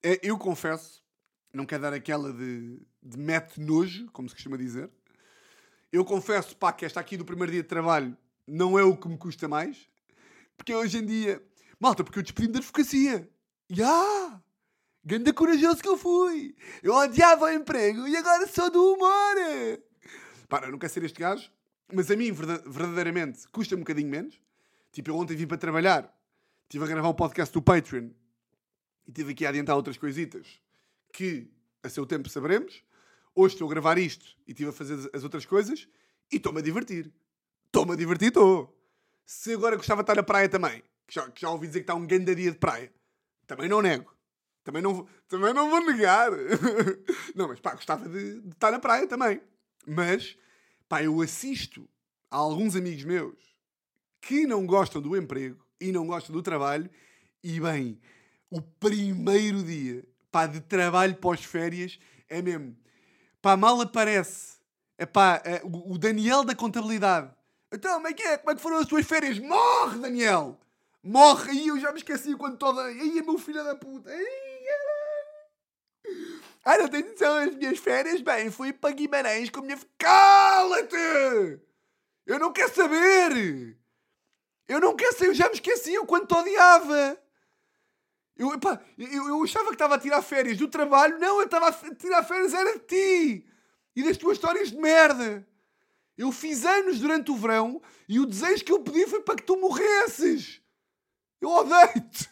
É, 0.02 0.20
eu 0.22 0.38
confesso, 0.38 1.02
não 1.52 1.66
quero 1.66 1.82
dar 1.82 1.92
aquela 1.92 2.32
de, 2.32 2.80
de 3.02 3.18
mete 3.18 3.60
nojo, 3.60 4.10
como 4.12 4.28
se 4.28 4.34
costuma 4.34 4.56
dizer. 4.56 4.90
Eu 5.92 6.04
confesso, 6.04 6.56
pá, 6.56 6.72
que 6.72 6.84
esta 6.84 7.00
aqui 7.00 7.16
do 7.16 7.24
primeiro 7.24 7.52
dia 7.52 7.62
de 7.62 7.68
trabalho 7.68 8.16
não 8.46 8.78
é 8.78 8.82
o 8.82 8.96
que 8.96 9.08
me 9.08 9.16
custa 9.16 9.48
mais. 9.48 9.88
Porque 10.56 10.74
hoje 10.74 10.98
em 10.98 11.06
dia. 11.06 11.42
Malta, 11.78 12.02
porque 12.02 12.18
eu 12.18 12.22
despedi-me 12.22 12.54
da 12.54 12.58
advocacia. 12.58 13.28
Ya! 13.70 13.86
Yeah! 13.86 14.42
Ganda 15.08 15.32
corajoso 15.32 15.80
que 15.80 15.88
eu 15.88 15.96
fui! 15.96 16.56
Eu 16.82 16.92
odiava 16.92 17.44
o 17.44 17.48
emprego 17.48 18.08
e 18.08 18.16
agora 18.16 18.44
sou 18.48 18.68
do 18.68 18.94
humor! 18.94 19.36
Para, 20.48 20.66
eu 20.66 20.72
não 20.72 20.80
quero 20.80 20.92
ser 20.92 21.04
este 21.04 21.20
gajo, 21.20 21.48
mas 21.94 22.10
a 22.10 22.16
mim, 22.16 22.32
verdadeiramente, 22.32 23.46
custa 23.52 23.76
um 23.76 23.78
bocadinho 23.78 24.08
menos. 24.08 24.40
Tipo, 24.90 25.10
eu 25.10 25.16
ontem 25.16 25.36
vim 25.36 25.46
para 25.46 25.58
trabalhar, 25.58 26.12
estive 26.64 26.82
a 26.82 26.88
gravar 26.88 27.06
o 27.06 27.12
um 27.12 27.14
podcast 27.14 27.54
do 27.54 27.62
Patreon 27.62 28.08
e 29.06 29.12
tive 29.12 29.30
aqui 29.30 29.46
a 29.46 29.50
adiantar 29.50 29.76
outras 29.76 29.96
coisitas 29.96 30.60
que 31.12 31.48
a 31.84 31.88
seu 31.88 32.04
tempo 32.04 32.28
saberemos. 32.28 32.82
Hoje 33.32 33.54
estou 33.54 33.68
a 33.68 33.70
gravar 33.70 33.98
isto 33.98 34.26
e 34.44 34.50
estive 34.50 34.70
a 34.70 34.72
fazer 34.72 35.08
as 35.12 35.22
outras 35.22 35.46
coisas 35.46 35.86
e 36.32 36.36
estou-me 36.36 36.58
a 36.58 36.62
divertir. 36.62 37.12
Estou-me 37.66 37.92
a 37.92 37.96
divertir, 37.96 38.28
estou. 38.28 38.76
Se 39.26 39.52
agora 39.54 39.76
gostava 39.76 40.02
de 40.02 40.04
estar 40.04 40.14
na 40.14 40.22
praia 40.22 40.48
também, 40.48 40.82
que 41.06 41.14
já, 41.14 41.28
que 41.28 41.42
já 41.42 41.50
ouvi 41.50 41.66
dizer 41.66 41.80
que 41.80 41.82
está 41.82 41.94
um 41.96 42.06
grande 42.06 42.32
dia 42.34 42.52
de 42.52 42.58
praia, 42.58 42.92
também 43.46 43.68
não 43.68 43.82
nego. 43.82 44.14
Também 44.62 44.80
não, 44.80 45.06
também 45.28 45.52
não 45.52 45.68
vou 45.68 45.84
negar. 45.84 46.30
não, 47.34 47.48
mas 47.48 47.60
pá, 47.60 47.74
gostava 47.74 48.08
de, 48.08 48.40
de 48.40 48.48
estar 48.50 48.70
na 48.70 48.78
praia 48.78 49.06
também. 49.06 49.40
Mas, 49.86 50.36
pá, 50.88 51.02
eu 51.02 51.20
assisto 51.20 51.88
a 52.30 52.36
alguns 52.36 52.76
amigos 52.76 53.04
meus 53.04 53.56
que 54.20 54.46
não 54.46 54.64
gostam 54.64 55.02
do 55.02 55.16
emprego 55.16 55.64
e 55.80 55.92
não 55.92 56.06
gostam 56.06 56.34
do 56.34 56.42
trabalho 56.42 56.88
e, 57.42 57.60
bem, 57.60 58.00
o 58.50 58.60
primeiro 58.60 59.62
dia, 59.62 60.04
pá, 60.30 60.46
de 60.46 60.60
trabalho 60.60 61.16
pós-férias 61.16 61.98
é 62.28 62.42
mesmo, 62.42 62.76
pá, 63.40 63.56
mal 63.56 63.80
aparece, 63.80 64.58
é 64.98 65.06
pá, 65.06 65.40
é, 65.44 65.60
o 65.64 65.96
Daniel 65.98 66.44
da 66.44 66.54
contabilidade. 66.54 67.30
Então, 67.76 67.92
como 67.96 68.08
é 68.08 68.14
que 68.14 68.22
é? 68.22 68.38
Como 68.38 68.50
é 68.50 68.54
que 68.54 68.62
foram 68.62 68.78
as 68.78 68.86
tuas 68.86 69.06
férias? 69.06 69.38
Morre, 69.38 69.98
Daniel! 69.98 70.58
Morre! 71.02 71.50
Aí 71.50 71.68
eu 71.68 71.78
já 71.78 71.92
me 71.92 71.98
esqueci 71.98 72.34
quando 72.34 72.56
toda... 72.56 72.82
Aí 72.84 73.22
meu 73.22 73.36
filho 73.36 73.62
da 73.62 73.76
puta! 73.76 74.10
Aí, 74.10 74.26
ah, 76.64 76.78
não 76.78 76.88
tens 76.88 77.10
noção 77.10 77.36
as 77.36 77.54
minhas 77.54 77.78
férias? 77.78 78.22
Bem, 78.22 78.50
fui 78.50 78.72
para 78.72 78.94
Guimarães 78.94 79.50
com 79.50 79.60
a 79.60 79.62
minha... 79.62 79.78
Cala-te! 79.98 81.60
Eu 82.24 82.38
não 82.38 82.50
quero 82.50 82.74
saber! 82.74 83.76
Eu 84.66 84.80
não 84.80 84.96
quero 84.96 85.12
saber, 85.12 85.28
eu 85.28 85.34
já 85.34 85.48
me 85.48 85.54
esqueci 85.54 85.98
o 85.98 86.06
quanto 86.06 86.34
te 86.34 86.40
odiava! 86.40 87.22
Eu, 88.38 88.58
pá, 88.58 88.80
eu, 88.96 89.28
eu 89.28 89.44
achava 89.44 89.66
que 89.66 89.74
estava 89.74 89.96
a 89.96 90.00
tirar 90.00 90.22
férias 90.22 90.56
do 90.56 90.66
trabalho. 90.66 91.18
Não, 91.18 91.40
eu 91.40 91.44
estava 91.44 91.68
a 91.68 91.94
tirar 91.94 92.24
férias 92.24 92.54
era 92.54 92.72
de 92.72 92.86
ti! 92.86 93.46
E 93.94 94.02
das 94.02 94.16
tuas 94.16 94.38
histórias 94.38 94.70
de 94.70 94.78
merda! 94.78 95.46
Eu 96.16 96.32
fiz 96.32 96.64
anos 96.64 96.98
durante 96.98 97.30
o 97.30 97.36
verão 97.36 97.80
e 98.08 98.18
o 98.18 98.26
desejo 98.26 98.64
que 98.64 98.72
eu 98.72 98.80
pedi 98.80 99.06
foi 99.06 99.20
para 99.22 99.36
que 99.36 99.42
tu 99.42 99.56
morresses! 99.58 100.62
Eu 101.40 101.50
odeio-te! 101.50 102.30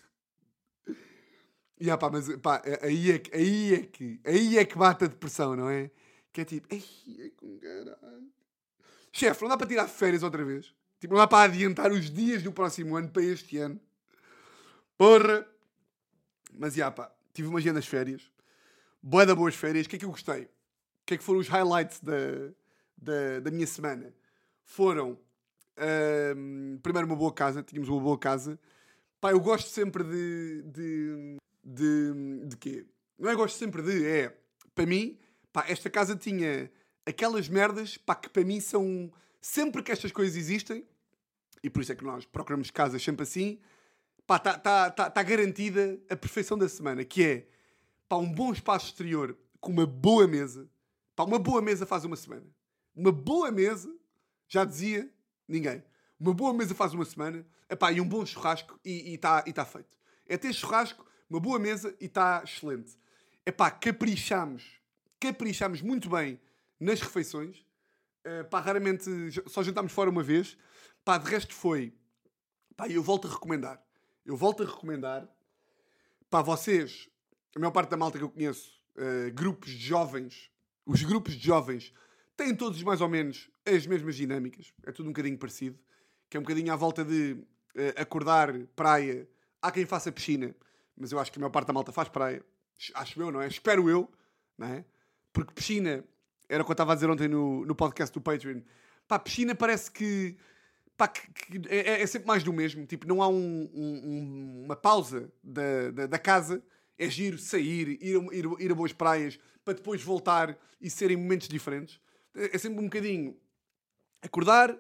E 1.79 1.91
ah, 1.91 1.99
pá, 1.99 2.09
mas 2.09 2.35
pá, 2.37 2.63
aí 2.81 3.13
é, 3.13 3.19
que, 3.19 3.37
aí, 3.37 3.75
é 3.75 3.81
que, 3.81 4.21
aí 4.25 4.59
é 4.59 4.65
que 4.65 4.79
bate 4.79 5.05
a 5.05 5.07
depressão, 5.07 5.55
não 5.55 5.69
é? 5.69 5.91
Que 6.33 6.41
é 6.41 6.45
tipo, 6.45 6.67
ai, 6.73 6.83
é 7.19 7.31
com 7.31 7.59
caralho. 7.59 8.33
Chefe, 9.13 9.43
não 9.43 9.51
dá 9.51 9.57
para 9.57 9.67
tirar 9.67 9.87
férias 9.87 10.23
outra 10.23 10.45
vez? 10.45 10.75
Tipo, 10.99 11.15
não 11.15 11.21
dá 11.21 11.27
para 11.27 11.53
adiantar 11.53 11.93
os 11.93 12.11
dias 12.11 12.43
do 12.43 12.53
próximo 12.53 12.97
ano 12.97 13.11
para 13.11 13.23
este 13.23 13.59
ano? 13.59 13.79
Porra! 14.97 15.47
Mas, 16.53 16.75
já, 16.75 16.91
pá, 16.91 17.13
tive 17.35 17.49
uma 17.49 17.59
agenda 17.59 17.75
das 17.75 17.87
férias. 17.87 18.23
Boa 19.03 19.27
da 19.27 19.35
boas 19.35 19.55
férias. 19.55 19.87
O 19.87 19.89
que 19.91 19.97
é 19.97 19.99
que 19.99 20.05
eu 20.05 20.11
gostei? 20.11 20.45
O 20.45 20.49
que 21.05 21.15
é 21.15 21.19
que 21.19 21.25
foram 21.25 21.41
os 21.41 21.49
highlights 21.49 22.01
da, 22.01 22.15
da, 23.05 23.41
da 23.41 23.51
minha 23.51 23.67
semana? 23.67 24.15
Foram, 24.65 25.19
primeiro, 26.83 27.07
uma 27.07 27.17
boa 27.17 27.33
casa. 27.33 27.63
Tínhamos 27.63 27.89
uma 27.89 28.01
boa 28.01 28.19
casa. 28.19 28.59
Pá, 29.21 29.33
eu 29.33 29.41
gosto 29.41 29.69
sempre 29.71 30.03
de, 30.05 30.63
de 30.63 31.39
de, 31.65 32.47
de 32.47 32.57
quê? 32.57 32.87
Não 33.19 33.31
é 33.31 33.35
gosto 33.35 33.57
sempre 33.57 33.83
de, 33.83 34.07
é, 34.07 34.37
para 34.75 34.85
mim, 34.85 35.17
pá, 35.53 35.65
esta 35.69 35.89
casa 35.89 36.15
tinha 36.15 36.71
aquelas 37.07 37.49
merdas, 37.49 37.97
pá, 37.97 38.15
que 38.15 38.29
para 38.29 38.45
mim 38.45 38.61
são, 38.61 39.11
sempre 39.41 39.83
que 39.83 39.91
estas 39.91 40.13
coisas 40.13 40.37
existem, 40.37 40.87
e 41.63 41.71
por 41.71 41.83
isso 41.83 41.93
é 41.93 41.95
que 41.95 42.05
nós 42.05 42.27
procuramos 42.27 42.71
casas 42.71 43.03
sempre 43.03 43.23
assim, 43.23 43.59
pá, 44.27 44.37
está 44.37 44.59
tá, 44.59 44.91
tá, 44.91 45.11
tá 45.11 45.23
garantida 45.23 45.99
a 46.11 46.17
perfeição 46.17 46.59
da 46.59 46.69
semana, 46.69 47.05
que 47.05 47.25
é, 47.25 47.49
pá, 48.09 48.17
um 48.17 48.31
bom 48.31 48.53
espaço 48.53 48.87
exterior 48.87 49.37
com 49.61 49.73
uma 49.73 49.87
boa 49.87 50.27
mesa, 50.27 50.69
pá, 51.17 51.25
uma 51.25 51.39
boa 51.39 51.63
mesa 51.63 51.87
faz 51.87 52.05
uma 52.05 52.17
semana. 52.17 52.47
Uma 52.95 53.11
boa 53.11 53.51
mesa, 53.51 53.93
já 54.49 54.65
dizia 54.65 55.11
ninguém, 55.49 55.83
uma 56.19 56.33
boa 56.33 56.55
mesa 56.55 56.75
faz 56.75 56.95
uma 56.95 57.05
semana, 57.05 57.45
epá, 57.69 57.91
e 57.93 58.01
um 58.01 58.09
bom 58.09 58.25
churrasco 58.25 58.79
e 58.85 59.15
está 59.15 59.43
e 59.47 59.53
tá 59.53 59.65
feito. 59.65 59.99
É 60.27 60.39
ter 60.39 60.53
churrasco 60.53 61.05
uma 61.29 61.41
boa 61.41 61.59
mesa 61.59 61.95
e 62.01 62.07
está 62.07 62.43
excelente. 62.45 62.97
É 63.45 63.51
pá, 63.51 63.71
caprichamos, 63.71 64.81
caprichamos 65.19 65.83
muito 65.83 66.09
bem 66.09 66.41
nas 66.79 67.01
refeições. 67.01 67.59
Uh, 68.25 68.49
pá, 68.49 68.61
raramente 68.61 69.05
só 69.49 69.63
jantámos 69.63 69.93
fora 69.93 70.09
uma 70.09 70.23
vez. 70.23 70.57
Pá, 71.05 71.19
de 71.19 71.29
resto 71.29 71.53
foi. 71.53 71.93
Pá, 72.77 72.89
eu 72.89 73.03
volto 73.03 73.29
a 73.29 73.31
recomendar. 73.31 73.85
Eu 74.25 74.37
volto 74.37 74.63
a 74.63 74.67
recomendar. 74.67 75.29
Pá, 76.31 76.41
vocês, 76.41 77.09
a 77.55 77.59
maior 77.59 77.73
parte 77.73 77.91
da 77.91 77.97
malta 77.97 78.19
que 78.19 78.25
eu 78.25 78.31
conheço, 78.31 78.81
uh, 78.97 79.33
grupos 79.33 79.71
de 79.71 79.79
jovens, 79.79 80.51
os 80.87 81.03
grupos 81.03 81.35
de 81.35 81.45
jovens 81.45 81.93
têm 82.37 82.55
todos 82.55 82.83
mais 82.83 83.01
ou 83.01 83.09
menos 83.09 83.51
as 83.67 83.87
mesmas 83.87 84.17
dinâmicas. 84.17 84.73
É 84.85 84.93
tudo 84.93 85.07
um 85.07 85.13
bocadinho 85.13 85.39
parecido. 85.39 85.79
Que 86.29 86.37
é 86.37 86.41
um 86.41 86.43
bocadinho 86.43 86.73
à 86.73 86.77
volta 86.77 87.05
de 87.05 87.33
uh, 87.33 88.01
acordar, 88.01 88.53
praia. 88.75 89.29
Há 89.61 89.71
quem 89.71 89.87
faça 89.87 90.11
piscina 90.13 90.55
mas 90.97 91.13
eu 91.13 91.19
acho 91.19 91.33
que 91.33 91.39
a 91.39 91.41
maior 91.41 91.51
parte 91.51 91.67
da 91.67 91.73
malta 91.73 91.93
faz 91.93 92.09
praia. 92.09 92.45
Acho 92.95 93.21
eu, 93.21 93.31
não 93.31 93.41
é? 93.41 93.47
Espero 93.47 93.89
eu, 93.89 94.11
não 94.57 94.67
é? 94.67 94.85
Porque 95.33 95.53
piscina, 95.53 96.05
era 96.49 96.63
o 96.63 96.67
que 96.67 96.71
eu 96.71 96.75
estava 96.75 96.93
a 96.93 96.95
dizer 96.95 97.11
ontem 97.11 97.29
no, 97.29 97.65
no 97.65 97.75
podcast 97.75 98.13
do 98.13 98.21
Patreon. 98.21 98.61
Pá, 99.09 99.19
piscina 99.19 99.55
parece 99.55 99.91
que, 99.91 100.37
pá, 100.97 101.09
que, 101.09 101.29
que 101.33 101.69
é, 101.69 102.03
é, 102.03 102.07
sempre 102.07 102.29
mais 102.29 102.43
do 102.43 102.53
mesmo. 102.53 102.87
Tipo, 102.87 103.07
não 103.07 103.23
há 103.23 103.29
um, 103.29 103.71
um, 103.75 104.63
uma 104.65 104.77
pausa 104.77 105.31
da, 105.43 105.91
da, 105.91 106.07
da, 106.07 106.19
casa. 106.19 106.63
É 106.97 107.09
giro 107.11 107.39
sair, 107.39 107.99
ir, 108.01 108.17
ir, 108.33 108.45
ir 108.61 108.71
a 108.71 108.75
boas 108.75 108.93
praias, 108.93 109.39
para 109.65 109.75
depois 109.75 110.01
voltar 110.01 110.57
e 110.81 110.89
serem 110.89 111.17
momentos 111.17 111.49
diferentes. 111.49 112.01
É, 112.35 112.57
é 112.57 112.59
sempre 112.59 112.81
um 112.81 112.85
bocadinho 112.85 113.37
acordar, 114.23 114.77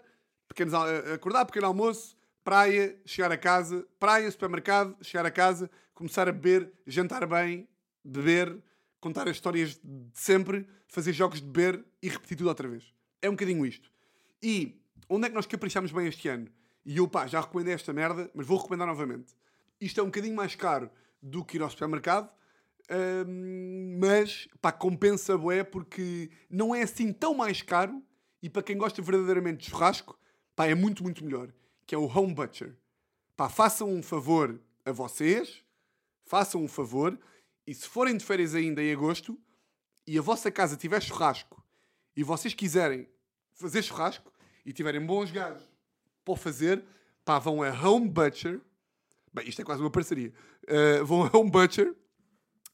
pequenos, 0.48 0.74
acordar, 0.74 1.44
pequeno 1.44 1.66
almoço, 1.66 2.16
praia, 2.42 2.98
chegar 3.05 3.32
a 3.32 3.38
casa, 3.38 3.86
praia, 3.98 4.30
supermercado, 4.30 4.96
chegar 5.02 5.24
a 5.24 5.30
casa, 5.30 5.70
começar 5.94 6.28
a 6.28 6.32
beber, 6.32 6.72
jantar 6.86 7.26
bem, 7.26 7.68
beber, 8.05 8.57
contar 9.00 9.28
as 9.28 9.36
histórias 9.36 9.78
de 9.82 10.11
sempre, 10.12 10.66
fazer 10.88 11.12
jogos 11.12 11.40
de 11.40 11.46
beber 11.46 11.84
e 12.02 12.09
repetir 12.09 12.36
tudo 12.36 12.48
outra 12.48 12.68
vez. 12.68 12.92
É 13.20 13.28
um 13.28 13.32
bocadinho 13.32 13.64
isto. 13.64 13.90
E 14.42 14.78
onde 15.09 15.26
é 15.26 15.28
que 15.28 15.34
nós 15.34 15.46
caprichamos 15.46 15.92
bem 15.92 16.07
este 16.07 16.28
ano? 16.28 16.48
E 16.84 16.98
eu, 16.98 17.09
pá, 17.09 17.26
já 17.26 17.40
recomendei 17.40 17.72
esta 17.72 17.92
merda, 17.92 18.30
mas 18.34 18.46
vou 18.46 18.59
recomendar 18.59 18.86
novamente. 18.86 19.34
Isto 19.80 20.00
é 20.00 20.02
um 20.02 20.07
bocadinho 20.07 20.36
mais 20.36 20.55
caro 20.55 20.90
do 21.22 21.44
que 21.44 21.57
ir 21.57 21.62
ao 21.62 21.70
supermercado, 21.70 22.30
mas, 23.99 24.49
pá, 24.61 24.70
compensa 24.70 25.37
bué 25.39 25.64
porque 25.64 26.30
não 26.51 26.74
é 26.74 26.82
assim 26.82 27.12
tão 27.12 27.35
mais 27.35 27.62
caro 27.62 28.03
e 28.43 28.51
para 28.51 28.62
quem 28.62 28.76
gosta 28.76 29.01
verdadeiramente 29.01 29.64
de 29.64 29.70
churrasco, 29.70 30.18
pá, 30.55 30.66
é 30.66 30.74
muito, 30.74 31.03
muito 31.03 31.24
melhor 31.24 31.53
que 31.87 31.95
é 31.95 31.99
o 31.99 32.07
Home 32.07 32.35
Butcher. 32.35 32.76
Pá, 33.37 33.49
façam 33.49 33.89
um 33.89 34.03
favor 34.03 34.61
a 34.85 34.93
vocês, 34.93 35.62
façam 36.24 36.62
um 36.62 36.68
favor, 36.68 37.18
e 37.66 37.74
se 37.74 37.89
forem 37.89 38.16
de 38.16 38.24
férias 38.24 38.55
ainda 38.55 38.82
em 38.82 38.93
agosto, 38.93 39.39
e 40.07 40.18
a 40.18 40.22
vossa 40.22 40.51
casa 40.51 40.76
tiver 40.76 41.01
churrasco, 41.03 41.62
e 42.16 42.22
vocês 42.22 42.55
quiserem 42.55 43.09
fazer 43.55 43.82
churrasco, 43.82 44.32
e 44.64 44.72
tiverem 44.72 45.05
bons 45.05 45.30
gajos 45.30 45.62
para 46.24 46.37
fazer, 46.37 46.82
pá, 47.24 47.39
vão 47.39 47.62
a 47.62 47.70
Home 47.70 48.09
Butcher. 48.09 48.61
Bem, 49.32 49.49
isto 49.49 49.61
é 49.61 49.64
quase 49.64 49.82
uma 49.82 49.91
parceria. 49.91 50.32
Uh, 50.64 51.05
vão 51.05 51.24
a 51.24 51.37
Home 51.37 51.51
Butcher. 51.51 51.95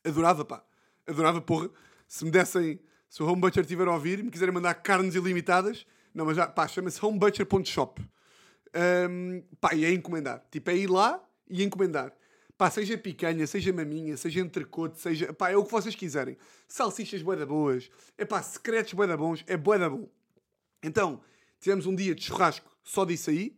Adorava, 0.04 0.44
pá. 0.44 0.64
Adorava, 1.06 1.40
porra. 1.40 1.70
Se 2.06 2.24
me 2.24 2.30
dessem, 2.30 2.80
se 3.08 3.22
o 3.22 3.26
Home 3.26 3.40
Butcher 3.40 3.62
estiver 3.62 3.86
a 3.86 3.92
ouvir 3.92 4.18
e 4.18 4.22
me 4.22 4.30
quiserem 4.30 4.54
mandar 4.54 4.74
carnes 4.74 5.14
ilimitadas, 5.14 5.86
não, 6.14 6.26
mas 6.26 6.36
já, 6.36 6.46
pá, 6.46 6.66
chama-se 6.66 7.04
homebutcher.shop. 7.04 8.02
Um, 9.08 9.42
pá, 9.60 9.74
e 9.74 9.84
é 9.84 9.92
encomendar. 9.92 10.44
Tipo, 10.50 10.70
é 10.70 10.76
ir 10.76 10.90
lá 10.90 11.22
e 11.48 11.62
encomendar. 11.62 12.12
Pá, 12.56 12.70
seja 12.70 12.98
picanha, 12.98 13.46
seja 13.46 13.72
maminha, 13.72 14.16
seja 14.16 14.40
entrecote, 14.40 15.00
seja... 15.00 15.32
Pá, 15.32 15.50
é 15.50 15.56
o 15.56 15.64
que 15.64 15.72
vocês 15.72 15.94
quiserem. 15.94 16.36
Salsichas 16.68 17.22
boeda 17.22 17.46
boas. 17.46 17.90
É 18.18 18.24
pá, 18.24 18.42
secretos 18.42 18.92
boeda 18.92 19.16
bons. 19.16 19.42
É 19.46 19.56
boeda 19.56 19.88
bom. 19.88 20.08
Então, 20.82 21.20
tivemos 21.58 21.86
um 21.86 21.94
dia 21.94 22.14
de 22.14 22.22
churrasco 22.22 22.70
só 22.82 23.04
disso 23.04 23.30
aí. 23.30 23.56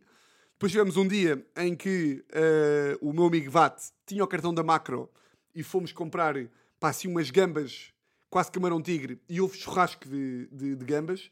Depois 0.53 0.71
tivemos 0.71 0.95
um 0.95 1.07
dia 1.07 1.45
em 1.57 1.75
que 1.75 2.23
uh, 2.29 3.09
o 3.09 3.11
meu 3.11 3.25
amigo 3.25 3.51
Vat 3.51 3.77
tinha 4.05 4.23
o 4.23 4.27
cartão 4.27 4.53
da 4.53 4.63
Macro 4.63 5.09
e 5.53 5.63
fomos 5.63 5.91
comprar, 5.91 6.35
pá, 6.79 6.89
assim 6.89 7.07
umas 7.07 7.29
gambas, 7.29 7.93
quase 8.29 8.51
camarão 8.51 8.81
tigre, 8.81 9.21
e 9.29 9.39
houve 9.39 9.57
churrasco 9.57 10.07
de, 10.07 10.47
de, 10.47 10.75
de 10.75 10.85
gambas. 10.85 11.31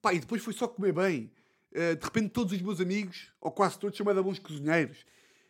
Pá, 0.00 0.14
e 0.14 0.18
depois 0.18 0.42
foi 0.42 0.52
só 0.52 0.66
comer 0.66 0.92
bem. 0.92 1.30
Eh, 1.72 1.94
de 1.94 2.04
repente 2.04 2.30
todos 2.30 2.52
os 2.52 2.60
meus 2.60 2.80
amigos, 2.80 3.32
ou 3.40 3.50
quase 3.50 3.78
todos, 3.78 4.00
a 4.00 4.22
bons 4.22 4.38
cozinheiros. 4.38 5.04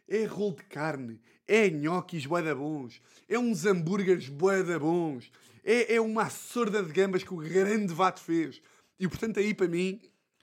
é 0.09 0.25
rolo 0.25 0.57
de 0.57 0.65
carne, 0.65 1.21
é 1.47 1.71
nhoquis 1.71 2.27
boeda 2.27 2.55
bons, 2.55 3.01
é 3.29 3.39
uns 3.39 3.65
hambúrgueres 3.65 4.29
boeda 4.29 4.79
bons, 4.79 5.31
é, 5.65 5.95
é 5.95 6.01
uma 6.01 6.29
sorda 6.29 6.83
de 6.83 6.93
gambas 6.93 7.23
que 7.23 7.33
o 7.33 7.37
grande 7.37 7.95
Vato 7.95 8.21
fez. 8.21 8.61
E 8.99 9.09
portanto 9.09 9.39
aí 9.39 9.55
para 9.55 9.69
mim, 9.69 10.01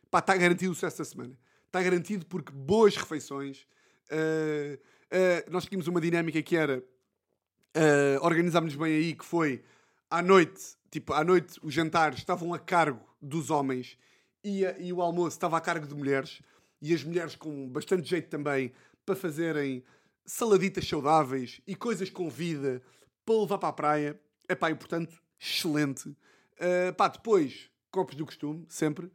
pá, 0.09 0.19
está 0.19 0.35
garantido 0.35 0.71
o 0.71 0.75
sucesso 0.75 0.99
da 0.99 1.05
semana. 1.05 1.37
Está 1.65 1.81
garantido 1.83 2.25
porque 2.25 2.51
boas 2.51 2.95
refeições. 2.95 3.67
Uh, 4.09 4.75
uh, 4.75 5.51
nós 5.51 5.65
tínhamos 5.65 5.87
uma 5.87 5.99
dinâmica 5.99 6.41
que 6.41 6.55
era 6.55 6.81
uh, 7.77 8.25
organizámos 8.25 8.75
bem 8.75 8.95
aí, 8.95 9.13
que 9.13 9.23
foi 9.23 9.63
à 10.09 10.21
noite, 10.21 10.75
tipo, 10.89 11.13
à 11.13 11.23
noite 11.23 11.59
os 11.61 11.73
jantares 11.73 12.19
estavam 12.19 12.53
a 12.53 12.59
cargo 12.59 13.05
dos 13.21 13.49
homens 13.49 13.97
e, 14.43 14.65
a, 14.65 14.77
e 14.79 14.91
o 14.91 15.01
almoço 15.01 15.35
estava 15.35 15.57
a 15.57 15.61
cargo 15.61 15.87
de 15.87 15.93
mulheres 15.93 16.41
e 16.81 16.93
as 16.93 17.03
mulheres 17.03 17.35
com 17.35 17.69
bastante 17.69 18.07
jeito 18.07 18.29
também 18.29 18.71
para 19.05 19.15
fazerem 19.15 19.83
saladitas 20.25 20.87
saudáveis 20.87 21.61
e 21.65 21.75
coisas 21.75 22.09
com 22.09 22.29
vida 22.29 22.81
para 23.25 23.35
levar 23.35 23.57
para 23.57 23.69
a 23.69 23.73
praia. 23.73 24.19
É 24.47 24.55
pá, 24.55 24.71
e 24.71 24.75
portanto, 24.75 25.21
excelente. 25.39 26.09
Uh, 26.09 26.93
pá, 26.95 27.07
depois, 27.07 27.69
copos 27.91 28.15
do 28.15 28.25
costume, 28.25 28.65
sempre. 28.69 29.11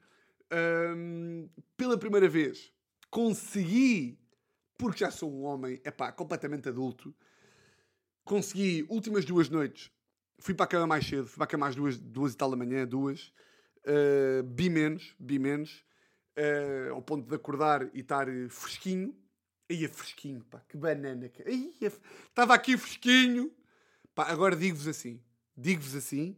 Pela 1.78 1.96
primeira 1.96 2.28
vez, 2.28 2.70
consegui, 3.10 4.18
porque 4.76 4.98
já 4.98 5.10
sou 5.10 5.32
um 5.32 5.44
homem, 5.44 5.80
é 5.82 5.90
pá, 5.90 6.12
completamente 6.12 6.68
adulto, 6.68 7.14
consegui, 8.24 8.86
últimas 8.88 9.24
duas 9.24 9.48
noites, 9.48 9.90
fui 10.38 10.54
para 10.54 10.64
a 10.64 10.68
cama 10.68 10.86
mais 10.86 11.06
cedo, 11.06 11.26
fui 11.26 11.36
para 11.36 11.44
a 11.44 11.48
cama 11.48 11.68
às 11.68 11.74
duas, 11.74 11.98
duas 11.98 12.32
e 12.32 12.36
tal 12.36 12.50
da 12.50 12.56
manhã, 12.56 12.86
duas, 12.86 13.32
uh, 13.86 14.42
bi 14.42 14.68
menos, 14.68 15.14
bi 15.18 15.38
menos, 15.38 15.84
uh, 16.36 16.94
ao 16.94 17.02
ponto 17.02 17.28
de 17.28 17.34
acordar 17.34 17.88
e 17.94 18.00
estar 18.00 18.26
fresquinho. 18.50 19.16
Aí 19.70 19.84
é 19.84 19.88
fresquinho, 19.88 20.44
pá, 20.44 20.60
que 20.68 20.76
banana. 20.76 21.30
Aí 21.46 21.74
estava 21.80 22.54
aqui 22.54 22.76
fresquinho. 22.76 23.50
Pá, 24.14 24.24
agora 24.24 24.54
digo-vos 24.54 24.86
assim, 24.86 25.22
digo-vos 25.56 25.94
assim, 25.96 26.36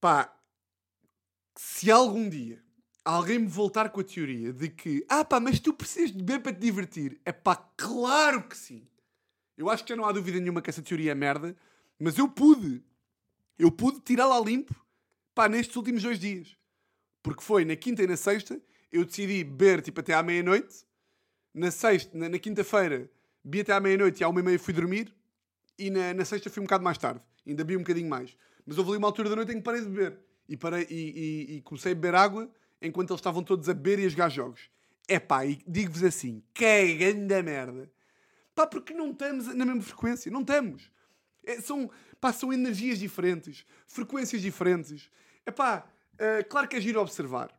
pá, 0.00 0.36
se 1.56 1.88
algum 1.88 2.28
dia 2.28 2.60
alguém 3.04 3.38
me 3.38 3.46
voltar 3.46 3.90
com 3.90 4.00
a 4.00 4.04
teoria 4.04 4.52
de 4.52 4.68
que, 4.68 5.04
ah 5.08 5.24
pá, 5.24 5.38
mas 5.38 5.60
tu 5.60 5.72
precisas 5.72 6.10
de 6.10 6.18
beber 6.18 6.42
para 6.42 6.52
te 6.52 6.60
divertir, 6.60 7.20
é 7.24 7.30
pá, 7.32 7.54
claro 7.76 8.48
que 8.48 8.56
sim. 8.56 8.88
Eu 9.60 9.68
acho 9.68 9.84
que 9.84 9.90
já 9.90 9.96
não 9.96 10.06
há 10.06 10.12
dúvida 10.12 10.40
nenhuma 10.40 10.62
que 10.62 10.70
essa 10.70 10.80
teoria 10.80 11.12
é 11.12 11.14
merda, 11.14 11.54
mas 11.98 12.16
eu 12.16 12.26
pude, 12.26 12.82
eu 13.58 13.70
pude 13.70 14.00
tirá-la 14.00 14.40
limpo, 14.40 14.74
pá, 15.34 15.50
nestes 15.50 15.76
últimos 15.76 16.02
dois 16.02 16.18
dias. 16.18 16.56
Porque 17.22 17.42
foi 17.42 17.62
na 17.66 17.76
quinta 17.76 18.02
e 18.02 18.06
na 18.06 18.16
sexta, 18.16 18.58
eu 18.90 19.04
decidi 19.04 19.44
beber 19.44 19.82
tipo 19.82 20.00
até 20.00 20.14
à 20.14 20.22
meia-noite. 20.22 20.86
Na 21.52 21.70
sexta, 21.70 22.16
na, 22.16 22.30
na 22.30 22.38
quinta-feira, 22.38 23.10
bebi 23.44 23.60
até 23.60 23.74
à 23.74 23.80
meia-noite 23.80 24.22
e 24.22 24.24
à 24.24 24.30
uma 24.30 24.40
e 24.40 24.42
meia 24.42 24.58
fui 24.58 24.72
dormir. 24.72 25.14
E 25.78 25.90
na, 25.90 26.14
na 26.14 26.24
sexta 26.24 26.48
fui 26.48 26.62
um 26.62 26.64
bocado 26.64 26.82
mais 26.82 26.96
tarde. 26.96 27.20
Ainda 27.46 27.62
bebi 27.62 27.76
um 27.76 27.80
bocadinho 27.80 28.08
mais. 28.08 28.34
Mas 28.64 28.78
houve 28.78 28.92
ali 28.92 28.98
uma 28.98 29.08
altura 29.08 29.28
da 29.28 29.36
noite 29.36 29.52
em 29.52 29.56
que 29.56 29.62
parei 29.62 29.82
de 29.82 29.88
beber. 29.90 30.18
E, 30.48 30.56
parei, 30.56 30.86
e, 30.88 30.94
e, 31.50 31.56
e 31.56 31.60
comecei 31.60 31.92
a 31.92 31.94
beber 31.94 32.14
água 32.14 32.50
enquanto 32.80 33.10
eles 33.10 33.20
estavam 33.20 33.44
todos 33.44 33.68
a 33.68 33.74
beber 33.74 33.98
e 33.98 34.06
a 34.06 34.08
jogar 34.08 34.30
jogos. 34.30 34.70
É 35.06 35.20
pá, 35.20 35.44
e 35.44 35.62
digo-vos 35.68 36.02
assim, 36.02 36.42
que 36.54 36.94
grande 36.94 37.42
merda. 37.42 37.99
Pá, 38.60 38.66
porque 38.66 38.92
não 38.92 39.12
estamos 39.12 39.46
na 39.54 39.64
mesma 39.64 39.80
frequência. 39.80 40.30
Não 40.30 40.42
estamos. 40.42 40.90
É, 41.42 41.62
são, 41.62 41.90
pá, 42.20 42.30
são 42.30 42.52
energias 42.52 42.98
diferentes, 42.98 43.64
frequências 43.86 44.42
diferentes. 44.42 45.10
É 45.46 45.50
pá, 45.50 45.86
uh, 46.16 46.46
claro 46.46 46.68
que 46.68 46.76
é 46.76 46.80
giro 46.80 47.00
observar. 47.00 47.58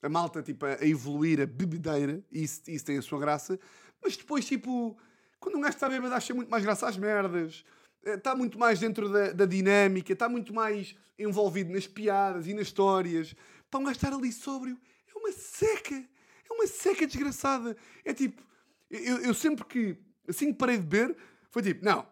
A 0.00 0.08
malta, 0.08 0.42
tipo, 0.42 0.64
a, 0.64 0.78
evoluir 0.86 1.38
a 1.42 1.44
bebedeira, 1.44 2.24
isso, 2.32 2.62
isso 2.66 2.82
tem 2.82 2.96
a 2.96 3.02
sua 3.02 3.20
graça. 3.20 3.60
Mas 4.02 4.16
depois, 4.16 4.46
tipo, 4.46 4.96
quando 5.38 5.58
um 5.58 5.60
gajo 5.60 5.74
está 5.74 5.86
bêbado, 5.86 6.14
acha 6.14 6.32
muito 6.32 6.48
mais 6.48 6.64
graça 6.64 6.88
às 6.88 6.96
merdas. 6.96 7.62
Está 8.02 8.34
muito 8.34 8.58
mais 8.58 8.80
dentro 8.80 9.12
da, 9.12 9.32
da 9.32 9.44
dinâmica, 9.44 10.14
está 10.14 10.30
muito 10.30 10.54
mais 10.54 10.96
envolvido 11.18 11.70
nas 11.74 11.86
piadas 11.86 12.46
e 12.46 12.54
nas 12.54 12.68
histórias. 12.68 13.36
Para 13.70 13.80
um 13.80 13.84
gajo 13.84 13.96
estar 13.96 14.14
ali 14.14 14.32
sóbrio, 14.32 14.80
é 15.14 15.18
uma 15.18 15.30
seca. 15.30 15.94
É 15.94 16.52
uma 16.54 16.66
seca 16.66 17.06
desgraçada. 17.06 17.76
É 18.02 18.14
tipo, 18.14 18.42
eu, 18.90 19.18
eu 19.18 19.34
sempre 19.34 19.66
que, 19.66 19.98
assim 20.28 20.52
que 20.52 20.58
parei 20.58 20.76
de 20.76 20.84
beber, 20.84 21.16
foi 21.50 21.62
tipo, 21.62 21.84
não, 21.84 22.06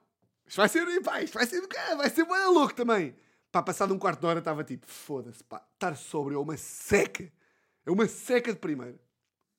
isto 0.47 0.57
vai 0.57 0.69
ser, 0.69 1.03
pá, 1.03 1.23
isto 1.23 1.35
vai 1.35 1.47
ser, 1.47 1.61
vai 1.97 2.11
ser 2.11 2.25
bem 2.25 2.47
louco 2.47 2.75
também. 2.75 3.15
Pá, 3.51 3.63
passado 3.63 3.95
um 3.95 3.99
quarto 3.99 4.21
de 4.21 4.27
hora 4.27 4.39
estava 4.39 4.65
tipo, 4.65 4.87
foda-se, 4.87 5.43
pá, 5.45 5.67
estar 5.75 5.97
sóbrio 5.97 6.37
é 6.37 6.41
uma 6.41 6.57
seca. 6.57 7.33
É 7.85 7.91
uma 7.91 8.07
seca 8.09 8.53
de 8.53 8.59
primeira. 8.59 8.99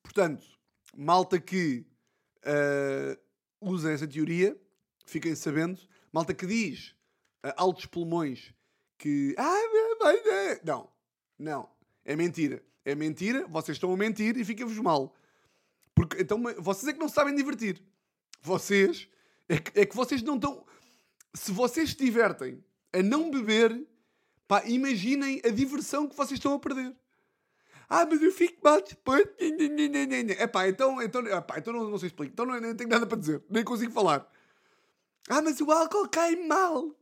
Portanto, 0.04 0.46
malta 0.96 1.40
que 1.40 1.86
uh, 2.46 3.20
usa 3.62 3.92
essa 3.92 4.08
teoria, 4.08 4.58
fiquem 5.06 5.36
sabendo. 5.36 5.80
Malta 6.12 6.34
que 6.34 6.46
diz 6.46 6.96
uh, 7.46 7.54
altos 7.56 7.86
pulmões 7.86 8.54
que. 8.98 9.36
Ah, 9.38 10.60
não, 10.64 10.90
não. 11.38 11.70
É 12.04 12.16
mentira. 12.16 12.64
É 12.86 12.96
mentira, 12.96 13.46
vocês 13.48 13.76
estão 13.76 13.92
a 13.92 13.98
mentir 13.98 14.38
e 14.38 14.46
fica-vos 14.46 14.78
mal. 14.78 15.14
Porque 15.94 16.22
então 16.22 16.42
vocês 16.60 16.88
é 16.88 16.94
que 16.94 17.00
não 17.00 17.10
sabem 17.10 17.36
divertir. 17.36 17.82
Vocês 18.42 19.10
é 19.50 19.58
que, 19.58 19.80
é 19.80 19.86
que 19.86 19.96
vocês 19.96 20.22
não 20.22 20.36
estão. 20.36 20.66
Se 21.34 21.52
vocês 21.52 21.92
se 21.92 21.98
divertem 21.98 22.64
a 22.92 23.02
não 23.02 23.30
beber, 23.30 23.86
pá, 24.48 24.64
imaginem 24.66 25.42
a 25.46 25.50
diversão 25.50 26.08
que 26.08 26.16
vocês 26.16 26.38
estão 26.40 26.54
a 26.54 26.60
perder. 26.60 26.96
Ah, 27.90 28.06
mas 28.06 28.22
eu 28.22 28.32
fico 28.32 28.60
mal 28.64 28.82
depois. 28.82 29.26
É 30.38 30.48
pá, 30.48 30.68
então, 30.68 31.02
então, 31.02 31.26
epá, 31.26 31.58
então 31.58 31.74
não, 31.74 31.90
não 31.90 31.98
se 31.98 32.08
explica. 32.08 32.34
Então 32.34 32.46
não, 32.46 32.60
não 32.60 32.76
tenho 32.76 32.90
nada 32.90 33.08
para 33.08 33.18
dizer. 33.18 33.42
Nem 33.50 33.64
consigo 33.64 33.94
falar. 33.94 34.30
Ah, 35.30 35.42
mas 35.42 35.60
o 35.62 35.72
álcool 35.72 36.08
cai 36.10 36.36
mal. 36.36 36.94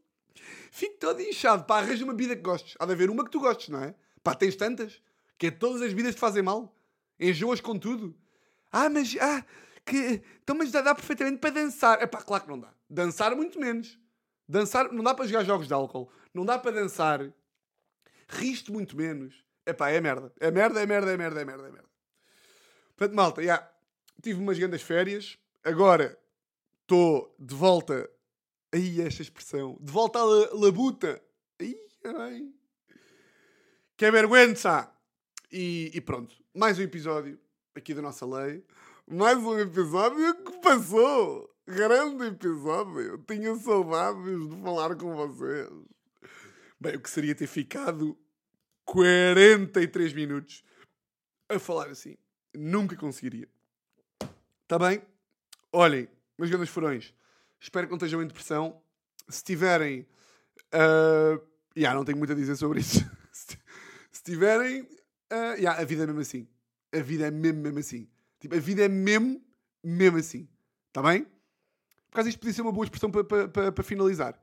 Fico 0.71 0.97
todo 0.99 1.21
inchado. 1.21 1.63
Pá, 1.65 1.79
arranja 1.79 2.03
uma 2.03 2.13
bebida 2.13 2.35
que 2.35 2.41
gostes. 2.43 2.75
Há 2.79 2.85
de 2.85 2.91
haver 2.91 3.09
uma 3.09 3.23
que 3.23 3.31
tu 3.31 3.39
gostes, 3.39 3.69
não 3.69 3.83
é? 3.83 3.95
Pá, 4.23 4.35
tens 4.35 4.55
tantas. 4.55 5.01
Que 5.37 5.47
é 5.47 5.51
todas 5.51 5.81
as 5.81 5.89
bebidas 5.89 6.15
te 6.15 6.19
fazem 6.19 6.43
mal. 6.43 6.75
Enjoas 7.19 7.61
com 7.61 7.79
tudo. 7.79 8.15
Ah, 8.71 8.89
mas... 8.89 9.15
Ah, 9.19 9.43
que... 9.85 10.21
Então, 10.41 10.55
mas 10.55 10.71
dá, 10.71 10.81
dá 10.81 10.95
perfeitamente 10.95 11.37
para 11.37 11.51
dançar. 11.51 12.01
É 12.01 12.07
pá, 12.07 12.21
claro 12.21 12.43
que 12.43 12.49
não 12.49 12.59
dá. 12.59 12.73
Dançar 12.89 13.35
muito 13.35 13.59
menos. 13.59 13.99
Dançar... 14.47 14.91
Não 14.91 15.03
dá 15.03 15.13
para 15.13 15.27
jogar 15.27 15.43
jogos 15.43 15.67
de 15.67 15.73
álcool. 15.73 16.11
Não 16.33 16.45
dá 16.45 16.57
para 16.57 16.71
dançar. 16.71 17.31
Riste 18.27 18.71
muito 18.71 18.97
menos. 18.97 19.45
Epá, 19.65 19.89
é 19.89 20.01
merda. 20.01 20.33
É 20.39 20.51
merda, 20.51 20.81
é 20.81 20.85
merda, 20.85 21.11
é 21.11 21.17
merda, 21.17 21.41
é 21.41 21.45
merda, 21.45 21.67
é 21.67 21.71
merda. 21.71 21.89
Portanto, 22.95 23.15
malta, 23.15 23.41
já. 23.41 23.45
Yeah, 23.45 23.71
tive 24.21 24.39
umas 24.39 24.57
grandes 24.57 24.81
férias. 24.81 25.37
Agora 25.63 26.17
estou 26.81 27.35
de 27.39 27.55
volta. 27.55 28.09
Aí, 28.71 29.01
esta 29.01 29.21
expressão. 29.21 29.77
De 29.79 29.91
volta 29.91 30.19
à 30.19 30.23
labuta. 30.23 31.21
Aí, 31.59 31.75
ai. 32.03 32.51
Que 33.97 34.05
é 34.05 34.11
vergüenza. 34.11 34.91
E, 35.51 35.91
e 35.93 36.01
pronto. 36.01 36.35
Mais 36.53 36.77
um 36.77 36.83
episódio 36.83 37.39
aqui 37.73 37.93
da 37.93 38.01
nossa 38.01 38.25
lei. 38.25 38.63
Mais 39.07 39.37
um 39.37 39.59
episódio 39.59 40.33
que 40.43 40.57
passou. 40.61 41.47
Grande 41.67 42.25
episódio. 42.25 43.19
Tinha 43.19 43.55
saudades 43.55 44.49
de 44.49 44.61
falar 44.63 44.95
com 44.95 45.15
vocês. 45.15 45.69
Bem, 46.79 46.95
o 46.95 46.99
que 46.99 47.09
seria 47.11 47.35
ter 47.35 47.45
ficado 47.45 48.17
43 48.83 50.11
minutos 50.11 50.63
a 51.47 51.59
falar 51.59 51.89
assim. 51.89 52.17
Nunca 52.55 52.95
conseguiria. 52.95 53.47
Está 54.63 54.79
bem? 54.79 55.03
Olhem, 55.71 56.09
meus 56.35 56.49
grandes 56.49 56.71
furões, 56.71 57.13
espero 57.59 57.85
que 57.85 57.91
não 57.91 57.97
estejam 57.97 58.23
em 58.23 58.27
depressão. 58.27 58.81
Se 59.29 59.43
tiverem. 59.43 60.01
Uh, 60.73 61.39
yeah, 61.77 61.95
não 61.95 62.03
tenho 62.03 62.17
muito 62.17 62.33
a 62.33 62.35
dizer 62.35 62.55
sobre 62.55 62.79
isso. 62.79 63.05
Se 64.11 64.23
tiverem. 64.23 64.81
Uh, 65.31 65.53
yeah, 65.57 65.79
a 65.79 65.85
vida 65.85 66.03
é 66.03 66.07
mesmo 66.07 66.21
assim. 66.21 66.47
A 66.91 67.01
vida 67.01 67.27
é 67.27 67.31
mesmo, 67.31 67.61
mesmo 67.61 67.77
assim. 67.77 68.09
Tipo, 68.45 68.55
a 68.57 68.59
vida 68.59 68.85
é 68.85 68.87
mesmo, 68.87 69.43
mesmo 69.83 70.19
assim. 70.19 70.47
Está 70.89 71.01
bem? 71.01 71.23
Por 71.23 72.17
causa 72.17 72.29
isto 72.29 72.37
podia 72.37 72.53
ser 72.53 72.61
uma 72.61 72.71
boa 72.71 72.85
expressão 72.85 73.09
para 73.09 73.23
pa, 73.23 73.47
pa, 73.47 73.71
pa 73.71 73.81
finalizar. 73.81 74.39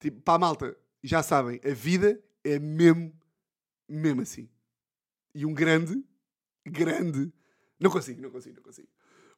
Tipo, 0.00 0.22
para 0.22 0.36
a 0.36 0.38
malta, 0.38 0.74
já 1.04 1.22
sabem, 1.22 1.60
a 1.62 1.74
vida 1.74 2.18
é 2.42 2.58
mesmo 2.58 3.12
mesmo 3.86 4.22
assim. 4.22 4.48
E 5.34 5.44
um 5.44 5.52
grande, 5.52 6.02
grande. 6.64 7.30
Não 7.78 7.90
consigo, 7.90 8.22
não 8.22 8.30
consigo, 8.30 8.56
não 8.56 8.62
consigo. 8.62 8.88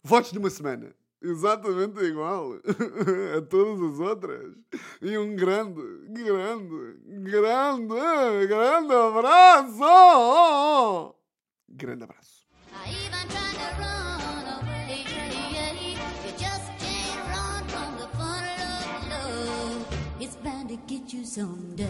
Votos 0.00 0.30
de 0.30 0.38
uma 0.38 0.48
semana. 0.48 0.94
Exatamente 1.20 1.98
igual 2.04 2.52
a 3.36 3.42
todas 3.42 3.94
as 3.94 3.98
outras. 3.98 4.54
E 5.02 5.18
um 5.18 5.34
grande, 5.34 5.82
grande, 6.06 7.00
grande, 7.20 8.46
grande 8.46 8.94
abraço! 8.94 9.80
Grande 11.68 12.04
abraço. 12.04 12.43
Get 20.86 21.12
you 21.12 21.24
someday. 21.24 21.88